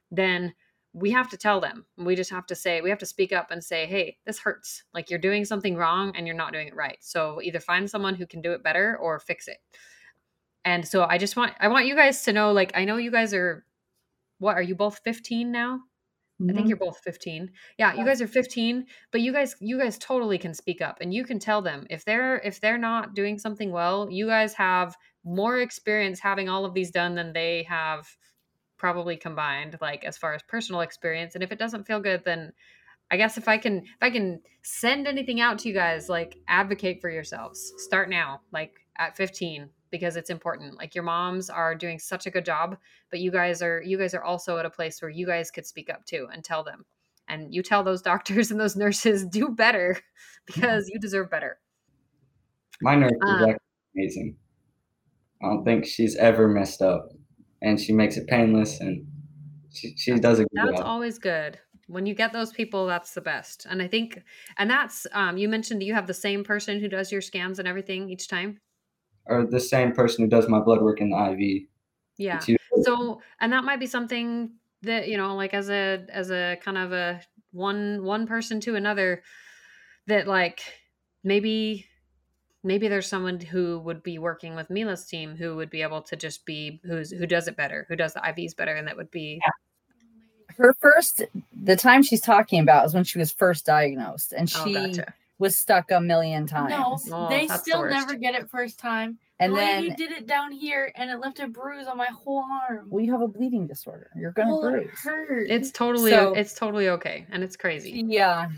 then 0.10 0.54
we 0.94 1.12
have 1.12 1.30
to 1.32 1.38
tell 1.38 1.60
them. 1.60 1.86
We 1.98 2.16
just 2.16 2.30
have 2.32 2.46
to 2.48 2.56
say, 2.56 2.80
we 2.80 2.90
have 2.90 3.00
to 3.00 3.06
speak 3.06 3.34
up 3.34 3.52
and 3.52 3.62
say, 3.62 3.86
hey, 3.86 4.18
this 4.26 4.40
hurts. 4.40 4.84
Like 4.94 5.10
you're 5.10 5.20
doing 5.20 5.44
something 5.44 5.76
wrong 5.76 6.14
and 6.16 6.26
you're 6.26 6.38
not 6.38 6.54
doing 6.54 6.70
it 6.70 6.76
right. 6.76 7.00
So 7.02 7.42
either 7.44 7.60
find 7.60 7.90
someone 7.90 8.16
who 8.16 8.26
can 8.26 8.42
do 8.42 8.54
it 8.54 8.64
better 8.64 8.98
or 8.98 9.20
fix 9.20 9.50
it. 9.50 9.58
And 10.64 10.88
so 10.88 11.04
I 11.04 11.18
just 11.18 11.36
want, 11.36 11.52
I 11.60 11.68
want 11.68 11.86
you 11.86 11.96
guys 11.96 12.24
to 12.24 12.34
know, 12.34 12.54
like, 12.54 12.72
I 12.76 12.86
know 12.86 12.96
you 12.96 13.12
guys 13.12 13.34
are, 13.34 13.66
what, 14.40 14.56
are 14.56 14.62
you 14.62 14.76
both 14.76 15.02
15 15.04 15.52
now? 15.52 15.82
I 16.39 16.45
think 16.45 16.60
mm-hmm. 16.60 16.67
you're 16.67 16.78
both 16.78 17.00
15. 17.00 17.50
Yeah, 17.80 17.95
you 17.95 18.06
guys 18.06 18.21
are 18.21 18.28
15, 18.28 18.86
but 19.12 19.21
you 19.21 19.34
guys 19.34 19.56
you 19.60 19.80
guys 19.80 19.97
totally 19.97 20.38
can 20.38 20.54
speak 20.54 20.82
up 20.82 21.00
and 21.02 21.12
you 21.12 21.23
can 21.23 21.39
tell 21.39 21.63
them 21.63 21.88
if 21.89 22.06
they're 22.06 22.38
if 22.38 22.62
they're 22.62 22.78
not 22.78 23.15
doing 23.15 23.39
something 23.39 23.71
well, 23.71 24.08
you 24.12 24.28
guys 24.28 24.54
have 24.54 24.95
more 25.23 25.60
experience 25.60 26.19
having 26.19 26.47
all 26.47 26.63
of 26.63 26.73
these 26.73 26.91
done 26.91 27.15
than 27.15 27.34
they 27.34 27.63
have 27.63 28.08
probably 28.78 29.17
combined 29.17 29.78
like 29.82 30.04
as 30.06 30.17
far 30.17 30.34
as 30.34 30.43
personal 30.43 30.82
experience 30.82 31.34
and 31.34 31.43
if 31.43 31.52
it 31.52 31.58
doesn't 31.58 31.88
feel 31.88 32.00
good 32.00 32.23
then 32.23 32.54
I 33.10 33.17
guess 33.17 33.38
if 33.38 33.47
I 33.47 33.58
can 33.58 33.78
if 33.78 34.02
I 34.02 34.10
can 34.10 34.41
send 34.63 35.08
anything 35.08 35.39
out 35.39 35.60
to 35.60 35.69
you 35.69 35.73
guys 35.73 36.10
like 36.10 36.38
advocate 36.47 37.02
for 37.02 37.10
yourselves. 37.10 37.73
Start 37.78 38.10
now 38.10 38.41
like 38.52 38.73
at 38.97 39.15
15 39.15 39.69
because 39.91 40.15
it's 40.15 40.30
important. 40.30 40.78
Like 40.78 40.95
your 40.95 41.04
moms 41.04 41.50
are 41.50 41.76
doing 41.76 42.00
such 42.00 42.26
a 42.26 42.32
good 42.32 42.45
job 42.45 42.78
but 43.10 43.19
you 43.19 43.32
guys 43.32 43.62
are 43.62 43.82
you 43.82 43.97
guys 43.97 44.13
are 44.13 44.23
also 44.23 44.58
at 44.58 44.65
a 44.65 44.69
place 44.69 45.02
where 45.02 45.10
you 45.10 45.26
guys 45.26 45.52
could 45.52 45.65
speak 45.65 45.89
up 45.89 46.06
too 46.06 46.28
and 46.32 46.43
tell 46.43 46.63
them 46.63 46.86
and 47.28 47.54
you 47.54 47.63
tell 47.63 47.84
those 47.84 48.02
doctors 48.12 48.52
and 48.52 48.60
those 48.60 48.76
nurses 48.76 49.26
do 49.26 49.50
better 49.50 49.97
because 50.45 50.89
you 50.89 51.00
deserve 51.00 51.30
better 51.30 51.60
My 52.82 52.95
nurse 52.95 53.12
is 53.12 53.41
actually 53.41 53.58
amazing. 53.95 54.36
I 55.41 55.47
don't 55.47 55.65
think 55.65 55.86
she's 55.86 56.15
ever 56.15 56.47
messed 56.47 56.82
up, 56.82 57.10
and 57.62 57.80
she 57.80 57.93
makes 57.93 58.17
it 58.17 58.26
painless, 58.28 58.80
and 58.80 59.06
she 59.71 59.93
she 59.95 60.13
does 60.13 60.39
a 60.39 60.43
good 60.43 60.50
that's 60.54 60.80
job. 60.80 60.86
always 60.88 61.19
good 61.19 61.60
when 61.88 62.06
you 62.06 62.15
get 62.15 62.34
those 62.34 62.52
people 62.52 62.88
that's 62.88 63.13
the 63.13 63.21
best 63.21 63.67
and 63.69 63.82
i 63.82 63.88
think 63.88 64.21
and 64.58 64.69
that's 64.69 65.06
um 65.13 65.38
you 65.38 65.47
mentioned 65.47 65.84
you 65.84 65.93
have 65.93 66.08
the 66.08 66.13
same 66.13 66.43
person 66.43 66.80
who 66.80 66.88
does 66.89 67.12
your 67.12 67.21
scans 67.21 67.60
and 67.60 67.67
everything 67.67 68.10
each 68.10 68.28
time 68.28 68.60
Or 69.30 69.46
the 69.46 69.60
same 69.60 69.92
person 69.92 70.24
who 70.24 70.30
does 70.30 70.48
my 70.48 70.60
blood 70.60 70.82
work 70.82 71.02
in 71.02 71.10
the 71.10 71.32
IV. 71.32 71.68
yeah. 72.18 72.40
So 72.84 73.22
and 73.42 73.52
that 73.54 73.63
might 73.63 73.80
be 73.80 73.88
something 73.88 74.52
that 74.84 75.08
you 75.08 75.18
know 75.18 75.36
like 75.36 75.54
as 75.54 75.70
a 75.70 76.06
as 76.10 76.32
a 76.32 76.58
kind 76.63 76.78
of 76.78 76.94
a 76.94 77.22
one 77.52 78.04
one 78.04 78.28
person 78.28 78.60
to 78.62 78.76
another 78.76 79.24
that 80.08 80.28
like 80.28 80.62
maybe 81.24 81.86
maybe 82.63 82.88
there's 82.88 83.08
someone 83.08 83.40
who 83.40 83.80
would 83.80 84.04
be 84.04 84.20
working 84.20 84.56
with 84.56 84.70
Mila's 84.70 85.06
team 85.06 85.36
who 85.36 85.56
would 85.56 85.70
be 85.70 85.82
able 85.82 86.02
to 86.02 86.16
just 86.16 86.46
be 86.46 86.80
who's 86.84 87.12
who 87.12 87.26
does 87.26 87.48
it 87.48 87.58
better 87.58 87.86
who 87.90 87.96
does 87.96 88.13
the 88.13 88.20
IVs 88.20 88.56
better 88.56 88.76
and 88.76 88.88
that 88.88 88.98
would 88.98 89.12
be 89.12 89.42
her 90.58 90.76
first 90.80 91.24
the 91.63 91.76
time 91.76 92.04
she's 92.04 92.22
talking 92.22 92.60
about 92.60 92.86
is 92.86 92.94
when 92.94 93.04
she 93.04 93.20
was 93.20 93.32
first 93.32 93.66
diagnosed 93.66 94.34
and 94.34 94.52
oh 94.56 94.63
she 94.66 94.74
gotcha 94.74 95.13
was 95.39 95.58
stuck 95.58 95.91
a 95.91 96.00
million 96.02 96.47
times. 96.47 96.71
No, 96.71 96.97
Oh, 97.15 97.30
they 97.30 97.47
that's 97.47 97.63
the 97.63 97.71
still 97.71 97.86
never 97.86 98.15
get 98.15 98.36
it 98.36 98.50
first 98.50 98.80
time. 98.80 99.17
And 99.39 99.54
the 99.54 99.58
then 99.58 99.84
you 99.84 99.95
did 99.95 100.12
it 100.12 100.26
down 100.26 100.52
here, 100.52 100.91
and 100.95 101.12
it 101.12 101.19
left 101.19 101.39
a 101.39 101.47
bruise 101.47 101.86
on 101.88 101.95
my 101.97 102.08
whole 102.08 102.43
arm. 102.69 102.88
well, 102.89 103.04
you 103.04 103.12
have 103.12 103.21
a 103.21 103.28
bleeding 103.28 103.67
disorder. 103.67 104.10
You're 104.15 104.32
gonna 104.32 104.50
Well, 104.56 104.65
it 104.65 104.71
bruise. 104.86 105.00
hurt. 105.04 105.47
It's 105.50 105.71
totally 105.71 106.10
So- 106.12 106.34
it's 106.34 106.54
totally 106.54 106.89
okay 106.89 107.26
and 107.32 107.43
it's 107.43 107.56
crazy. 107.56 108.04
Yeah. 108.08 108.50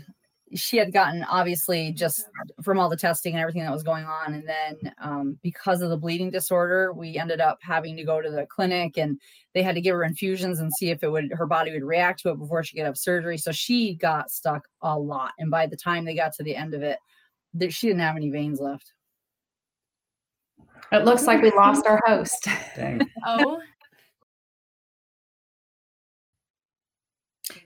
She 0.54 0.76
had 0.76 0.92
gotten 0.92 1.22
obviously 1.24 1.92
just 1.92 2.26
from 2.62 2.78
all 2.78 2.88
the 2.88 2.96
testing 2.96 3.34
and 3.34 3.40
everything 3.40 3.62
that 3.62 3.72
was 3.72 3.82
going 3.82 4.04
on. 4.04 4.34
And 4.34 4.48
then 4.48 4.94
um, 5.00 5.38
because 5.42 5.80
of 5.80 5.90
the 5.90 5.96
bleeding 5.96 6.30
disorder, 6.30 6.92
we 6.92 7.16
ended 7.16 7.40
up 7.40 7.58
having 7.62 7.96
to 7.96 8.04
go 8.04 8.20
to 8.20 8.30
the 8.30 8.46
clinic 8.46 8.98
and 8.98 9.20
they 9.54 9.62
had 9.62 9.74
to 9.76 9.80
give 9.80 9.94
her 9.94 10.04
infusions 10.04 10.58
and 10.58 10.72
see 10.72 10.90
if 10.90 11.02
it 11.02 11.08
would 11.08 11.32
her 11.32 11.46
body 11.46 11.72
would 11.72 11.84
react 11.84 12.20
to 12.22 12.30
it 12.30 12.38
before 12.38 12.64
she 12.64 12.76
could 12.76 12.86
have 12.86 12.98
surgery. 12.98 13.38
So 13.38 13.52
she 13.52 13.94
got 13.94 14.30
stuck 14.30 14.66
a 14.82 14.98
lot. 14.98 15.32
And 15.38 15.50
by 15.50 15.66
the 15.66 15.76
time 15.76 16.04
they 16.04 16.14
got 16.14 16.32
to 16.34 16.42
the 16.42 16.56
end 16.56 16.74
of 16.74 16.82
it, 16.82 16.98
that 17.54 17.72
she 17.72 17.86
didn't 17.86 18.00
have 18.00 18.16
any 18.16 18.30
veins 18.30 18.60
left. 18.60 18.92
It 20.92 21.04
looks 21.04 21.26
like 21.26 21.42
we 21.42 21.52
lost 21.52 21.86
our 21.86 22.00
host. 22.04 22.48
Dang. 22.74 23.08
oh, 23.26 23.60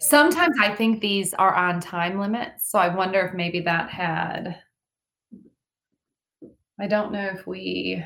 Sometimes 0.04 0.56
I 0.60 0.74
think 0.74 1.00
these 1.00 1.32
are 1.34 1.54
on 1.54 1.80
time 1.80 2.18
limits, 2.18 2.70
so 2.70 2.78
I 2.78 2.94
wonder 2.94 3.20
if 3.20 3.34
maybe 3.34 3.60
that 3.60 3.88
had. 3.88 4.58
I 6.78 6.86
don't 6.86 7.10
know 7.10 7.30
if 7.32 7.46
we. 7.46 8.04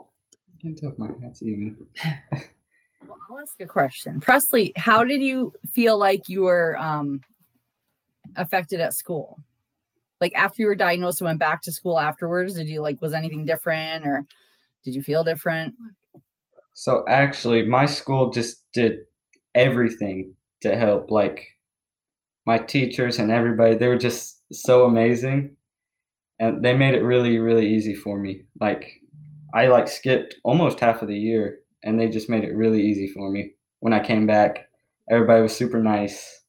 I 0.00 0.04
can't 0.62 0.78
tell 0.78 0.92
if 0.92 0.98
my 0.98 1.08
hat's 1.22 1.42
even. 1.42 1.76
Well, 3.06 3.18
I'll 3.28 3.40
ask 3.40 3.60
a 3.60 3.66
question. 3.66 4.20
Presley, 4.20 4.72
how 4.76 5.04
did 5.04 5.20
you 5.20 5.52
feel 5.70 5.98
like 5.98 6.30
you 6.30 6.42
were 6.42 6.78
um, 6.78 7.20
affected 8.36 8.80
at 8.80 8.94
school? 8.94 9.38
Like 10.18 10.32
after 10.34 10.62
you 10.62 10.68
were 10.68 10.74
diagnosed 10.74 11.20
and 11.20 11.26
went 11.26 11.40
back 11.40 11.60
to 11.62 11.72
school 11.72 11.98
afterwards, 11.98 12.54
did 12.54 12.68
you 12.68 12.80
like, 12.80 13.02
was 13.02 13.12
anything 13.12 13.44
different 13.44 14.06
or 14.06 14.24
did 14.82 14.94
you 14.94 15.02
feel 15.02 15.24
different? 15.24 15.74
So 16.72 17.04
actually, 17.06 17.66
my 17.66 17.84
school 17.84 18.30
just 18.30 18.62
did 18.72 19.00
everything 19.54 20.34
to 20.62 20.76
help. 20.76 21.10
Like 21.10 21.46
my 22.46 22.58
teachers 22.58 23.18
and 23.18 23.30
everybody, 23.30 23.76
they 23.76 23.88
were 23.88 23.98
just 23.98 24.42
so 24.52 24.84
amazing, 24.84 25.56
and 26.38 26.64
they 26.64 26.76
made 26.76 26.94
it 26.94 27.02
really, 27.02 27.38
really 27.38 27.68
easy 27.68 27.94
for 27.94 28.18
me. 28.18 28.42
Like 28.60 29.00
I 29.54 29.66
like 29.66 29.88
skipped 29.88 30.36
almost 30.44 30.80
half 30.80 31.02
of 31.02 31.08
the 31.08 31.18
year, 31.18 31.58
and 31.82 31.98
they 31.98 32.08
just 32.08 32.28
made 32.28 32.44
it 32.44 32.54
really 32.54 32.82
easy 32.82 33.08
for 33.08 33.30
me. 33.30 33.52
When 33.80 33.92
I 33.92 34.04
came 34.04 34.26
back, 34.26 34.68
everybody 35.10 35.42
was 35.42 35.56
super 35.56 35.82
nice. 35.82 36.40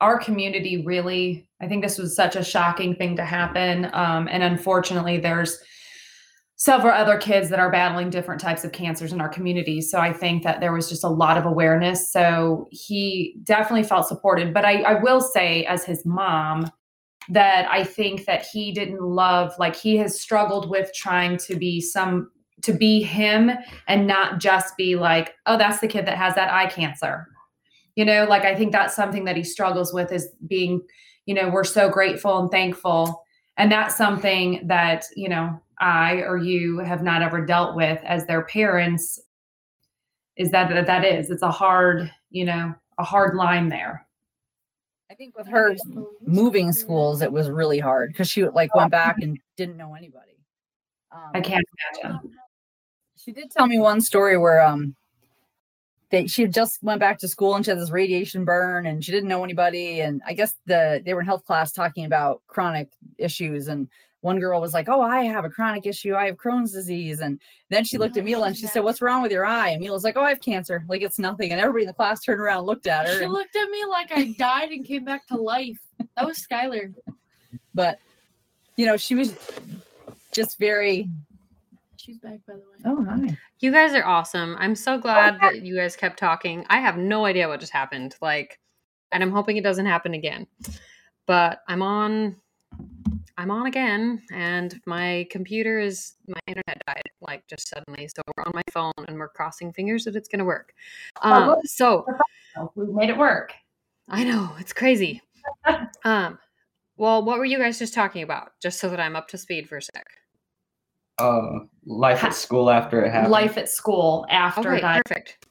Our 0.00 0.18
community 0.18 0.84
really, 0.86 1.48
I 1.60 1.66
think 1.66 1.82
this 1.82 1.98
was 1.98 2.14
such 2.14 2.36
a 2.36 2.44
shocking 2.44 2.94
thing 2.94 3.16
to 3.16 3.24
happen. 3.24 3.90
Um, 3.92 4.28
and 4.30 4.44
unfortunately, 4.44 5.18
there's 5.18 5.58
several 6.60 6.92
other 6.92 7.16
kids 7.16 7.48
that 7.48 7.60
are 7.60 7.70
battling 7.70 8.10
different 8.10 8.40
types 8.40 8.64
of 8.64 8.72
cancers 8.72 9.12
in 9.12 9.20
our 9.20 9.28
community. 9.28 9.80
So 9.80 10.00
I 10.00 10.12
think 10.12 10.42
that 10.42 10.58
there 10.58 10.72
was 10.72 10.88
just 10.88 11.04
a 11.04 11.08
lot 11.08 11.38
of 11.38 11.46
awareness. 11.46 12.10
So 12.10 12.66
he 12.72 13.36
definitely 13.44 13.84
felt 13.84 14.08
supported. 14.08 14.52
But 14.52 14.64
I, 14.64 14.82
I 14.82 14.94
will 15.00 15.20
say, 15.20 15.64
as 15.66 15.84
his 15.84 16.04
mom, 16.04 16.68
that 17.28 17.70
I 17.70 17.84
think 17.84 18.24
that 18.24 18.44
he 18.44 18.72
didn't 18.72 19.00
love, 19.00 19.52
like 19.60 19.76
he 19.76 19.96
has 19.98 20.20
struggled 20.20 20.68
with 20.68 20.92
trying 20.92 21.36
to 21.38 21.54
be 21.54 21.80
some, 21.80 22.28
to 22.62 22.72
be 22.72 23.04
him 23.04 23.52
and 23.86 24.08
not 24.08 24.40
just 24.40 24.76
be 24.76 24.96
like, 24.96 25.34
oh, 25.46 25.56
that's 25.56 25.78
the 25.78 25.86
kid 25.86 26.06
that 26.06 26.18
has 26.18 26.34
that 26.34 26.52
eye 26.52 26.66
cancer. 26.66 27.28
You 27.94 28.04
know, 28.04 28.24
like 28.28 28.42
I 28.42 28.56
think 28.56 28.72
that's 28.72 28.96
something 28.96 29.24
that 29.26 29.36
he 29.36 29.44
struggles 29.44 29.94
with 29.94 30.10
is 30.10 30.28
being, 30.48 30.82
you 31.26 31.34
know, 31.34 31.50
we're 31.50 31.62
so 31.62 31.88
grateful 31.88 32.36
and 32.40 32.50
thankful. 32.50 33.22
And 33.56 33.70
that's 33.70 33.96
something 33.96 34.66
that, 34.66 35.04
you 35.14 35.28
know, 35.28 35.60
I 35.80 36.22
or 36.22 36.36
you 36.36 36.78
have 36.78 37.02
not 37.02 37.22
ever 37.22 37.44
dealt 37.44 37.76
with 37.76 38.00
as 38.04 38.26
their 38.26 38.42
parents 38.42 39.20
is 40.36 40.50
that 40.50 40.68
that, 40.70 40.86
that 40.86 41.04
is 41.04 41.30
it's 41.30 41.42
a 41.42 41.50
hard 41.50 42.10
you 42.30 42.44
know 42.44 42.74
a 42.98 43.04
hard 43.04 43.36
line 43.36 43.68
there 43.68 44.06
I 45.10 45.14
think 45.14 45.36
with 45.38 45.46
her 45.48 45.74
moving 46.20 46.70
schools, 46.72 47.22
it 47.22 47.32
was 47.32 47.48
really 47.48 47.78
hard 47.78 48.10
because 48.12 48.28
she 48.28 48.46
like 48.46 48.74
went 48.74 48.90
back 48.90 49.16
and 49.22 49.38
didn't 49.56 49.78
know 49.78 49.94
anybody. 49.94 50.32
Um, 51.10 51.30
i 51.32 51.40
can't 51.40 51.64
imagine 52.02 52.20
She 53.16 53.32
did 53.32 53.50
tell 53.50 53.66
me 53.66 53.78
one 53.78 54.02
story 54.02 54.36
where 54.36 54.60
um 54.60 54.94
they 56.10 56.26
she 56.26 56.42
had 56.42 56.52
just 56.52 56.82
went 56.82 57.00
back 57.00 57.18
to 57.20 57.28
school 57.28 57.54
and 57.54 57.64
she 57.64 57.70
had 57.70 57.80
this 57.80 57.90
radiation 57.90 58.44
burn 58.44 58.86
and 58.86 59.02
she 59.02 59.12
didn't 59.12 59.28
know 59.28 59.44
anybody 59.44 60.00
and 60.00 60.20
I 60.26 60.34
guess 60.34 60.54
the 60.66 61.02
they 61.04 61.14
were 61.14 61.20
in 61.20 61.26
health 61.26 61.44
class 61.46 61.72
talking 61.72 62.04
about 62.04 62.42
chronic 62.46 62.90
issues 63.16 63.68
and 63.68 63.88
one 64.20 64.40
girl 64.40 64.60
was 64.60 64.74
like, 64.74 64.88
"Oh, 64.88 65.00
I 65.00 65.24
have 65.24 65.44
a 65.44 65.50
chronic 65.50 65.86
issue. 65.86 66.14
I 66.14 66.26
have 66.26 66.36
Crohn's 66.36 66.72
disease." 66.72 67.20
And 67.20 67.40
then 67.70 67.84
she 67.84 67.98
looked 67.98 68.16
at 68.16 68.24
Mila 68.24 68.48
and 68.48 68.56
she 68.56 68.66
said, 68.66 68.80
"What's 68.84 69.00
wrong 69.00 69.22
with 69.22 69.32
your 69.32 69.46
eye?" 69.46 69.70
And 69.70 69.80
Mila's 69.80 70.04
like, 70.04 70.16
"Oh, 70.16 70.22
I 70.22 70.30
have 70.30 70.40
cancer. 70.40 70.84
Like 70.88 71.02
it's 71.02 71.18
nothing." 71.18 71.52
And 71.52 71.60
everybody 71.60 71.84
in 71.84 71.88
the 71.88 71.94
class 71.94 72.22
turned 72.22 72.40
around 72.40 72.58
and 72.58 72.66
looked 72.66 72.86
at 72.86 73.06
her. 73.06 73.18
she 73.18 73.24
and- 73.24 73.32
looked 73.32 73.54
at 73.56 73.70
me 73.70 73.84
like 73.88 74.10
I 74.12 74.34
died 74.38 74.70
and 74.70 74.84
came 74.84 75.04
back 75.04 75.26
to 75.28 75.36
life. 75.36 75.78
That 76.16 76.26
was 76.26 76.44
Skylar. 76.44 76.94
but 77.74 77.98
you 78.76 78.86
know, 78.86 78.96
she 78.96 79.14
was 79.14 79.36
just 80.32 80.58
very 80.58 81.08
She's 82.08 82.18
back, 82.18 82.38
by 82.46 82.54
the 82.54 82.60
way. 82.60 82.64
Oh, 82.86 83.04
hi. 83.04 83.36
You 83.58 83.70
guys 83.70 83.92
are 83.92 84.06
awesome. 84.06 84.56
I'm 84.58 84.74
so 84.74 84.96
glad 84.98 85.38
that 85.42 85.60
you 85.62 85.76
guys 85.76 85.94
kept 85.94 86.18
talking. 86.18 86.64
I 86.70 86.78
have 86.78 86.96
no 86.96 87.26
idea 87.26 87.48
what 87.48 87.60
just 87.60 87.72
happened. 87.72 88.14
Like, 88.22 88.58
and 89.12 89.22
I'm 89.22 89.30
hoping 89.30 89.58
it 89.58 89.62
doesn't 89.64 89.84
happen 89.84 90.14
again. 90.14 90.46
But 91.26 91.60
I'm 91.68 91.82
on 91.82 92.36
I'm 93.36 93.50
on 93.50 93.66
again 93.66 94.22
and 94.32 94.80
my 94.86 95.26
computer 95.30 95.78
is 95.78 96.14
my 96.26 96.40
internet 96.46 96.82
died 96.86 97.02
like 97.20 97.46
just 97.46 97.68
suddenly. 97.68 98.08
So 98.08 98.22
we're 98.36 98.44
on 98.44 98.52
my 98.54 98.62
phone 98.72 98.92
and 99.06 99.18
we're 99.18 99.28
crossing 99.28 99.72
fingers 99.72 100.04
that 100.04 100.16
it's 100.16 100.28
gonna 100.28 100.44
work. 100.44 100.72
Um, 101.22 101.48
look. 101.48 101.66
so 101.66 102.06
we 102.74 102.86
made 102.92 103.10
it 103.10 103.16
work 103.16 103.52
I 104.08 104.24
know 104.24 104.54
it's 104.58 104.72
crazy. 104.72 105.22
um, 106.04 106.38
well, 106.96 107.24
what 107.24 107.38
were 107.38 107.44
you 107.44 107.58
guys 107.58 107.78
just 107.78 107.94
talking 107.94 108.22
about? 108.22 108.52
Just 108.60 108.80
so 108.80 108.88
that 108.88 109.00
I'm 109.00 109.16
up 109.16 109.28
to 109.28 109.38
speed 109.38 109.68
for 109.68 109.76
a 109.76 109.82
sec. 109.82 110.06
Uh, 111.18 111.60
life 111.84 112.24
at 112.24 112.34
school 112.34 112.70
after 112.70 113.04
it 113.04 113.10
happened. 113.10 113.32
life 113.32 113.58
at 113.58 113.68
school 113.68 114.24
after 114.30 114.72
Okay, 114.72 114.80
that 114.80 115.02
perfect. 115.04 115.47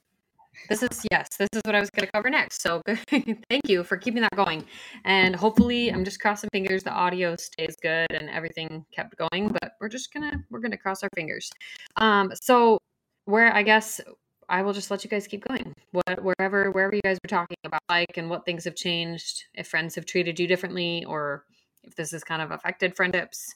This 0.69 0.84
is 0.84 1.06
yes, 1.12 1.27
this 1.38 1.49
is 1.53 1.62
what 1.65 1.75
I 1.75 1.80
was 1.80 1.89
going 1.89 2.06
to 2.06 2.12
cover 2.12 2.30
next. 2.30 2.62
So 2.62 2.82
thank 3.10 3.67
you 3.67 3.84
for 3.84 3.97
keeping 3.97 4.21
that 4.21 4.36
going, 4.36 4.65
and 5.06 5.36
hopefully, 5.36 5.89
I'm 5.89 6.03
just 6.03 6.19
crossing 6.19 6.49
fingers 6.51 6.84
the 6.84 6.91
audio 6.91 7.36
stays 7.38 7.75
good 7.82 8.08
and 8.12 8.30
everything 8.30 8.86
kept 8.93 9.15
going. 9.17 9.49
But 9.49 9.73
we're 9.80 9.89
just 9.89 10.13
gonna 10.13 10.43
we're 10.49 10.60
gonna 10.60 10.77
cross 10.77 11.03
our 11.03 11.10
fingers. 11.15 11.49
Um, 11.97 12.32
so 12.41 12.77
where 13.25 13.53
I 13.53 13.63
guess 13.63 14.01
I 14.49 14.62
will 14.62 14.73
just 14.73 14.91
let 14.91 15.03
you 15.03 15.10
guys 15.10 15.27
keep 15.27 15.45
going. 15.47 15.73
What 15.91 16.23
wherever 16.23 16.71
wherever 16.71 16.95
you 16.95 17.01
guys 17.03 17.17
were 17.23 17.30
talking 17.30 17.58
about, 17.65 17.82
like, 17.89 18.17
and 18.17 18.30
what 18.30 18.45
things 18.45 18.63
have 18.65 18.75
changed, 18.75 19.45
if 19.53 19.67
friends 19.67 19.95
have 19.95 20.06
treated 20.06 20.39
you 20.39 20.47
differently, 20.47 21.06
or 21.06 21.45
if 21.84 21.95
this 21.95 22.12
has 22.12 22.23
kind 22.23 22.41
of 22.41 22.51
affected 22.51 22.95
friendships. 22.95 23.56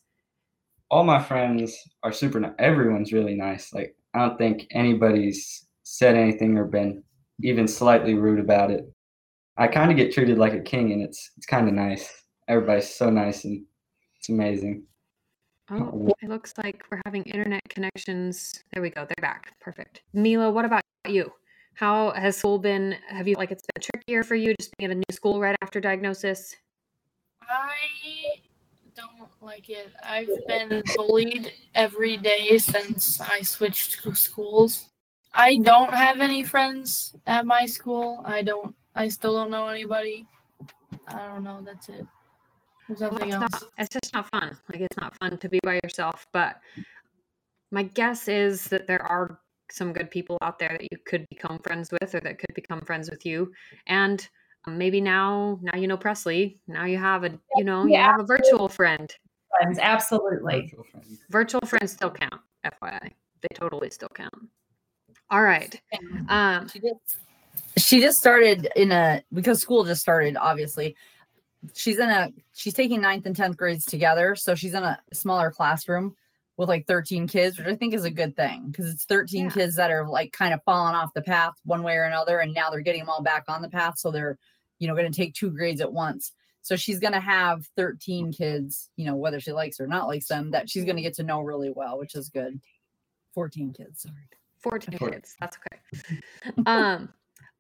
all 0.90 1.04
my 1.04 1.22
friends 1.22 1.76
are 2.04 2.12
super. 2.12 2.54
Everyone's 2.60 3.14
really 3.14 3.36
nice. 3.36 3.74
Like 3.74 3.96
I 4.14 4.20
don't 4.20 4.38
think 4.38 4.68
anybody's 4.72 5.66
said 5.92 6.16
anything 6.16 6.58
or 6.58 6.64
been 6.64 7.04
even 7.42 7.68
slightly 7.68 8.14
rude 8.14 8.40
about 8.40 8.72
it. 8.72 8.90
I 9.58 9.68
kind 9.68 9.92
of 9.92 9.98
get 9.98 10.14
treated 10.14 10.38
like 10.38 10.54
a 10.54 10.62
king, 10.62 10.94
and 10.94 11.02
it's 11.02 11.32
it's 11.38 11.46
kind 11.46 11.68
of 11.68 11.74
nice. 11.74 12.24
Everybody's 12.48 12.94
so 12.94 13.10
nice, 13.10 13.44
and 13.44 13.66
it's 14.18 14.30
amazing. 14.30 14.84
Oh, 15.70 16.14
it 16.22 16.30
looks 16.30 16.54
like 16.58 16.84
we're 16.90 17.02
having 17.06 17.24
internet 17.24 17.62
connections. 17.70 18.64
There 18.74 18.82
we 18.82 18.90
go. 18.90 19.06
They're 19.06 19.22
back. 19.22 19.54
Perfect. 19.60 20.02
Mila, 20.14 20.50
what 20.50 20.66
about 20.66 20.82
you? 21.08 21.32
How 21.74 22.12
has 22.12 22.38
school 22.38 22.58
been? 22.58 22.96
Have 23.10 23.28
you 23.28 23.36
like 23.36 23.52
it's 23.52 23.64
been 23.74 23.82
trickier 23.82 24.24
for 24.24 24.36
you 24.36 24.56
just 24.60 24.72
being 24.78 24.90
at 24.90 24.96
a 24.96 25.00
new 25.00 25.14
school 25.14 25.42
right 25.42 25.56
after 25.62 25.82
diagnosis? 25.82 26.56
I 27.42 28.40
don't 28.96 29.30
like 29.42 29.70
it. 29.70 29.92
I've 30.06 30.30
been 30.48 30.84
bullied 30.96 31.52
every 31.76 32.16
day 32.16 32.58
since 32.58 33.20
I 33.20 33.42
switched 33.42 34.04
to 34.04 34.16
schools. 34.16 34.91
I 35.34 35.58
don't 35.58 35.94
have 35.94 36.20
any 36.20 36.44
friends 36.44 37.16
at 37.26 37.46
my 37.46 37.66
school. 37.66 38.22
I 38.26 38.42
don't. 38.42 38.76
I 38.96 39.08
still 39.08 39.34
don't 39.36 39.52
know 39.52 39.68
anybody. 39.68 40.28
I 41.08 41.28
don't 41.28 41.44
know. 41.44 41.62
That's 41.64 41.90
it. 41.90 42.06
There's 42.88 43.00
Well, 43.00 43.18
it's, 43.18 43.34
else. 43.34 43.52
not, 43.52 43.64
it's 43.78 43.90
just 43.90 44.14
not 44.14 44.30
fun. 44.30 44.58
Like 44.72 44.82
it's 44.82 44.98
not 44.98 45.18
fun 45.18 45.38
to 45.38 45.50
be 45.50 45.60
by 45.64 45.80
yourself. 45.84 46.28
But 46.34 46.60
my 47.72 47.84
guess 47.84 48.28
is 48.28 48.66
that 48.66 48.88
there 48.88 49.02
are 49.04 49.40
some 49.72 49.94
good 49.94 50.12
people 50.12 50.38
out 50.42 50.60
there 50.60 50.70
that 50.70 50.84
you 50.92 50.98
could 51.06 51.26
become 51.30 51.60
friends 51.60 51.92
with, 51.92 52.14
or 52.14 52.20
that 52.20 52.40
could 52.40 52.54
become 52.54 52.82
friends 52.82 53.10
with 53.10 53.26
you. 53.26 53.52
And 53.88 54.28
um, 54.68 54.78
maybe 54.78 55.00
now, 55.00 55.60
now 55.62 55.78
you 55.78 55.88
know 55.88 55.98
Presley. 55.98 56.60
Now 56.68 56.86
you 56.86 56.98
have 56.98 57.24
a, 57.24 57.32
you 57.56 57.64
know, 57.64 57.86
you 57.86 57.96
have 57.96 58.20
a 58.20 58.26
virtual 58.26 58.68
friend. 58.68 59.14
friends 59.58 59.80
absolutely 59.82 60.62
Virtual 60.62 60.84
friends. 60.84 61.20
Virtual 61.30 61.62
friends 61.62 61.92
still 61.94 62.12
count. 62.12 62.42
FYI, 62.66 63.12
they 63.42 63.56
totally 63.56 63.90
still 63.90 64.12
count. 64.14 64.34
All 65.32 65.42
right. 65.42 65.80
Um, 66.30 66.68
She 66.68 66.80
just 66.80 67.18
she 67.78 68.02
just 68.02 68.20
started 68.20 68.68
in 68.76 68.92
a 68.92 69.24
because 69.34 69.62
school 69.62 69.84
just 69.86 70.02
started 70.02 70.38
obviously. 70.38 70.96
She's 71.74 72.00
in 72.00 72.10
a 72.10 72.32
she's 72.54 72.74
taking 72.74 73.02
ninth 73.02 73.26
and 73.26 73.36
10th 73.36 73.56
grades 73.56 73.86
together 73.86 74.36
so 74.36 74.56
she's 74.56 74.74
in 74.74 74.84
a 74.84 75.00
smaller 75.14 75.52
classroom 75.52 76.16
with 76.58 76.68
like 76.70 76.88
13 76.88 77.28
kids 77.28 77.58
which 77.58 77.68
i 77.68 77.76
think 77.76 77.94
is 77.94 78.04
a 78.04 78.10
good 78.10 78.36
thing 78.36 78.66
because 78.72 78.90
it's 78.92 79.06
13 79.06 79.46
Yeah. 79.46 79.52
kids 79.52 79.76
that 79.76 79.92
are 79.92 80.08
like 80.10 80.34
kind 80.34 80.56
of 80.56 80.64
falling 80.64 80.96
off 80.96 81.14
the 81.14 81.22
path 81.22 81.54
one 81.64 81.84
way 81.84 81.96
or 81.98 82.04
another 82.06 82.40
and 82.40 82.52
now 82.54 82.72
they're 82.72 82.82
getting 82.82 83.02
them 83.02 83.10
all 83.10 83.22
back 83.22 83.44
on 83.48 83.62
the 83.62 83.70
path 83.70 84.00
so 84.00 84.10
they're 84.10 84.40
you 84.80 84.88
know 84.88 84.96
going 84.96 85.10
to 85.12 85.16
take 85.16 85.36
two 85.36 85.52
grades 85.52 85.82
at 85.82 85.94
once. 85.94 86.34
So 86.64 86.76
she's 86.76 87.00
going 87.00 87.14
to 87.14 87.20
have 87.20 87.68
13 87.78 88.34
kids 88.34 88.90
you 88.96 89.06
know 89.06 89.16
whether 89.16 89.40
she 89.40 89.52
likes 89.52 89.80
or 89.80 89.86
not 89.86 90.08
likes 90.08 90.28
them 90.28 90.50
that 90.52 90.68
she's 90.68 90.84
going 90.84 90.96
to 90.98 91.04
get 91.04 91.14
to 91.16 91.24
know 91.24 91.42
really 91.42 91.72
well 91.76 92.00
which 92.00 92.16
is 92.16 92.30
good. 92.30 92.60
14 93.36 93.72
kids 93.74 94.02
sorry. 94.02 94.16
14 94.16 94.41
Four- 94.62 94.80
kids. 94.80 95.36
That's 95.40 95.58
okay. 95.58 96.18
um, 96.66 97.10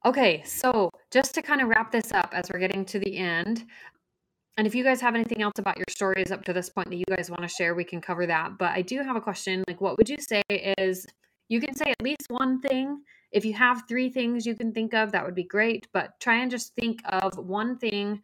okay, 0.05 0.43
so 0.43 0.89
just 1.11 1.33
to 1.35 1.41
kind 1.41 1.61
of 1.61 1.69
wrap 1.69 1.91
this 1.91 2.11
up 2.11 2.31
as 2.33 2.49
we're 2.51 2.59
getting 2.59 2.85
to 2.85 2.99
the 2.99 3.17
end, 3.17 3.65
and 4.57 4.67
if 4.67 4.75
you 4.75 4.83
guys 4.83 5.01
have 5.01 5.15
anything 5.15 5.41
else 5.41 5.53
about 5.57 5.77
your 5.77 5.85
stories 5.89 6.31
up 6.31 6.43
to 6.45 6.53
this 6.53 6.69
point 6.69 6.89
that 6.89 6.97
you 6.97 7.05
guys 7.09 7.29
want 7.29 7.41
to 7.41 7.47
share, 7.47 7.73
we 7.73 7.83
can 7.83 8.01
cover 8.01 8.25
that. 8.27 8.57
But 8.57 8.71
I 8.71 8.81
do 8.81 9.01
have 9.01 9.15
a 9.15 9.21
question. 9.21 9.63
Like, 9.67 9.81
what 9.81 9.97
would 9.97 10.09
you 10.09 10.17
say 10.19 10.41
is 10.49 11.07
you 11.49 11.59
can 11.59 11.75
say 11.75 11.91
at 11.91 12.01
least 12.01 12.27
one 12.29 12.61
thing. 12.61 13.01
If 13.31 13.45
you 13.45 13.53
have 13.53 13.83
three 13.87 14.09
things 14.09 14.45
you 14.45 14.55
can 14.55 14.73
think 14.73 14.93
of, 14.93 15.13
that 15.13 15.25
would 15.25 15.35
be 15.35 15.45
great. 15.45 15.87
But 15.93 16.19
try 16.19 16.41
and 16.41 16.51
just 16.51 16.75
think 16.75 17.01
of 17.05 17.37
one 17.37 17.77
thing 17.77 18.21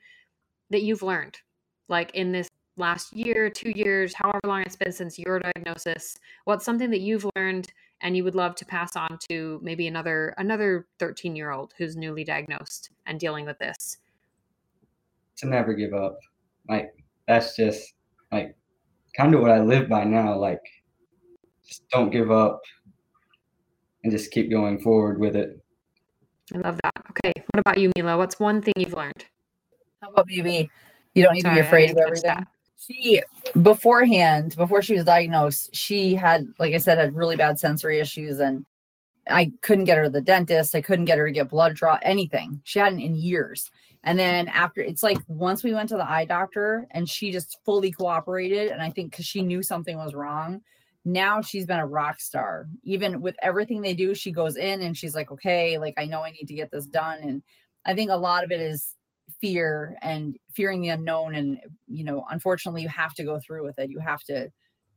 that 0.70 0.84
you've 0.84 1.02
learned, 1.02 1.38
like 1.88 2.12
in 2.14 2.34
this 2.34 2.50
last 2.76 3.16
year, 3.16 3.50
two 3.50 3.72
years, 3.72 4.14
however 4.14 4.42
long 4.46 4.62
it's 4.62 4.76
been 4.76 4.92
since 4.92 5.18
your 5.18 5.40
diagnosis. 5.40 6.18
What's 6.46 6.66
something 6.66 6.90
that 6.92 7.00
you've 7.00 7.26
learned 7.36 7.72
and 8.02 8.16
you 8.16 8.24
would 8.24 8.36
love 8.36 8.56
to 8.56 8.66
pass 8.66 8.96
on 8.96 9.18
to 9.30 9.60
maybe 9.64 9.88
another 9.88 10.34
another 10.38 10.88
13 11.00 11.36
year 11.36 11.52
old 11.52 11.74
who's 11.78 11.96
newly 11.96 12.24
diagnosed 12.24 12.92
and 13.06 13.20
dealing 13.20 13.46
with 13.46 13.60
this 13.60 13.98
to 15.38 15.48
never 15.48 15.74
give 15.74 15.94
up. 15.94 16.18
Like 16.70 16.92
that's 17.28 17.56
just 17.56 17.94
like 18.32 18.56
kind 19.16 19.34
of 19.34 19.42
what 19.42 19.52
I 19.52 19.60
live 19.60 19.90
by 19.90 20.04
now. 20.04 20.36
Like 20.38 20.62
just 21.68 21.88
don't 21.90 22.12
give 22.12 22.32
up 22.32 22.62
and 24.04 24.12
just 24.12 24.32
keep 24.32 24.50
going 24.50 24.80
forward 24.80 25.20
with 25.20 25.36
it. 25.36 25.60
i 26.56 26.58
love 26.60 26.80
that 26.84 26.94
okay 27.10 27.34
what 27.52 27.60
about 27.60 27.78
you 27.78 27.92
mila 27.98 28.18
what's 28.18 28.40
one 28.40 28.62
thing 28.62 28.74
you've 28.78 28.94
learned 28.94 29.26
how 30.02 30.10
about 30.10 30.26
maybe 30.28 30.70
you 31.14 31.24
don't 31.24 31.34
need 31.34 31.44
to 31.44 31.54
be 31.54 31.60
afraid 31.60 31.92
of 31.92 31.98
everything 31.98 32.24
that. 32.24 32.48
She 32.78 33.22
beforehand 33.62 34.56
before 34.56 34.82
she 34.82 34.94
was 34.94 35.04
diagnosed 35.04 35.76
she 35.76 36.14
had 36.14 36.48
like 36.60 36.74
i 36.74 36.78
said 36.78 36.98
had 36.98 37.16
really 37.16 37.36
bad 37.36 37.60
sensory 37.60 38.00
issues 38.00 38.40
and 38.40 38.66
i 39.30 39.52
couldn't 39.62 39.86
get 39.86 39.98
her 39.98 40.06
to 40.06 40.10
the 40.10 40.22
dentist. 40.22 40.76
I 40.76 40.82
couldn't 40.82 41.06
get 41.06 41.18
her 41.18 41.26
to 41.26 41.32
get 41.32 41.50
blood 41.50 41.76
draw 41.76 42.00
anything. 42.02 42.62
She 42.64 42.80
hadn't 42.80 43.02
in 43.02 43.16
years. 43.16 43.70
And 44.04 44.18
then 44.18 44.48
after 44.48 44.82
it's 44.82 45.04
like 45.04 45.18
once 45.28 45.64
we 45.64 45.74
went 45.74 45.90
to 45.90 45.98
the 45.98 46.10
eye 46.10 46.26
doctor 46.26 46.88
and 46.92 47.10
she 47.10 47.32
just 47.32 47.58
fully 47.66 47.92
cooperated 47.92 48.72
and 48.72 48.82
i 48.82 48.90
think 48.90 49.12
because 49.12 49.26
she 49.26 49.42
knew 49.42 49.62
something 49.62 49.98
was 49.98 50.14
wrong 50.14 50.62
now 51.04 51.42
she's 51.42 51.66
been 51.66 51.80
a 51.80 51.88
rock 51.88 52.20
star. 52.20 52.68
Even 52.84 53.22
with 53.22 53.36
everything 53.42 53.82
they 53.82 53.94
do 53.94 54.14
she 54.14 54.32
goes 54.32 54.58
in 54.58 54.82
and 54.82 54.96
she's 54.96 55.16
like 55.16 55.32
okay 55.32 55.78
like 55.78 55.96
i 55.98 56.06
know 56.06 56.22
i 56.22 56.32
need 56.32 56.48
to 56.48 56.54
get 56.54 56.72
this 56.72 56.86
done. 56.86 57.20
And 57.22 57.44
i 57.86 57.94
think 57.94 58.12
a 58.12 58.16
lot 58.16 58.44
of 58.44 58.52
it 58.52 58.62
is 58.62 58.94
fear 59.40 59.98
and 60.02 60.38
fearing 60.54 60.82
the 60.82 60.90
unknown 60.90 61.36
and 61.36 61.60
you 61.88 62.04
know 62.04 62.26
unfortunately 62.32 62.82
you 62.82 62.90
have 62.90 63.14
to 63.14 63.24
go 63.24 63.40
through 63.40 63.64
with 63.64 63.78
it. 63.80 63.90
You 63.90 64.00
have 64.00 64.24
to 64.24 64.50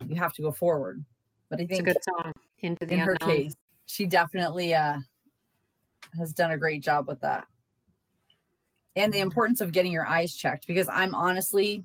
you 0.06 0.16
have 0.16 0.32
to 0.34 0.42
go 0.42 0.52
forward. 0.52 1.04
But 1.48 1.60
i 1.60 1.62
it's 1.62 1.72
a 1.72 1.74
think 1.74 1.86
good 1.86 2.04
song 2.04 2.32
into 2.60 2.86
the 2.86 2.94
in 2.94 3.00
her 3.00 3.16
case 3.16 3.54
she 3.86 4.06
definitely 4.06 4.74
uh 4.74 4.98
has 6.18 6.32
done 6.32 6.50
a 6.52 6.58
great 6.58 6.82
job 6.82 7.06
with 7.08 7.20
that. 7.20 7.46
And 8.96 9.12
the 9.12 9.20
importance 9.20 9.60
of 9.60 9.72
getting 9.72 9.92
your 9.92 10.06
eyes 10.06 10.34
checked 10.34 10.66
because 10.66 10.88
i'm 10.88 11.14
honestly 11.14 11.84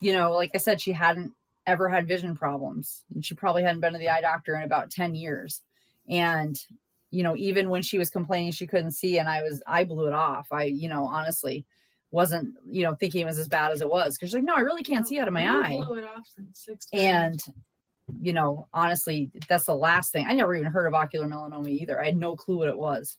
you 0.00 0.12
know 0.12 0.32
like 0.32 0.50
i 0.54 0.58
said 0.58 0.80
she 0.80 0.92
hadn't 0.92 1.32
ever 1.66 1.88
had 1.88 2.08
vision 2.08 2.36
problems. 2.36 3.04
And 3.14 3.24
she 3.24 3.34
probably 3.34 3.62
hadn't 3.62 3.80
been 3.80 3.92
to 3.92 3.98
the 3.98 4.08
eye 4.08 4.20
doctor 4.20 4.56
in 4.56 4.62
about 4.62 4.90
10 4.90 5.14
years. 5.14 5.62
And 6.08 6.58
you 7.10 7.22
know 7.22 7.36
even 7.36 7.68
when 7.68 7.82
she 7.82 7.98
was 7.98 8.10
complaining 8.10 8.52
she 8.52 8.66
couldn't 8.66 8.92
see 8.92 9.18
and 9.18 9.28
i 9.28 9.42
was 9.42 9.62
i 9.66 9.84
blew 9.84 10.06
it 10.06 10.12
off. 10.12 10.48
I 10.52 10.64
you 10.64 10.88
know 10.88 11.04
honestly 11.06 11.64
wasn't 12.10 12.54
you 12.68 12.82
know 12.82 12.94
thinking 12.94 13.22
it 13.22 13.26
was 13.26 13.38
as 13.38 13.48
bad 13.48 13.72
as 13.72 13.80
it 13.80 13.88
was 13.88 14.16
because 14.16 14.30
she's 14.30 14.34
like 14.34 14.44
no 14.44 14.54
i 14.54 14.60
really 14.60 14.82
can't 14.82 15.06
see 15.06 15.18
out 15.18 15.28
of 15.28 15.34
my 15.34 15.48
eye. 15.48 15.80
blew 15.84 15.98
it 15.98 16.04
off 16.04 16.28
since 16.52 16.86
and 16.92 17.40
you 18.20 18.32
know 18.32 18.66
honestly 18.72 19.30
that's 19.48 19.66
the 19.66 19.74
last 19.74 20.12
thing 20.12 20.26
i 20.28 20.32
never 20.32 20.54
even 20.54 20.70
heard 20.70 20.86
of 20.86 20.94
ocular 20.94 21.26
melanoma 21.26 21.68
either 21.68 22.00
i 22.00 22.06
had 22.06 22.16
no 22.16 22.34
clue 22.36 22.58
what 22.58 22.68
it 22.68 22.78
was. 22.78 23.16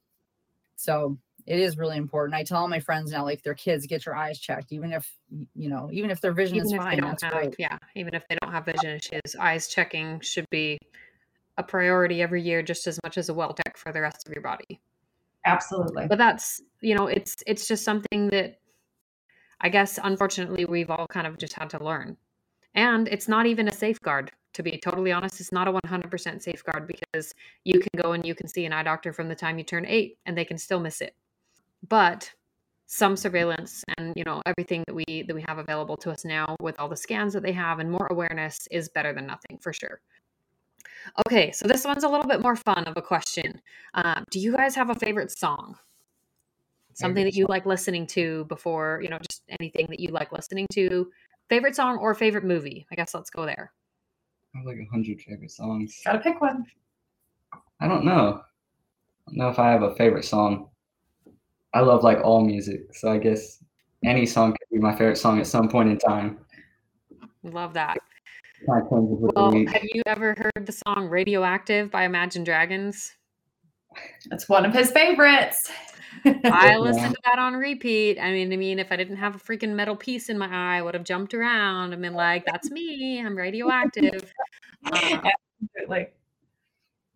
So 0.75 1.17
it 1.47 1.59
is 1.59 1.77
really 1.77 1.97
important 1.97 2.35
i 2.35 2.43
tell 2.43 2.59
all 2.59 2.67
my 2.67 2.79
friends 2.79 3.11
now 3.11 3.23
like 3.23 3.41
their 3.43 3.53
kids 3.53 3.87
get 3.87 4.05
your 4.05 4.15
eyes 4.15 4.39
checked 4.39 4.71
even 4.71 4.91
if 4.91 5.11
you 5.55 5.69
know 5.69 5.89
even 5.91 6.11
if 6.11 6.21
their 6.21 6.33
vision 6.33 6.57
even 6.57 6.67
is 6.67 6.73
fine 6.73 7.01
that's 7.01 7.23
have 7.23 7.53
yeah 7.57 7.77
even 7.95 8.13
if 8.13 8.27
they 8.27 8.37
don't 8.41 8.51
have 8.51 8.65
vision 8.65 8.91
issues 8.91 9.35
eyes 9.39 9.67
checking 9.67 10.19
should 10.19 10.47
be 10.49 10.77
a 11.61 11.63
priority 11.63 12.21
every 12.21 12.41
year 12.41 12.61
just 12.61 12.87
as 12.87 12.99
much 13.03 13.17
as 13.17 13.29
a 13.29 13.33
well 13.33 13.53
check 13.53 13.77
for 13.77 13.91
the 13.91 14.01
rest 14.01 14.27
of 14.27 14.33
your 14.33 14.43
body. 14.43 14.81
Absolutely. 15.43 16.05
but 16.07 16.19
that's 16.19 16.61
you 16.81 16.93
know 16.95 17.07
it's 17.07 17.35
it's 17.47 17.67
just 17.67 17.83
something 17.83 18.29
that 18.29 18.59
i 19.61 19.69
guess 19.69 19.97
unfortunately 20.03 20.65
we've 20.65 20.91
all 20.91 21.07
kind 21.07 21.25
of 21.25 21.37
just 21.37 21.53
had 21.53 21.69
to 21.69 21.83
learn. 21.83 22.17
And 22.73 23.07
it's 23.09 23.27
not 23.27 23.45
even 23.47 23.67
a 23.67 23.71
safeguard 23.71 24.31
to 24.53 24.63
be 24.63 24.77
totally 24.77 25.11
honest. 25.11 25.39
It's 25.39 25.51
not 25.51 25.67
a 25.67 25.73
100% 25.73 26.41
safeguard 26.41 26.85
because 26.87 27.33
you 27.63 27.79
can 27.79 28.01
go 28.01 28.11
and 28.11 28.25
you 28.25 28.35
can 28.35 28.47
see 28.47 28.65
an 28.65 28.73
eye 28.73 28.83
doctor 28.83 29.13
from 29.13 29.29
the 29.29 29.35
time 29.35 29.57
you 29.57 29.63
turn 29.63 29.85
8 29.85 30.17
and 30.25 30.37
they 30.37 30.45
can 30.45 30.57
still 30.57 30.79
miss 30.79 31.01
it. 31.01 31.15
But 31.87 32.31
some 32.91 33.15
surveillance 33.15 33.85
and 33.97 34.11
you 34.17 34.23
know 34.25 34.41
everything 34.45 34.83
that 34.85 34.93
we 34.93 35.23
that 35.25 35.33
we 35.33 35.41
have 35.47 35.57
available 35.57 35.95
to 35.95 36.11
us 36.11 36.25
now 36.25 36.57
with 36.59 36.77
all 36.77 36.89
the 36.89 36.95
scans 36.95 37.31
that 37.31 37.41
they 37.41 37.53
have 37.53 37.79
and 37.79 37.89
more 37.89 38.05
awareness 38.11 38.67
is 38.69 38.89
better 38.89 39.13
than 39.13 39.25
nothing 39.25 39.57
for 39.61 39.71
sure 39.71 40.01
okay 41.27 41.51
so 41.51 41.67
this 41.67 41.85
one's 41.85 42.03
a 42.03 42.09
little 42.09 42.27
bit 42.27 42.41
more 42.41 42.55
fun 42.55 42.83
of 42.85 42.95
a 42.97 43.01
question 43.01 43.61
um, 43.93 44.23
do 44.31 44.39
you 44.39 44.51
guys 44.55 44.75
have 44.75 44.89
a 44.89 44.95
favorite 44.95 45.31
song 45.31 45.75
something 46.93 47.15
Favorite 47.15 47.31
that 47.31 47.37
you 47.37 47.45
like 47.47 47.65
listening 47.65 48.05
to 48.07 48.45
before 48.45 48.99
you 49.03 49.09
know 49.09 49.17
just 49.29 49.43
anything 49.59 49.87
that 49.89 49.99
you 49.99 50.09
like 50.09 50.31
listening 50.31 50.67
to 50.73 51.09
favorite 51.49 51.75
song 51.75 51.97
or 51.97 52.13
favorite 52.13 52.43
movie 52.43 52.85
i 52.91 52.95
guess 52.95 53.13
let's 53.13 53.29
go 53.29 53.45
there 53.45 53.71
I 54.53 54.57
have 54.57 54.67
like 54.67 54.77
a 54.79 54.89
hundred 54.91 55.21
favorite 55.21 55.51
songs. 55.51 56.01
Gotta 56.03 56.19
pick 56.19 56.41
one. 56.41 56.65
I 57.79 57.87
don't 57.87 58.03
know. 58.03 58.41
I 58.41 59.31
don't 59.31 59.37
know 59.37 59.49
if 59.49 59.59
I 59.59 59.71
have 59.71 59.83
a 59.83 59.95
favorite 59.95 60.25
song. 60.25 60.69
I 61.73 61.79
love 61.79 62.03
like 62.03 62.19
all 62.23 62.43
music, 62.43 62.93
so 62.93 63.09
I 63.09 63.17
guess 63.17 63.63
any 64.03 64.25
song 64.25 64.51
could 64.51 64.67
be 64.71 64.79
my 64.79 64.91
favorite 64.91 65.17
song 65.17 65.39
at 65.39 65.47
some 65.47 65.69
point 65.69 65.89
in 65.89 65.97
time. 65.97 66.39
love 67.43 67.73
that 67.73 67.97
well 68.67 69.51
week. 69.51 69.69
have 69.69 69.83
you 69.93 70.01
ever 70.05 70.35
heard 70.37 70.65
the 70.65 70.71
song 70.87 71.07
radioactive 71.07 71.91
by 71.91 72.03
imagine 72.03 72.43
dragons 72.43 73.11
It's 74.31 74.47
one 74.47 74.65
of 74.65 74.73
his 74.73 74.91
favorites. 74.91 75.69
I 76.25 76.31
Yeah. 76.45 76.77
listened 76.77 77.15
to 77.15 77.21
that 77.25 77.39
on 77.39 77.53
repeat. 77.55 78.19
I 78.19 78.31
mean, 78.31 78.51
I 78.53 78.55
mean, 78.57 78.79
if 78.79 78.91
I 78.91 78.95
didn't 78.95 79.17
have 79.17 79.35
a 79.35 79.39
freaking 79.39 79.73
metal 79.75 79.95
piece 79.95 80.29
in 80.29 80.37
my 80.37 80.47
eye, 80.47 80.77
I 80.77 80.81
would 80.81 80.93
have 80.93 81.03
jumped 81.03 81.33
around 81.33 81.93
and 81.93 82.01
been 82.01 82.13
like, 82.13 82.45
"That's 82.45 82.71
me. 82.71 83.21
I'm 83.23 83.35
radioactive." 83.35 84.31
Uh, 84.91 85.29
Absolutely. 85.75 86.07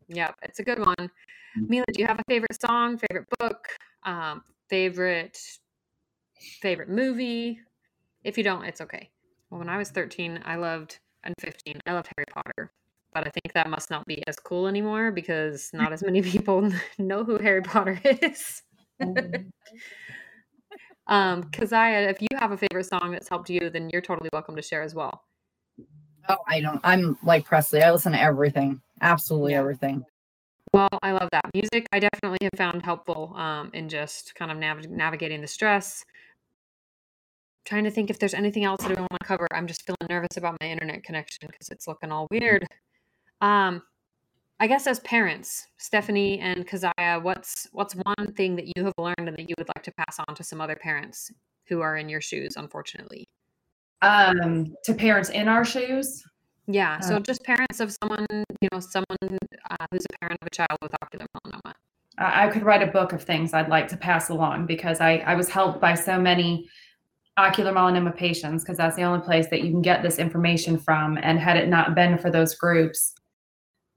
yeah, 0.07 0.31
it's 0.43 0.59
a 0.59 0.63
good 0.63 0.79
one. 0.79 1.09
Mila, 1.55 1.85
do 1.91 1.99
you 2.01 2.07
have 2.07 2.19
a 2.19 2.23
favorite 2.27 2.61
song, 2.61 2.97
favorite 2.97 3.27
book, 3.39 3.67
um, 4.03 4.43
favorite 4.69 5.37
favorite 6.61 6.89
movie? 6.89 7.59
If 8.23 8.37
you 8.37 8.43
don't, 8.43 8.65
it's 8.65 8.81
okay. 8.81 9.09
Well, 9.49 9.59
when 9.59 9.69
I 9.69 9.77
was 9.77 9.89
13, 9.89 10.41
I 10.45 10.55
loved 10.55 10.99
and 11.25 11.35
15, 11.39 11.79
I 11.85 11.93
loved 11.93 12.09
Harry 12.15 12.25
Potter. 12.31 12.71
But 13.13 13.27
I 13.27 13.29
think 13.29 13.53
that 13.53 13.69
must 13.69 13.89
not 13.89 14.05
be 14.05 14.23
as 14.27 14.35
cool 14.37 14.67
anymore 14.67 15.11
because 15.11 15.69
not 15.73 15.93
as 15.93 16.03
many 16.03 16.21
people 16.33 16.69
know 16.99 17.23
who 17.23 17.37
Harry 17.37 17.61
Potter 17.61 17.99
is. 18.03 18.61
Um, 21.07 21.43
Kezia, 21.51 22.09
if 22.09 22.19
you 22.19 22.27
have 22.39 22.51
a 22.51 22.57
favorite 22.57 22.85
song 22.85 23.11
that's 23.11 23.29
helped 23.29 23.49
you, 23.49 23.69
then 23.69 23.91
you're 23.91 24.01
totally 24.01 24.29
welcome 24.33 24.55
to 24.55 24.61
share 24.63 24.81
as 24.81 24.95
well. 24.95 25.23
oh 26.29 26.37
i 26.47 26.59
don't 26.59 26.81
i'm 26.83 27.15
like 27.23 27.45
presley 27.45 27.83
i 27.83 27.91
listen 27.91 28.11
to 28.13 28.19
everything 28.19 28.81
absolutely 29.01 29.51
Yeah. 29.51 29.59
everything 29.59 30.03
Well, 30.73 30.89
I 31.03 31.11
love 31.11 31.29
that 31.31 31.45
music. 31.53 31.85
I 31.93 31.99
definitely 31.99 32.39
have 32.41 32.57
found 32.57 32.83
helpful 32.83 33.33
um, 33.37 33.69
in 33.73 33.87
just 33.87 34.33
kind 34.35 34.51
of 34.51 34.57
nav- 34.57 34.89
navigating 34.89 35.39
the 35.39 35.47
stress. 35.47 36.03
Trying 37.65 37.83
to 37.85 37.91
think 37.91 38.09
if 38.09 38.19
there's 38.19 38.35
anything 38.35 38.63
else 38.63 38.81
that 38.83 38.95
I 38.95 39.01
want 39.01 39.11
to 39.19 39.25
cover. 39.25 39.47
I'm 39.51 39.65
just 39.65 39.85
feeling 39.85 39.97
nervous 40.07 40.37
about 40.37 40.55
my 40.61 40.67
internet 40.67 41.03
connection 41.03 41.47
because 41.47 41.69
it's 41.69 41.87
looking 41.87 42.11
all 42.11 42.27
weird. 42.29 42.65
Um, 43.41 43.81
I 44.59 44.67
guess 44.67 44.87
as 44.87 44.99
parents, 45.01 45.67
Stephanie 45.77 46.39
and 46.39 46.65
Kezia, 46.67 47.19
what's 47.21 47.67
what's 47.73 47.93
one 47.93 48.33
thing 48.35 48.55
that 48.55 48.67
you 48.75 48.83
have 48.85 48.93
learned 48.97 49.27
and 49.27 49.35
that 49.35 49.49
you 49.49 49.55
would 49.57 49.67
like 49.75 49.83
to 49.83 49.91
pass 49.97 50.19
on 50.27 50.35
to 50.35 50.43
some 50.43 50.61
other 50.61 50.75
parents 50.75 51.31
who 51.67 51.81
are 51.81 51.97
in 51.97 52.07
your 52.07 52.21
shoes, 52.21 52.53
unfortunately? 52.55 53.27
Um, 54.01 54.75
to 54.83 54.93
parents 54.93 55.29
in 55.29 55.47
our 55.47 55.65
shoes. 55.65 56.23
Yeah. 56.67 56.99
So 56.99 57.15
Uh, 57.15 57.19
just 57.19 57.43
parents 57.43 57.79
of 57.79 57.91
someone, 57.91 58.25
you 58.61 58.69
know, 58.71 58.79
someone 58.79 59.17
uh, 59.71 59.85
who's 59.91 60.05
a 60.13 60.19
parent 60.19 60.39
of 60.41 60.47
a 60.47 60.51
child 60.51 60.77
with 60.81 60.93
ocular 61.01 61.25
melanoma. 61.35 61.73
I 62.17 62.45
I 62.45 62.49
could 62.49 62.63
write 62.63 62.83
a 62.83 62.91
book 62.91 63.11
of 63.11 63.23
things 63.23 63.53
I'd 63.53 63.69
like 63.69 63.87
to 63.89 63.97
pass 63.97 64.29
along 64.29 64.67
because 64.67 65.01
I, 65.01 65.17
I 65.17 65.35
was 65.35 65.49
helped 65.49 65.81
by 65.81 65.95
so 65.95 66.19
many 66.19 66.69
ocular 67.37 67.73
melanoma 67.73 68.15
patients 68.15 68.63
because 68.63 68.77
that's 68.77 68.95
the 68.95 69.03
only 69.03 69.23
place 69.23 69.47
that 69.49 69.61
you 69.61 69.71
can 69.71 69.81
get 69.81 70.01
this 70.01 70.19
information 70.19 70.77
from. 70.77 71.17
And 71.21 71.39
had 71.39 71.57
it 71.57 71.67
not 71.67 71.95
been 71.95 72.17
for 72.17 72.31
those 72.31 72.55
groups, 72.55 73.13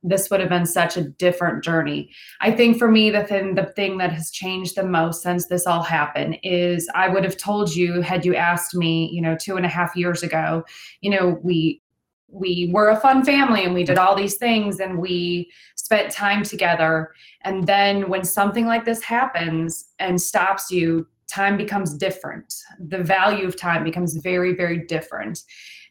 this 0.02 0.30
would 0.30 0.40
have 0.40 0.48
been 0.48 0.66
such 0.66 0.96
a 0.96 1.02
different 1.02 1.64
journey. 1.64 2.10
I 2.40 2.52
think 2.52 2.78
for 2.78 2.88
me, 2.88 3.10
the 3.10 3.24
thing 3.24 3.54
the 3.54 3.66
thing 3.66 3.98
that 3.98 4.12
has 4.12 4.30
changed 4.30 4.76
the 4.76 4.84
most 4.84 5.22
since 5.22 5.46
this 5.46 5.66
all 5.66 5.82
happened 5.82 6.38
is 6.42 6.88
I 6.94 7.08
would 7.08 7.24
have 7.24 7.36
told 7.36 7.74
you 7.74 8.00
had 8.00 8.24
you 8.24 8.36
asked 8.36 8.74
me, 8.74 9.10
you 9.12 9.20
know, 9.20 9.36
two 9.36 9.56
and 9.56 9.66
a 9.66 9.68
half 9.68 9.96
years 9.96 10.22
ago, 10.22 10.64
you 11.00 11.10
know, 11.10 11.38
we 11.42 11.82
we 12.28 12.70
were 12.72 12.90
a 12.90 13.00
fun 13.00 13.24
family 13.24 13.64
and 13.64 13.74
we 13.74 13.84
did 13.84 13.98
all 13.98 14.14
these 14.14 14.36
things 14.36 14.80
and 14.80 14.98
we 14.98 15.50
spent 15.76 16.12
time 16.12 16.42
together. 16.42 17.12
And 17.42 17.66
then 17.66 18.08
when 18.08 18.22
something 18.22 18.66
like 18.66 18.84
this 18.84 19.02
happens 19.02 19.86
and 19.98 20.20
stops 20.20 20.70
you, 20.70 21.06
time 21.30 21.56
becomes 21.56 21.94
different. 21.94 22.54
The 22.78 23.02
value 23.02 23.46
of 23.46 23.56
time 23.56 23.84
becomes 23.84 24.16
very, 24.16 24.54
very 24.54 24.86
different. 24.86 25.42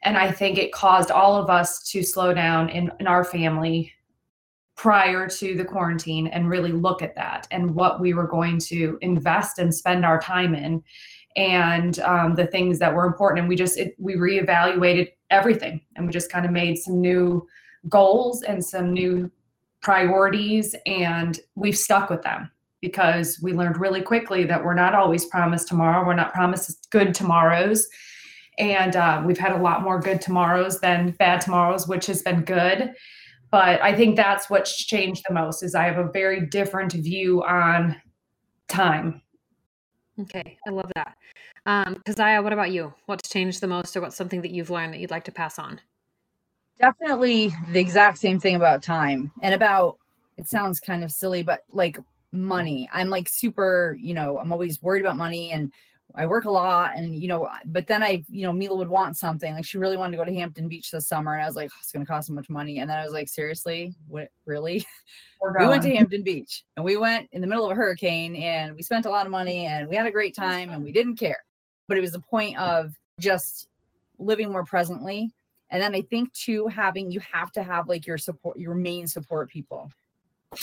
And 0.03 0.17
I 0.17 0.31
think 0.31 0.57
it 0.57 0.71
caused 0.71 1.11
all 1.11 1.35
of 1.35 1.49
us 1.49 1.83
to 1.91 2.03
slow 2.03 2.33
down 2.33 2.69
in, 2.69 2.91
in 2.99 3.07
our 3.07 3.23
family 3.23 3.93
prior 4.75 5.27
to 5.27 5.55
the 5.55 5.65
quarantine 5.65 6.27
and 6.27 6.49
really 6.49 6.71
look 6.71 7.01
at 7.01 7.15
that 7.15 7.47
and 7.49 7.73
what 7.73 7.99
we 7.99 8.13
were 8.13 8.27
going 8.27 8.59
to 8.59 8.97
invest 9.01 9.57
and 9.57 9.73
spend 9.73 10.05
our 10.05 10.19
time 10.19 10.53
in 10.53 10.83
and 11.35 11.99
um, 11.99 12.35
the 12.35 12.45
things 12.45 12.77
that 12.79 12.93
were 12.93 13.05
important 13.05 13.39
and 13.39 13.49
we 13.49 13.55
just 13.55 13.77
it, 13.77 13.95
we 13.97 14.15
reevaluated 14.15 15.09
everything 15.31 15.81
and 15.95 16.05
we 16.05 16.13
just 16.13 16.31
kind 16.31 16.45
of 16.45 16.51
made 16.51 16.77
some 16.77 17.01
new 17.01 17.45
goals 17.89 18.43
and 18.43 18.63
some 18.63 18.93
new 18.93 19.29
priorities 19.81 20.75
and 20.85 21.39
we've 21.55 21.77
stuck 21.77 22.11
with 22.11 22.21
them 22.21 22.49
because 22.81 23.39
we 23.41 23.53
learned 23.53 23.77
really 23.79 24.01
quickly 24.01 24.43
that 24.43 24.63
we're 24.63 24.73
not 24.73 24.93
always 24.93 25.25
promised 25.25 25.67
tomorrow 25.67 26.05
we're 26.05 26.13
not 26.13 26.33
promised 26.33 26.89
good 26.91 27.13
tomorrows. 27.13 27.87
And 28.59 28.95
uh, 28.95 29.21
we've 29.25 29.37
had 29.37 29.51
a 29.51 29.61
lot 29.61 29.83
more 29.83 29.99
good 29.99 30.19
tomorrows 30.19 30.79
than 30.79 31.11
bad 31.11 31.41
tomorrows 31.41 31.87
which 31.87 32.07
has 32.07 32.21
been 32.21 32.41
good. 32.41 32.93
But 33.49 33.81
i 33.81 33.95
think 33.95 34.15
that's 34.15 34.49
what's 34.49 34.75
changed 34.85 35.23
the 35.27 35.33
most 35.33 35.63
is 35.63 35.73
i 35.73 35.83
have 35.83 35.97
a 35.97 36.11
very 36.11 36.45
different 36.47 36.93
view 36.93 37.43
on 37.43 37.95
time. 38.67 39.21
Okay 40.19 40.57
i 40.67 40.69
love 40.69 40.91
that. 40.95 41.15
Um 41.65 42.01
Kezia, 42.05 42.41
what 42.41 42.53
about 42.53 42.71
you? 42.71 42.93
What's 43.05 43.29
changed 43.29 43.61
the 43.61 43.67
most 43.67 43.95
or 43.95 44.01
what's 44.01 44.15
something 44.15 44.41
that 44.41 44.51
you've 44.51 44.69
learned 44.69 44.93
that 44.93 44.99
you'd 44.99 45.11
like 45.11 45.25
to 45.25 45.31
pass 45.31 45.57
on? 45.59 45.79
Definitely 46.79 47.53
the 47.71 47.79
exact 47.79 48.19
same 48.19 48.39
thing 48.39 48.55
about 48.55 48.83
time 48.83 49.31
and 49.41 49.53
about 49.53 49.97
it 50.37 50.47
sounds 50.47 50.79
kind 50.79 51.03
of 51.03 51.11
silly 51.11 51.41
but 51.41 51.61
like 51.71 51.97
money 52.31 52.89
i'm 52.93 53.09
like 53.09 53.29
super 53.29 53.97
you 53.99 54.13
know 54.13 54.37
i'm 54.37 54.51
always 54.51 54.81
worried 54.81 55.01
about 55.01 55.17
money 55.17 55.51
and 55.51 55.71
I 56.15 56.25
work 56.25 56.45
a 56.45 56.51
lot 56.51 56.93
and 56.95 57.15
you 57.15 57.27
know, 57.27 57.47
but 57.65 57.85
then 57.85 58.01
I, 58.01 58.23
you 58.29 58.43
know, 58.43 58.53
Mila 58.53 58.75
would 58.77 58.87
want 58.87 59.17
something. 59.17 59.53
Like 59.53 59.65
she 59.65 59.77
really 59.77 59.97
wanted 59.97 60.11
to 60.11 60.17
go 60.17 60.25
to 60.25 60.33
Hampton 60.33 60.67
Beach 60.67 60.89
this 60.89 61.07
summer. 61.07 61.33
And 61.33 61.43
I 61.43 61.45
was 61.45 61.55
like, 61.55 61.69
oh, 61.71 61.77
it's 61.79 61.91
gonna 61.91 62.05
cost 62.05 62.27
so 62.27 62.33
much 62.33 62.49
money. 62.49 62.79
And 62.79 62.89
then 62.89 62.97
I 62.97 63.03
was 63.03 63.13
like, 63.13 63.27
seriously? 63.27 63.93
What 64.07 64.29
really? 64.45 64.85
we 65.59 65.67
went 65.67 65.83
to 65.83 65.95
Hampton 65.95 66.23
Beach 66.23 66.63
and 66.75 66.83
we 66.83 66.97
went 66.97 67.29
in 67.33 67.41
the 67.41 67.47
middle 67.47 67.65
of 67.65 67.71
a 67.71 67.75
hurricane 67.75 68.35
and 68.35 68.75
we 68.75 68.81
spent 68.81 69.05
a 69.05 69.09
lot 69.09 69.25
of 69.25 69.31
money 69.31 69.65
and 69.65 69.87
we 69.87 69.95
had 69.95 70.07
a 70.07 70.11
great 70.11 70.35
time 70.35 70.69
and 70.71 70.83
we 70.83 70.91
didn't 70.91 71.17
care. 71.17 71.43
But 71.87 71.97
it 71.97 72.01
was 72.01 72.11
the 72.11 72.19
point 72.19 72.57
of 72.57 72.95
just 73.19 73.67
living 74.17 74.51
more 74.51 74.65
presently. 74.65 75.31
And 75.69 75.81
then 75.81 75.93
I 75.93 76.01
think 76.01 76.33
too, 76.33 76.67
having 76.67 77.11
you 77.11 77.19
have 77.19 77.51
to 77.51 77.63
have 77.63 77.87
like 77.87 78.07
your 78.07 78.17
support, 78.17 78.57
your 78.57 78.73
main 78.73 79.05
support 79.07 79.49
people. 79.49 79.91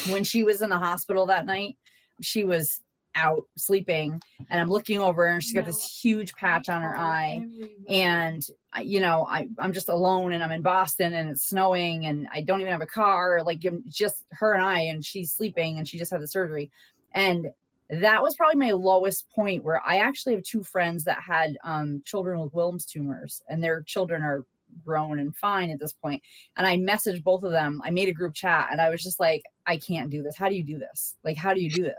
When 0.08 0.24
she 0.24 0.44
was 0.44 0.62
in 0.62 0.70
the 0.70 0.78
hospital 0.78 1.26
that 1.26 1.46
night, 1.46 1.76
she 2.20 2.44
was 2.44 2.80
out 3.16 3.44
sleeping 3.56 4.20
and 4.50 4.60
I'm 4.60 4.68
looking 4.68 4.98
over 4.98 5.26
and 5.26 5.42
she's 5.42 5.52
got 5.52 5.66
this 5.66 6.00
huge 6.02 6.34
patch 6.34 6.68
on 6.68 6.82
her 6.82 6.96
eye. 6.96 7.46
And 7.88 8.44
you 8.82 9.00
know 9.00 9.26
I, 9.28 9.48
I'm 9.58 9.72
just 9.72 9.88
alone 9.88 10.32
and 10.32 10.42
I'm 10.42 10.50
in 10.50 10.62
Boston 10.62 11.14
and 11.14 11.30
it's 11.30 11.48
snowing 11.48 12.06
and 12.06 12.26
I 12.32 12.40
don't 12.40 12.60
even 12.60 12.72
have 12.72 12.82
a 12.82 12.86
car 12.86 13.42
like 13.44 13.64
just 13.88 14.24
her 14.32 14.54
and 14.54 14.64
I 14.64 14.80
and 14.80 15.04
she's 15.04 15.32
sleeping 15.32 15.78
and 15.78 15.88
she 15.88 15.98
just 15.98 16.10
had 16.10 16.20
the 16.20 16.28
surgery. 16.28 16.70
And 17.12 17.50
that 17.90 18.22
was 18.22 18.34
probably 18.34 18.58
my 18.58 18.72
lowest 18.72 19.30
point 19.30 19.62
where 19.62 19.80
I 19.86 19.98
actually 19.98 20.34
have 20.34 20.42
two 20.42 20.64
friends 20.64 21.04
that 21.04 21.20
had 21.20 21.56
um, 21.62 22.02
children 22.04 22.40
with 22.40 22.52
Wilms 22.52 22.86
tumors 22.86 23.42
and 23.48 23.62
their 23.62 23.82
children 23.82 24.22
are 24.22 24.44
grown 24.84 25.18
and 25.18 25.36
fine 25.36 25.70
at 25.70 25.78
this 25.78 25.92
point 25.92 26.22
and 26.56 26.66
I 26.66 26.76
messaged 26.76 27.22
both 27.22 27.42
of 27.42 27.52
them 27.52 27.80
I 27.84 27.90
made 27.90 28.08
a 28.08 28.12
group 28.12 28.34
chat 28.34 28.68
and 28.70 28.80
I 28.80 28.90
was 28.90 29.02
just 29.02 29.20
like 29.20 29.42
I 29.66 29.76
can't 29.76 30.10
do 30.10 30.22
this 30.22 30.36
how 30.36 30.48
do 30.48 30.54
you 30.54 30.64
do 30.64 30.78
this 30.78 31.16
like 31.24 31.36
how 31.36 31.54
do 31.54 31.60
you 31.60 31.70
do 31.70 31.82
this 31.82 31.96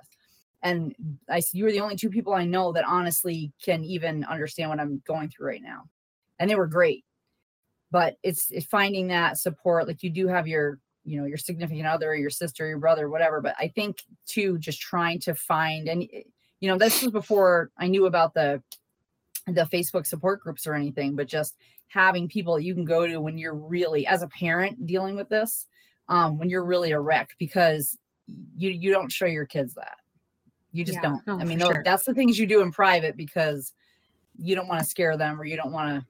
and 0.65 0.95
I 1.29 1.41
said, 1.41 1.59
you 1.59 1.63
were 1.63 1.71
the 1.71 1.79
only 1.79 1.95
two 1.95 2.09
people 2.09 2.33
I 2.33 2.43
know 2.43 2.71
that 2.73 2.85
honestly 2.85 3.53
can 3.63 3.83
even 3.83 4.23
understand 4.25 4.71
what 4.71 4.79
I'm 4.79 4.99
going 5.05 5.29
through 5.29 5.47
right 5.47 5.61
now. 5.61 5.83
And 6.39 6.49
they 6.49 6.55
were 6.55 6.65
great. 6.65 7.05
But 7.91 8.15
it's, 8.23 8.49
it's 8.49 8.65
finding 8.65 9.07
that 9.07 9.37
support. 9.37 9.87
Like 9.87 10.01
you 10.01 10.09
do 10.09 10.27
have 10.27 10.47
your, 10.47 10.79
you 11.03 11.19
know, 11.19 11.27
your 11.27 11.37
significant 11.37 11.85
other, 11.85 12.15
your 12.15 12.31
sister, 12.31 12.67
your 12.67 12.79
brother, 12.79 13.09
whatever. 13.09 13.41
But 13.41 13.55
I 13.59 13.67
think 13.67 13.97
too, 14.25 14.57
just 14.57 14.81
trying 14.81 15.19
to 15.21 15.35
find 15.35 15.87
and 15.87 16.09
eh, 16.11 16.23
you 16.61 16.69
know, 16.69 16.79
this 16.79 17.03
was 17.03 17.11
before 17.11 17.69
I 17.77 17.87
knew 17.87 18.07
about 18.07 18.33
the 18.33 18.61
the 19.45 19.65
Facebook 19.65 20.07
support 20.07 20.41
groups 20.41 20.65
or 20.65 20.73
anything, 20.73 21.15
but 21.15 21.27
just 21.27 21.55
having 21.87 22.27
people 22.27 22.59
you 22.59 22.73
can 22.73 22.85
go 22.85 23.07
to 23.07 23.21
when 23.21 23.37
you're 23.37 23.55
really 23.55 24.05
as 24.07 24.21
a 24.21 24.27
parent 24.27 24.85
dealing 24.85 25.15
with 25.15 25.29
this, 25.29 25.67
um, 26.09 26.37
when 26.37 26.49
you're 26.49 26.65
really 26.65 26.91
a 26.91 26.99
wreck 26.99 27.29
because 27.39 27.97
you 28.57 28.69
you 28.69 28.91
don't 28.91 29.11
show 29.11 29.25
your 29.25 29.45
kids 29.45 29.75
that 29.75 29.97
you 30.75 30.83
just 30.83 30.97
yeah, 30.97 31.01
don't. 31.03 31.27
No, 31.27 31.39
I 31.39 31.45
mean, 31.45 31.59
sure. 31.59 31.81
that's 31.85 32.03
the 32.03 32.13
things 32.13 32.37
you 32.37 32.45
do 32.45 32.61
in 32.61 32.69
private 32.69 33.15
because 33.15 33.71
you 34.37 34.55
don't 34.55 34.67
want 34.67 34.81
to 34.81 34.85
scare 34.85 35.15
them 35.15 35.39
or 35.39 35.45
you 35.45 35.55
don't 35.55 35.71
want 35.71 36.01
to, 36.01 36.05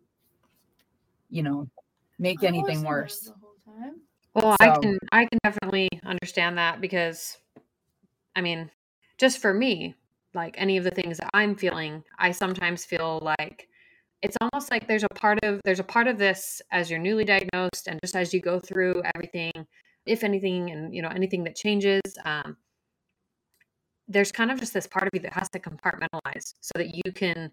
you 1.29 1.43
know, 1.43 1.67
make 2.17 2.41
anything 2.43 2.83
worse. 2.83 3.31
Well, 4.33 4.55
so. 4.59 4.65
I 4.65 4.79
can 4.79 4.97
I 5.11 5.25
can 5.25 5.37
definitely 5.43 5.87
understand 6.03 6.57
that 6.57 6.81
because 6.81 7.37
I 8.35 8.41
mean, 8.41 8.71
just 9.19 9.37
for 9.37 9.53
me, 9.53 9.93
like 10.33 10.55
any 10.57 10.77
of 10.77 10.83
the 10.83 10.89
things 10.89 11.19
that 11.19 11.29
I'm 11.35 11.55
feeling, 11.55 12.03
I 12.17 12.31
sometimes 12.31 12.85
feel 12.85 13.19
like 13.21 13.69
it's 14.25 14.37
almost 14.41 14.71
like 14.71 14.87
there's 14.87 15.03
a 15.03 15.09
part 15.09 15.37
of 15.43 15.61
there's 15.63 15.79
a 15.79 15.83
part 15.83 16.07
of 16.07 16.17
this 16.17 16.59
as 16.71 16.89
you're 16.89 16.99
newly 16.99 17.23
diagnosed 17.23 17.87
and 17.87 17.99
just 18.03 18.15
as 18.15 18.33
you 18.33 18.41
go 18.41 18.59
through 18.59 19.03
everything 19.13 19.51
if 20.07 20.23
anything 20.23 20.71
and 20.71 20.95
you 20.95 21.01
know 21.01 21.09
anything 21.09 21.43
that 21.43 21.55
changes 21.55 22.01
um, 22.25 22.57
there's 24.07 24.31
kind 24.31 24.49
of 24.49 24.59
just 24.59 24.73
this 24.73 24.87
part 24.87 25.05
of 25.05 25.11
you 25.13 25.19
that 25.19 25.33
has 25.33 25.47
to 25.49 25.59
compartmentalize 25.59 26.55
so 26.59 26.71
that 26.75 26.95
you 26.95 27.11
can 27.13 27.51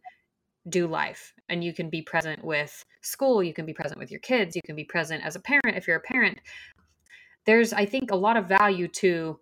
do 0.71 0.87
life 0.87 1.35
and 1.51 1.63
you 1.63 1.75
can 1.75 1.91
be 1.91 2.01
present 2.01 2.43
with 2.43 2.85
school 3.03 3.43
you 3.43 3.53
can 3.53 3.67
be 3.67 3.75
present 3.75 3.99
with 3.99 4.11
your 4.11 4.21
kids 4.21 4.57
you 4.57 4.63
can 4.65 4.77
be 4.77 4.85
present 4.85 5.23
as 5.23 5.37
a 5.37 5.41
parent 5.41 5.77
if 5.77 5.87
you're 5.87 5.97
a 5.97 6.01
parent. 6.01 6.39
There's 7.45 7.73
i 7.75 7.85
think 7.85 8.11
a 8.11 8.17
lot 8.17 8.39
of 8.39 8.47
value 8.47 8.89
to 9.03 9.39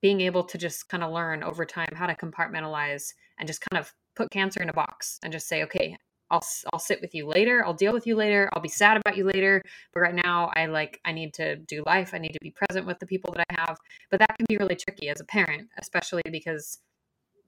being 0.00 0.22
able 0.22 0.42
to 0.44 0.58
just 0.58 0.88
kind 0.88 1.04
of 1.04 1.12
learn 1.12 1.44
over 1.44 1.64
time 1.64 1.94
how 1.94 2.06
to 2.06 2.14
compartmentalize 2.14 3.12
and 3.38 3.46
just 3.46 3.62
kind 3.70 3.78
of 3.80 3.92
put 4.16 4.30
cancer 4.30 4.60
in 4.60 4.70
a 4.70 4.72
box 4.72 5.18
and 5.22 5.32
just 5.32 5.46
say 5.46 5.62
okay 5.62 5.96
I'll 6.34 6.42
I'll 6.72 6.80
sit 6.80 7.00
with 7.00 7.14
you 7.14 7.26
later. 7.26 7.64
I'll 7.64 7.74
deal 7.74 7.92
with 7.92 8.06
you 8.06 8.16
later. 8.16 8.50
I'll 8.52 8.62
be 8.62 8.68
sad 8.68 8.96
about 8.96 9.16
you 9.16 9.24
later. 9.24 9.62
But 9.92 10.00
right 10.00 10.14
now, 10.14 10.50
I 10.56 10.66
like 10.66 11.00
I 11.04 11.12
need 11.12 11.32
to 11.34 11.56
do 11.56 11.84
life. 11.86 12.10
I 12.12 12.18
need 12.18 12.32
to 12.32 12.40
be 12.42 12.50
present 12.50 12.86
with 12.86 12.98
the 12.98 13.06
people 13.06 13.32
that 13.34 13.46
I 13.50 13.60
have. 13.60 13.78
But 14.10 14.18
that 14.18 14.36
can 14.36 14.46
be 14.48 14.56
really 14.56 14.74
tricky 14.74 15.08
as 15.08 15.20
a 15.20 15.24
parent, 15.24 15.68
especially 15.78 16.22
because 16.30 16.78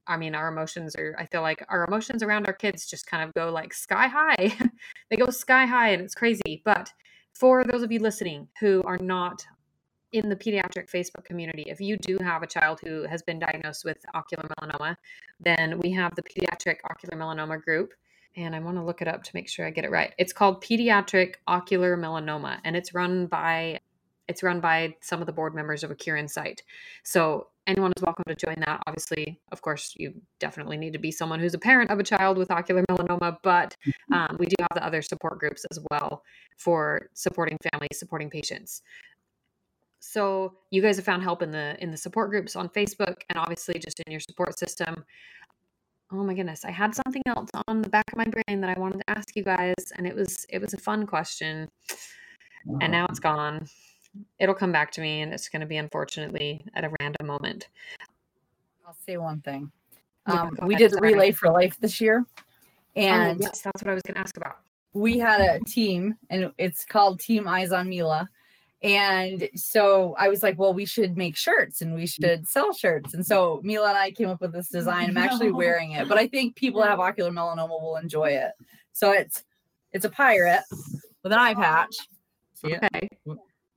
I 0.06 0.16
mean, 0.16 0.36
our 0.36 0.48
emotions 0.48 0.94
are 0.94 1.16
I 1.18 1.26
feel 1.26 1.42
like 1.42 1.64
our 1.68 1.84
emotions 1.84 2.22
around 2.22 2.46
our 2.46 2.52
kids 2.52 2.86
just 2.86 3.06
kind 3.06 3.24
of 3.24 3.34
go 3.34 3.50
like 3.50 3.74
sky 3.74 4.06
high. 4.06 4.56
they 5.10 5.16
go 5.16 5.30
sky 5.30 5.66
high 5.66 5.90
and 5.90 6.02
it's 6.02 6.14
crazy. 6.14 6.62
But 6.64 6.92
for 7.34 7.64
those 7.64 7.82
of 7.82 7.90
you 7.90 7.98
listening 7.98 8.48
who 8.60 8.82
are 8.84 8.98
not 8.98 9.44
in 10.12 10.28
the 10.28 10.36
pediatric 10.36 10.88
Facebook 10.88 11.24
community, 11.24 11.64
if 11.66 11.80
you 11.80 11.96
do 11.96 12.18
have 12.22 12.44
a 12.44 12.46
child 12.46 12.78
who 12.84 13.02
has 13.02 13.20
been 13.22 13.40
diagnosed 13.40 13.84
with 13.84 13.98
ocular 14.14 14.48
melanoma, 14.60 14.94
then 15.40 15.80
we 15.80 15.90
have 15.90 16.14
the 16.14 16.22
pediatric 16.22 16.76
ocular 16.88 17.18
melanoma 17.18 17.60
group 17.60 17.92
and 18.36 18.54
I 18.54 18.60
want 18.60 18.76
to 18.76 18.84
look 18.84 19.02
it 19.02 19.08
up 19.08 19.22
to 19.24 19.30
make 19.34 19.48
sure 19.48 19.66
I 19.66 19.70
get 19.70 19.84
it 19.84 19.90
right. 19.90 20.12
It's 20.18 20.32
called 20.32 20.62
Pediatric 20.62 21.36
Ocular 21.46 21.96
Melanoma, 21.96 22.58
and 22.64 22.76
it's 22.76 22.94
run 22.94 23.26
by 23.26 23.80
it's 24.28 24.42
run 24.42 24.60
by 24.60 24.94
some 25.00 25.20
of 25.20 25.26
the 25.26 25.32
board 25.32 25.54
members 25.54 25.84
of 25.84 25.90
a 25.90 25.94
Cure 25.94 26.16
in 26.16 26.26
Sight. 26.26 26.62
So 27.04 27.46
anyone 27.66 27.92
is 27.96 28.02
welcome 28.02 28.24
to 28.26 28.34
join 28.34 28.56
that. 28.58 28.82
Obviously, 28.86 29.40
of 29.52 29.62
course, 29.62 29.94
you 29.96 30.14
definitely 30.40 30.76
need 30.76 30.92
to 30.94 30.98
be 30.98 31.12
someone 31.12 31.38
who's 31.38 31.54
a 31.54 31.58
parent 31.58 31.90
of 31.90 32.00
a 32.00 32.02
child 32.02 32.36
with 32.36 32.50
ocular 32.50 32.84
melanoma, 32.90 33.36
but 33.44 33.76
mm-hmm. 33.86 34.12
um, 34.12 34.36
we 34.40 34.46
do 34.46 34.56
have 34.58 34.74
the 34.74 34.84
other 34.84 35.00
support 35.00 35.38
groups 35.38 35.64
as 35.70 35.78
well 35.90 36.22
for 36.56 37.08
supporting 37.14 37.56
families, 37.70 37.98
supporting 37.98 38.28
patients. 38.28 38.82
So 40.00 40.54
you 40.70 40.82
guys 40.82 40.96
have 40.96 41.04
found 41.04 41.22
help 41.22 41.42
in 41.42 41.50
the 41.50 41.76
in 41.82 41.90
the 41.90 41.96
support 41.96 42.30
groups 42.30 42.56
on 42.56 42.68
Facebook, 42.68 43.16
and 43.28 43.38
obviously 43.38 43.78
just 43.78 44.00
in 44.00 44.10
your 44.10 44.20
support 44.20 44.58
system. 44.58 45.04
Oh 46.12 46.22
my 46.22 46.34
goodness, 46.34 46.64
I 46.64 46.70
had 46.70 46.94
something 46.94 47.22
else 47.26 47.50
on 47.66 47.82
the 47.82 47.88
back 47.88 48.04
of 48.12 48.18
my 48.18 48.26
brain 48.26 48.60
that 48.60 48.76
I 48.76 48.78
wanted 48.78 48.98
to 48.98 49.10
ask 49.10 49.34
you 49.34 49.42
guys, 49.42 49.74
and 49.96 50.06
it 50.06 50.14
was 50.14 50.46
it 50.48 50.60
was 50.60 50.72
a 50.72 50.78
fun 50.78 51.04
question, 51.04 51.68
and 52.80 52.92
now 52.92 53.06
it's 53.10 53.18
gone. 53.18 53.66
It'll 54.38 54.54
come 54.54 54.70
back 54.72 54.92
to 54.92 55.00
me, 55.00 55.22
and 55.22 55.32
it's 55.34 55.48
going 55.48 55.60
to 55.60 55.66
be 55.66 55.78
unfortunately 55.78 56.64
at 56.74 56.84
a 56.84 56.90
random 57.00 57.26
moment. 57.26 57.68
I'll 58.86 58.96
say 59.04 59.16
one 59.16 59.40
thing. 59.40 59.70
Um, 60.26 60.56
we 60.62 60.76
did 60.76 60.94
Relay 61.00 61.32
for 61.32 61.50
Life 61.50 61.76
this 61.80 62.00
year, 62.00 62.24
And 62.94 63.40
oh, 63.40 63.42
yes, 63.42 63.60
that's 63.62 63.82
what 63.82 63.90
I 63.90 63.94
was 63.94 64.02
going 64.02 64.14
to 64.14 64.20
ask 64.20 64.36
about. 64.36 64.58
we 64.92 65.18
had 65.18 65.40
a 65.40 65.60
team 65.64 66.16
and 66.30 66.52
it's 66.56 66.84
called 66.84 67.20
Team 67.20 67.46
Eyes 67.46 67.72
on 67.72 67.88
Mila. 67.88 68.28
And 68.86 69.48
so 69.56 70.14
I 70.16 70.28
was 70.28 70.42
like, 70.44 70.56
well, 70.58 70.72
we 70.72 70.84
should 70.84 71.16
make 71.16 71.36
shirts 71.36 71.82
and 71.82 71.92
we 71.92 72.06
should 72.06 72.46
sell 72.46 72.72
shirts. 72.72 73.14
And 73.14 73.26
so 73.26 73.60
Mila 73.64 73.88
and 73.88 73.98
I 73.98 74.12
came 74.12 74.28
up 74.28 74.40
with 74.40 74.52
this 74.52 74.68
design. 74.68 75.10
I'm 75.10 75.16
actually 75.16 75.50
No. 75.50 75.56
wearing 75.56 75.92
it, 75.92 76.08
but 76.08 76.18
I 76.18 76.28
think 76.28 76.54
people 76.54 76.80
that 76.82 76.90
have 76.90 77.00
ocular 77.00 77.30
melanoma 77.32 77.70
will 77.80 77.96
enjoy 77.96 78.30
it. 78.30 78.52
So 78.92 79.10
it's 79.10 79.42
it's 79.92 80.04
a 80.04 80.10
pirate 80.10 80.62
with 81.24 81.32
an 81.32 81.38
eye 81.38 81.54
patch. 81.54 81.96
See 82.54 82.72
it? 82.72 82.84
Okay. 82.84 83.08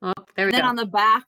Oh, 0.01 0.13
there 0.35 0.45
we 0.45 0.51
And 0.51 0.53
then 0.53 0.61
on 0.65 0.75
the 0.75 0.85
back, 0.85 1.25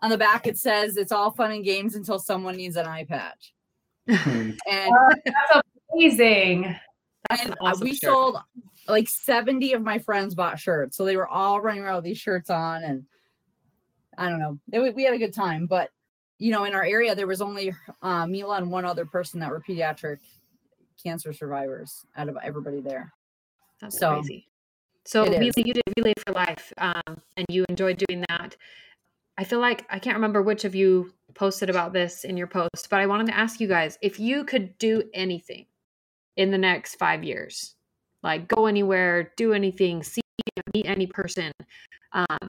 on 0.00 0.08
the 0.10 0.18
back 0.18 0.46
it 0.46 0.56
says 0.58 0.96
it's 0.96 1.12
all 1.12 1.30
fun 1.30 1.52
and 1.52 1.64
games 1.64 1.96
until 1.96 2.18
someone 2.18 2.56
needs 2.56 2.76
an 2.76 2.86
eye 2.86 3.04
patch. 3.04 3.52
Hmm. 4.08 4.52
And, 4.68 4.92
That's 5.24 5.62
amazing. 5.92 6.74
That's 7.28 7.42
and 7.42 7.50
an 7.50 7.56
awesome 7.60 7.84
we 7.84 7.90
shirt. 7.90 8.10
sold 8.10 8.38
like 8.90 9.08
70 9.08 9.72
of 9.72 9.82
my 9.82 9.98
friends 9.98 10.34
bought 10.34 10.58
shirts. 10.58 10.96
So 10.96 11.04
they 11.04 11.16
were 11.16 11.28
all 11.28 11.60
running 11.60 11.82
around 11.82 11.96
with 11.96 12.04
these 12.04 12.18
shirts 12.18 12.50
on 12.50 12.84
and 12.84 13.04
I 14.18 14.28
don't 14.28 14.38
know. 14.38 14.58
It, 14.72 14.94
we 14.94 15.04
had 15.04 15.14
a 15.14 15.18
good 15.18 15.34
time, 15.34 15.66
but 15.66 15.90
you 16.38 16.52
know, 16.52 16.64
in 16.64 16.74
our 16.74 16.84
area 16.84 17.14
there 17.14 17.26
was 17.26 17.40
only 17.40 17.72
uh, 18.02 18.26
Mila 18.26 18.56
and 18.56 18.70
one 18.70 18.84
other 18.84 19.06
person 19.06 19.40
that 19.40 19.50
were 19.50 19.62
pediatric 19.66 20.18
cancer 21.02 21.32
survivors 21.32 22.04
out 22.16 22.28
of 22.28 22.36
everybody 22.42 22.80
there. 22.80 23.12
That's 23.80 23.98
So, 23.98 24.14
crazy. 24.14 24.46
So, 25.04 25.24
Mila, 25.24 25.52
you 25.56 25.74
did 25.74 25.82
Relay 25.96 26.12
for 26.26 26.32
Life, 26.32 26.72
um, 26.76 27.20
and 27.36 27.46
you 27.48 27.64
enjoyed 27.68 28.02
doing 28.06 28.24
that. 28.28 28.56
I 29.38 29.44
feel 29.44 29.60
like 29.60 29.86
I 29.88 29.98
can't 29.98 30.16
remember 30.16 30.42
which 30.42 30.66
of 30.66 30.74
you 30.74 31.14
posted 31.34 31.70
about 31.70 31.94
this 31.94 32.24
in 32.24 32.36
your 32.36 32.46
post, 32.46 32.88
but 32.90 33.00
I 33.00 33.06
wanted 33.06 33.28
to 33.28 33.36
ask 33.36 33.60
you 33.60 33.68
guys 33.68 33.96
if 34.02 34.20
you 34.20 34.44
could 34.44 34.76
do 34.76 35.02
anything 35.14 35.66
in 36.36 36.50
the 36.50 36.58
next 36.58 36.96
five 36.96 37.24
years, 37.24 37.74
like 38.22 38.48
go 38.48 38.66
anywhere, 38.66 39.32
do 39.36 39.52
anything, 39.52 40.02
see, 40.02 40.20
meet 40.74 40.86
any 40.86 41.06
person, 41.06 41.52
um, 42.12 42.48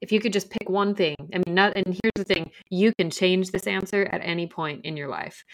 if 0.00 0.12
you 0.12 0.20
could 0.20 0.32
just 0.32 0.50
pick 0.50 0.68
one 0.68 0.94
thing, 0.94 1.16
I 1.34 1.38
mean, 1.44 1.54
not, 1.54 1.72
and 1.76 1.86
here's 1.86 2.12
the 2.14 2.24
thing: 2.24 2.50
you 2.70 2.92
can 2.98 3.10
change 3.10 3.50
this 3.50 3.66
answer 3.66 4.04
at 4.12 4.20
any 4.22 4.46
point 4.46 4.84
in 4.84 4.96
your 4.96 5.08
life. 5.08 5.44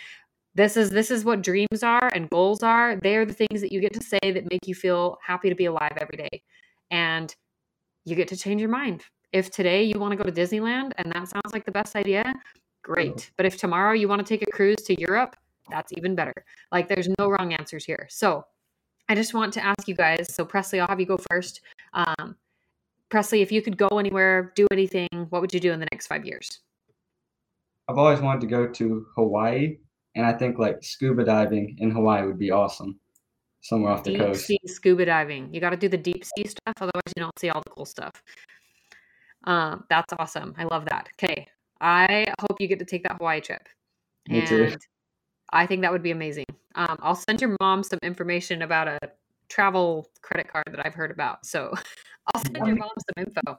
This 0.54 0.76
is 0.76 0.90
this 0.90 1.10
is 1.10 1.24
what 1.24 1.42
dreams 1.42 1.82
are 1.82 2.10
and 2.14 2.30
goals 2.30 2.62
are. 2.62 2.96
They 2.96 3.16
are 3.16 3.24
the 3.24 3.32
things 3.32 3.60
that 3.60 3.72
you 3.72 3.80
get 3.80 3.94
to 3.94 4.02
say 4.02 4.18
that 4.22 4.50
make 4.50 4.66
you 4.66 4.74
feel 4.74 5.18
happy 5.24 5.48
to 5.48 5.54
be 5.54 5.64
alive 5.64 5.96
every 6.00 6.16
day, 6.16 6.42
and 6.90 7.34
you 8.04 8.16
get 8.16 8.28
to 8.28 8.36
change 8.36 8.60
your 8.60 8.70
mind. 8.70 9.02
If 9.32 9.50
today 9.50 9.82
you 9.84 9.98
want 9.98 10.12
to 10.12 10.16
go 10.16 10.24
to 10.24 10.32
Disneyland 10.32 10.92
and 10.96 11.10
that 11.12 11.28
sounds 11.28 11.52
like 11.52 11.64
the 11.64 11.72
best 11.72 11.96
idea, 11.96 12.32
great. 12.82 13.32
But 13.36 13.46
if 13.46 13.56
tomorrow 13.56 13.92
you 13.92 14.06
want 14.08 14.24
to 14.24 14.26
take 14.26 14.42
a 14.42 14.50
cruise 14.52 14.82
to 14.84 15.00
Europe, 15.00 15.34
that's 15.70 15.92
even 15.96 16.14
better. 16.14 16.34
Like 16.70 16.86
there's 16.88 17.08
no 17.18 17.28
wrong 17.30 17.52
answers 17.52 17.84
here. 17.84 18.06
So 18.10 18.44
I 19.08 19.14
just 19.14 19.34
want 19.34 19.52
to 19.54 19.64
ask 19.64 19.86
you 19.86 19.94
guys. 19.94 20.32
So 20.34 20.44
Presley, 20.44 20.80
I'll 20.80 20.88
have 20.88 21.00
you 21.00 21.06
go 21.06 21.18
first. 21.30 21.60
Um, 21.92 22.36
Presley, 23.10 23.42
if 23.42 23.52
you 23.52 23.62
could 23.62 23.76
go 23.76 23.88
anywhere, 23.98 24.52
do 24.54 24.66
anything, 24.72 25.08
what 25.30 25.40
would 25.42 25.52
you 25.52 25.60
do 25.60 25.72
in 25.72 25.80
the 25.80 25.86
next 25.92 26.06
five 26.06 26.24
years? 26.24 26.60
I've 27.88 27.98
always 27.98 28.20
wanted 28.20 28.40
to 28.42 28.46
go 28.46 28.66
to 28.66 29.06
Hawaii, 29.14 29.76
and 30.14 30.24
I 30.24 30.32
think 30.32 30.58
like 30.58 30.82
scuba 30.82 31.24
diving 31.24 31.76
in 31.78 31.90
Hawaii 31.90 32.26
would 32.26 32.38
be 32.38 32.50
awesome. 32.50 32.98
Somewhere 33.60 33.92
off 33.92 34.04
the 34.04 34.10
Deep 34.10 34.20
coast. 34.20 34.46
sea 34.46 34.58
scuba 34.66 35.06
diving. 35.06 35.52
You 35.52 35.60
got 35.60 35.70
to 35.70 35.76
do 35.76 35.88
the 35.88 35.96
deep 35.96 36.24
sea 36.24 36.44
stuff, 36.46 36.74
otherwise 36.80 37.12
you 37.16 37.22
don't 37.22 37.38
see 37.38 37.48
all 37.50 37.62
the 37.62 37.70
cool 37.70 37.86
stuff. 37.86 38.22
Um, 39.44 39.84
that's 39.88 40.12
awesome. 40.18 40.54
I 40.58 40.64
love 40.64 40.86
that. 40.86 41.08
Okay, 41.14 41.46
I 41.80 42.26
hope 42.40 42.60
you 42.60 42.68
get 42.68 42.78
to 42.78 42.84
take 42.84 43.02
that 43.04 43.16
Hawaii 43.18 43.40
trip. 43.40 43.66
Me 44.28 44.46
too. 44.46 44.74
I 45.50 45.66
think 45.66 45.82
that 45.82 45.92
would 45.92 46.02
be 46.02 46.10
amazing. 46.10 46.46
Um, 46.74 46.98
I'll 47.00 47.14
send 47.14 47.40
your 47.40 47.56
mom 47.60 47.82
some 47.82 47.98
information 48.02 48.62
about 48.62 48.88
a 48.88 48.98
travel 49.48 50.10
credit 50.22 50.48
card 50.48 50.64
that 50.70 50.84
I've 50.84 50.94
heard 50.94 51.10
about. 51.10 51.46
So 51.46 51.72
I'll 52.34 52.42
send 52.42 52.66
your 52.66 52.76
mom 52.76 52.90
some 52.96 53.26
info 53.26 53.58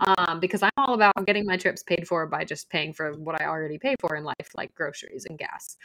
um, 0.00 0.40
because 0.40 0.62
I'm 0.62 0.70
all 0.76 0.94
about 0.94 1.26
getting 1.26 1.44
my 1.44 1.56
trips 1.56 1.82
paid 1.82 2.06
for 2.06 2.26
by 2.26 2.44
just 2.44 2.70
paying 2.70 2.92
for 2.92 3.12
what 3.14 3.40
I 3.40 3.46
already 3.46 3.78
pay 3.78 3.96
for 4.00 4.16
in 4.16 4.24
life, 4.24 4.48
like 4.54 4.74
groceries 4.74 5.26
and 5.28 5.38
gas. 5.38 5.76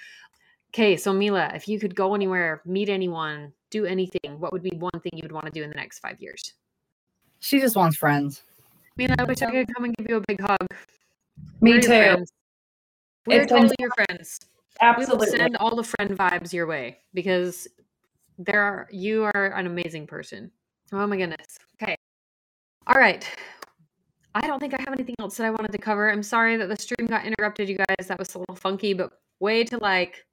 Okay, 0.71 0.95
so 0.95 1.11
Mila, 1.11 1.51
if 1.55 1.67
you 1.67 1.79
could 1.79 1.95
go 1.95 2.13
anywhere, 2.13 2.61
meet 2.65 2.89
anyone, 2.89 3.51
do 3.71 3.85
anything, 3.85 4.39
what 4.39 4.53
would 4.53 4.61
be 4.61 4.71
one 4.77 4.99
thing 5.01 5.11
you 5.13 5.23
would 5.23 5.31
want 5.31 5.47
to 5.47 5.51
do 5.51 5.63
in 5.63 5.69
the 5.69 5.75
next 5.75 5.99
five 5.99 6.21
years? 6.21 6.53
She 7.39 7.59
just 7.59 7.75
wants 7.75 7.97
friends. 7.97 8.43
Mila, 8.95 9.15
I 9.17 9.23
wish 9.23 9.41
I 9.41 9.49
could 9.49 9.73
come 9.73 9.85
and 9.85 9.95
give 9.97 10.07
you 10.07 10.17
a 10.17 10.21
big 10.27 10.39
hug. 10.39 10.67
Me 11.61 11.71
We're 11.71 11.81
too. 11.81 12.25
We're 13.25 13.45
totally 13.45 13.75
your 13.79 13.91
friends. 13.91 14.39
We 14.81 14.87
will 14.87 15.01
Absolutely. 15.01 15.37
send 15.37 15.57
all 15.57 15.75
the 15.75 15.83
friend 15.83 16.11
vibes 16.17 16.53
your 16.53 16.65
way 16.67 16.99
because 17.13 17.67
there 18.37 18.61
are 18.61 18.87
you 18.91 19.23
are 19.25 19.47
an 19.47 19.65
amazing 19.65 20.07
person. 20.07 20.51
Oh 20.93 21.05
my 21.05 21.17
goodness. 21.17 21.57
Okay. 21.81 21.95
All 22.87 22.99
right. 22.99 23.27
I 24.35 24.47
don't 24.47 24.59
think 24.59 24.73
I 24.73 24.77
have 24.79 24.93
anything 24.93 25.15
else 25.19 25.37
that 25.37 25.45
I 25.45 25.49
wanted 25.49 25.71
to 25.73 25.77
cover. 25.77 26.09
I'm 26.09 26.23
sorry 26.23 26.55
that 26.57 26.69
the 26.69 26.77
stream 26.77 27.07
got 27.07 27.25
interrupted, 27.25 27.67
you 27.67 27.77
guys. 27.77 28.07
That 28.07 28.19
was 28.19 28.35
a 28.35 28.39
little 28.39 28.55
funky, 28.55 28.93
but 28.93 29.11
way 29.39 29.63
to 29.65 29.77
like 29.77 30.23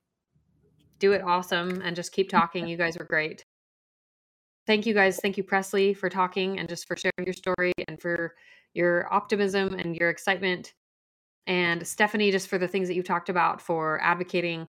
do 0.98 1.12
it 1.12 1.22
awesome 1.22 1.80
and 1.82 1.96
just 1.96 2.12
keep 2.12 2.28
talking. 2.28 2.66
You 2.68 2.76
guys 2.76 2.96
were 2.98 3.04
great. 3.04 3.44
Thank 4.66 4.86
you 4.86 4.94
guys. 4.94 5.18
Thank 5.22 5.36
you, 5.36 5.44
Presley, 5.44 5.94
for 5.94 6.08
talking 6.08 6.58
and 6.58 6.68
just 6.68 6.86
for 6.86 6.96
sharing 6.96 7.24
your 7.24 7.34
story 7.34 7.72
and 7.88 8.00
for 8.00 8.34
your 8.74 9.12
optimism 9.12 9.74
and 9.74 9.96
your 9.96 10.10
excitement. 10.10 10.74
And 11.46 11.86
Stephanie, 11.86 12.30
just 12.30 12.48
for 12.48 12.58
the 12.58 12.68
things 12.68 12.88
that 12.88 12.94
you 12.94 13.02
talked 13.02 13.28
about 13.28 13.60
for 13.60 14.00
advocating 14.02 14.66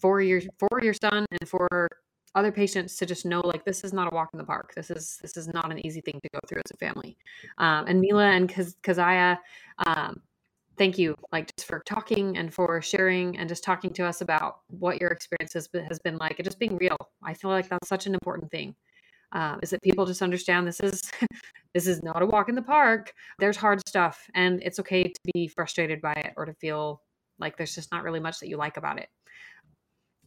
for 0.00 0.20
your 0.20 0.40
for 0.58 0.82
your 0.82 0.94
son 0.94 1.26
and 1.30 1.48
for 1.48 1.88
other 2.34 2.52
patients 2.52 2.96
to 2.96 3.06
just 3.06 3.26
know 3.26 3.40
like 3.40 3.64
this 3.64 3.82
is 3.84 3.92
not 3.92 4.10
a 4.12 4.14
walk 4.14 4.30
in 4.32 4.38
the 4.38 4.44
park. 4.44 4.72
This 4.74 4.90
is 4.90 5.18
this 5.22 5.36
is 5.36 5.48
not 5.48 5.70
an 5.70 5.84
easy 5.84 6.00
thing 6.00 6.20
to 6.22 6.28
go 6.32 6.40
through 6.48 6.62
as 6.64 6.70
a 6.72 6.76
family. 6.76 7.16
Um, 7.58 7.86
and 7.86 8.00
Mila 8.00 8.30
and 8.30 8.48
Kaz- 8.48 8.76
Kezia, 8.82 9.40
um, 9.86 10.20
thank 10.78 10.96
you 10.96 11.14
like 11.32 11.54
just 11.56 11.68
for 11.68 11.80
talking 11.80 12.36
and 12.38 12.52
for 12.52 12.80
sharing 12.80 13.36
and 13.36 13.48
just 13.48 13.64
talking 13.64 13.92
to 13.94 14.04
us 14.04 14.20
about 14.20 14.60
what 14.68 15.00
your 15.00 15.10
experience 15.10 15.52
has 15.52 15.68
been, 15.68 15.84
has 15.84 15.98
been 15.98 16.16
like 16.18 16.38
and 16.38 16.44
just 16.44 16.58
being 16.58 16.76
real. 16.76 16.96
I 17.22 17.34
feel 17.34 17.50
like 17.50 17.68
that's 17.68 17.88
such 17.88 18.06
an 18.06 18.14
important 18.14 18.50
thing. 18.50 18.74
Um, 19.32 19.60
is 19.62 19.70
that 19.70 19.82
people 19.82 20.06
just 20.06 20.22
understand 20.22 20.66
this 20.66 20.80
is 20.80 21.10
this 21.74 21.86
is 21.86 22.02
not 22.02 22.22
a 22.22 22.26
walk 22.26 22.48
in 22.48 22.54
the 22.54 22.62
park. 22.62 23.12
There's 23.38 23.56
hard 23.56 23.80
stuff, 23.88 24.28
and 24.34 24.62
it's 24.62 24.78
okay 24.80 25.04
to 25.04 25.20
be 25.34 25.46
frustrated 25.48 26.00
by 26.00 26.12
it 26.14 26.32
or 26.36 26.44
to 26.46 26.54
feel 26.54 27.02
like 27.38 27.56
there's 27.56 27.74
just 27.74 27.90
not 27.92 28.02
really 28.02 28.20
much 28.20 28.40
that 28.40 28.48
you 28.48 28.56
like 28.56 28.76
about 28.76 28.98
it. 28.98 29.08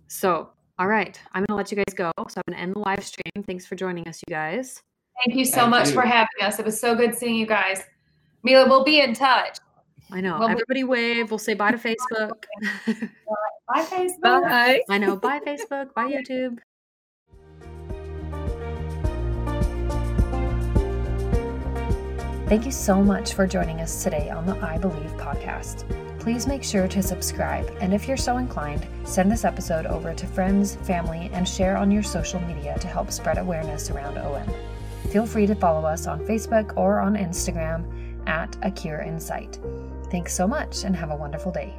So, 0.08 0.50
all 0.80 0.88
right, 0.88 1.20
I'm 1.34 1.44
gonna 1.46 1.58
let 1.58 1.72
you 1.72 1.76
guys 1.78 1.94
go. 1.96 2.12
So 2.30 2.42
I'm 2.48 2.54
gonna 2.54 2.62
end 2.62 2.76
the 2.76 2.80
live 2.80 3.04
stream. 3.04 3.44
Thanks 3.46 3.66
for 3.66 3.76
joining 3.76 4.08
us, 4.08 4.22
you 4.28 4.32
guys. 4.34 4.82
Thank 5.26 5.38
you 5.38 5.46
so 5.46 5.58
Thank 5.58 5.70
much 5.70 5.88
you. 5.88 5.94
for 5.94 6.02
having 6.02 6.28
us. 6.42 6.60
It 6.60 6.66
was 6.66 6.80
so 6.80 6.96
good 6.96 7.16
seeing 7.16 7.36
you 7.36 7.46
guys. 7.46 7.84
Mila, 8.44 8.68
we'll 8.68 8.84
be 8.84 9.00
in 9.02 9.14
touch. 9.14 9.58
I 10.12 10.22
know. 10.22 10.38
Well, 10.40 10.48
we- 10.48 10.54
Everybody 10.54 10.84
wave. 10.84 11.32
We'll 11.32 11.38
say 11.38 11.54
bye 11.54 11.72
to 11.72 11.78
Facebook. 11.78 12.44
Bye, 13.74 13.86
Facebook. 13.86 14.44
Bye. 14.44 14.82
I 14.90 14.98
know. 14.98 15.16
Bye 15.16 15.40
Facebook. 15.40 15.94
Bye 15.94 16.12
YouTube. 16.12 16.58
Thank 22.54 22.66
you 22.68 22.72
so 22.72 23.02
much 23.02 23.34
for 23.34 23.48
joining 23.48 23.82
us 23.82 24.04
today 24.04 24.30
on 24.30 24.46
the 24.46 24.56
I 24.64 24.78
Believe 24.78 25.10
podcast. 25.14 25.90
Please 26.20 26.46
make 26.46 26.64
sure 26.64 26.88
to 26.88 27.02
subscribe, 27.02 27.68
and 27.82 27.96
if 27.96 28.08
you're 28.08 28.16
so 28.16 28.38
inclined, 28.38 28.86
send 29.06 29.32
this 29.32 29.44
episode 29.44 29.88
over 29.88 30.14
to 30.14 30.28
friends, 30.28 30.76
family, 30.76 31.32
and 31.34 31.50
share 31.50 31.76
on 31.76 31.90
your 31.90 32.04
social 32.04 32.40
media 32.42 32.78
to 32.78 32.86
help 32.86 33.10
spread 33.12 33.40
awareness 33.40 33.90
around 33.90 34.20
OM. 34.20 34.48
Feel 35.10 35.26
free 35.26 35.48
to 35.48 35.56
follow 35.56 35.84
us 35.84 36.06
on 36.06 36.20
Facebook 36.28 36.78
or 36.78 37.00
on 37.00 37.16
Instagram 37.16 37.88
at 38.28 38.56
A 38.62 38.70
Cure 38.70 39.00
in 39.00 39.20
Sight. 39.20 39.58
Thanks 40.12 40.36
so 40.36 40.48
much 40.48 40.84
and 40.84 40.96
have 40.96 41.10
a 41.10 41.16
wonderful 41.16 41.52
day. 41.52 41.74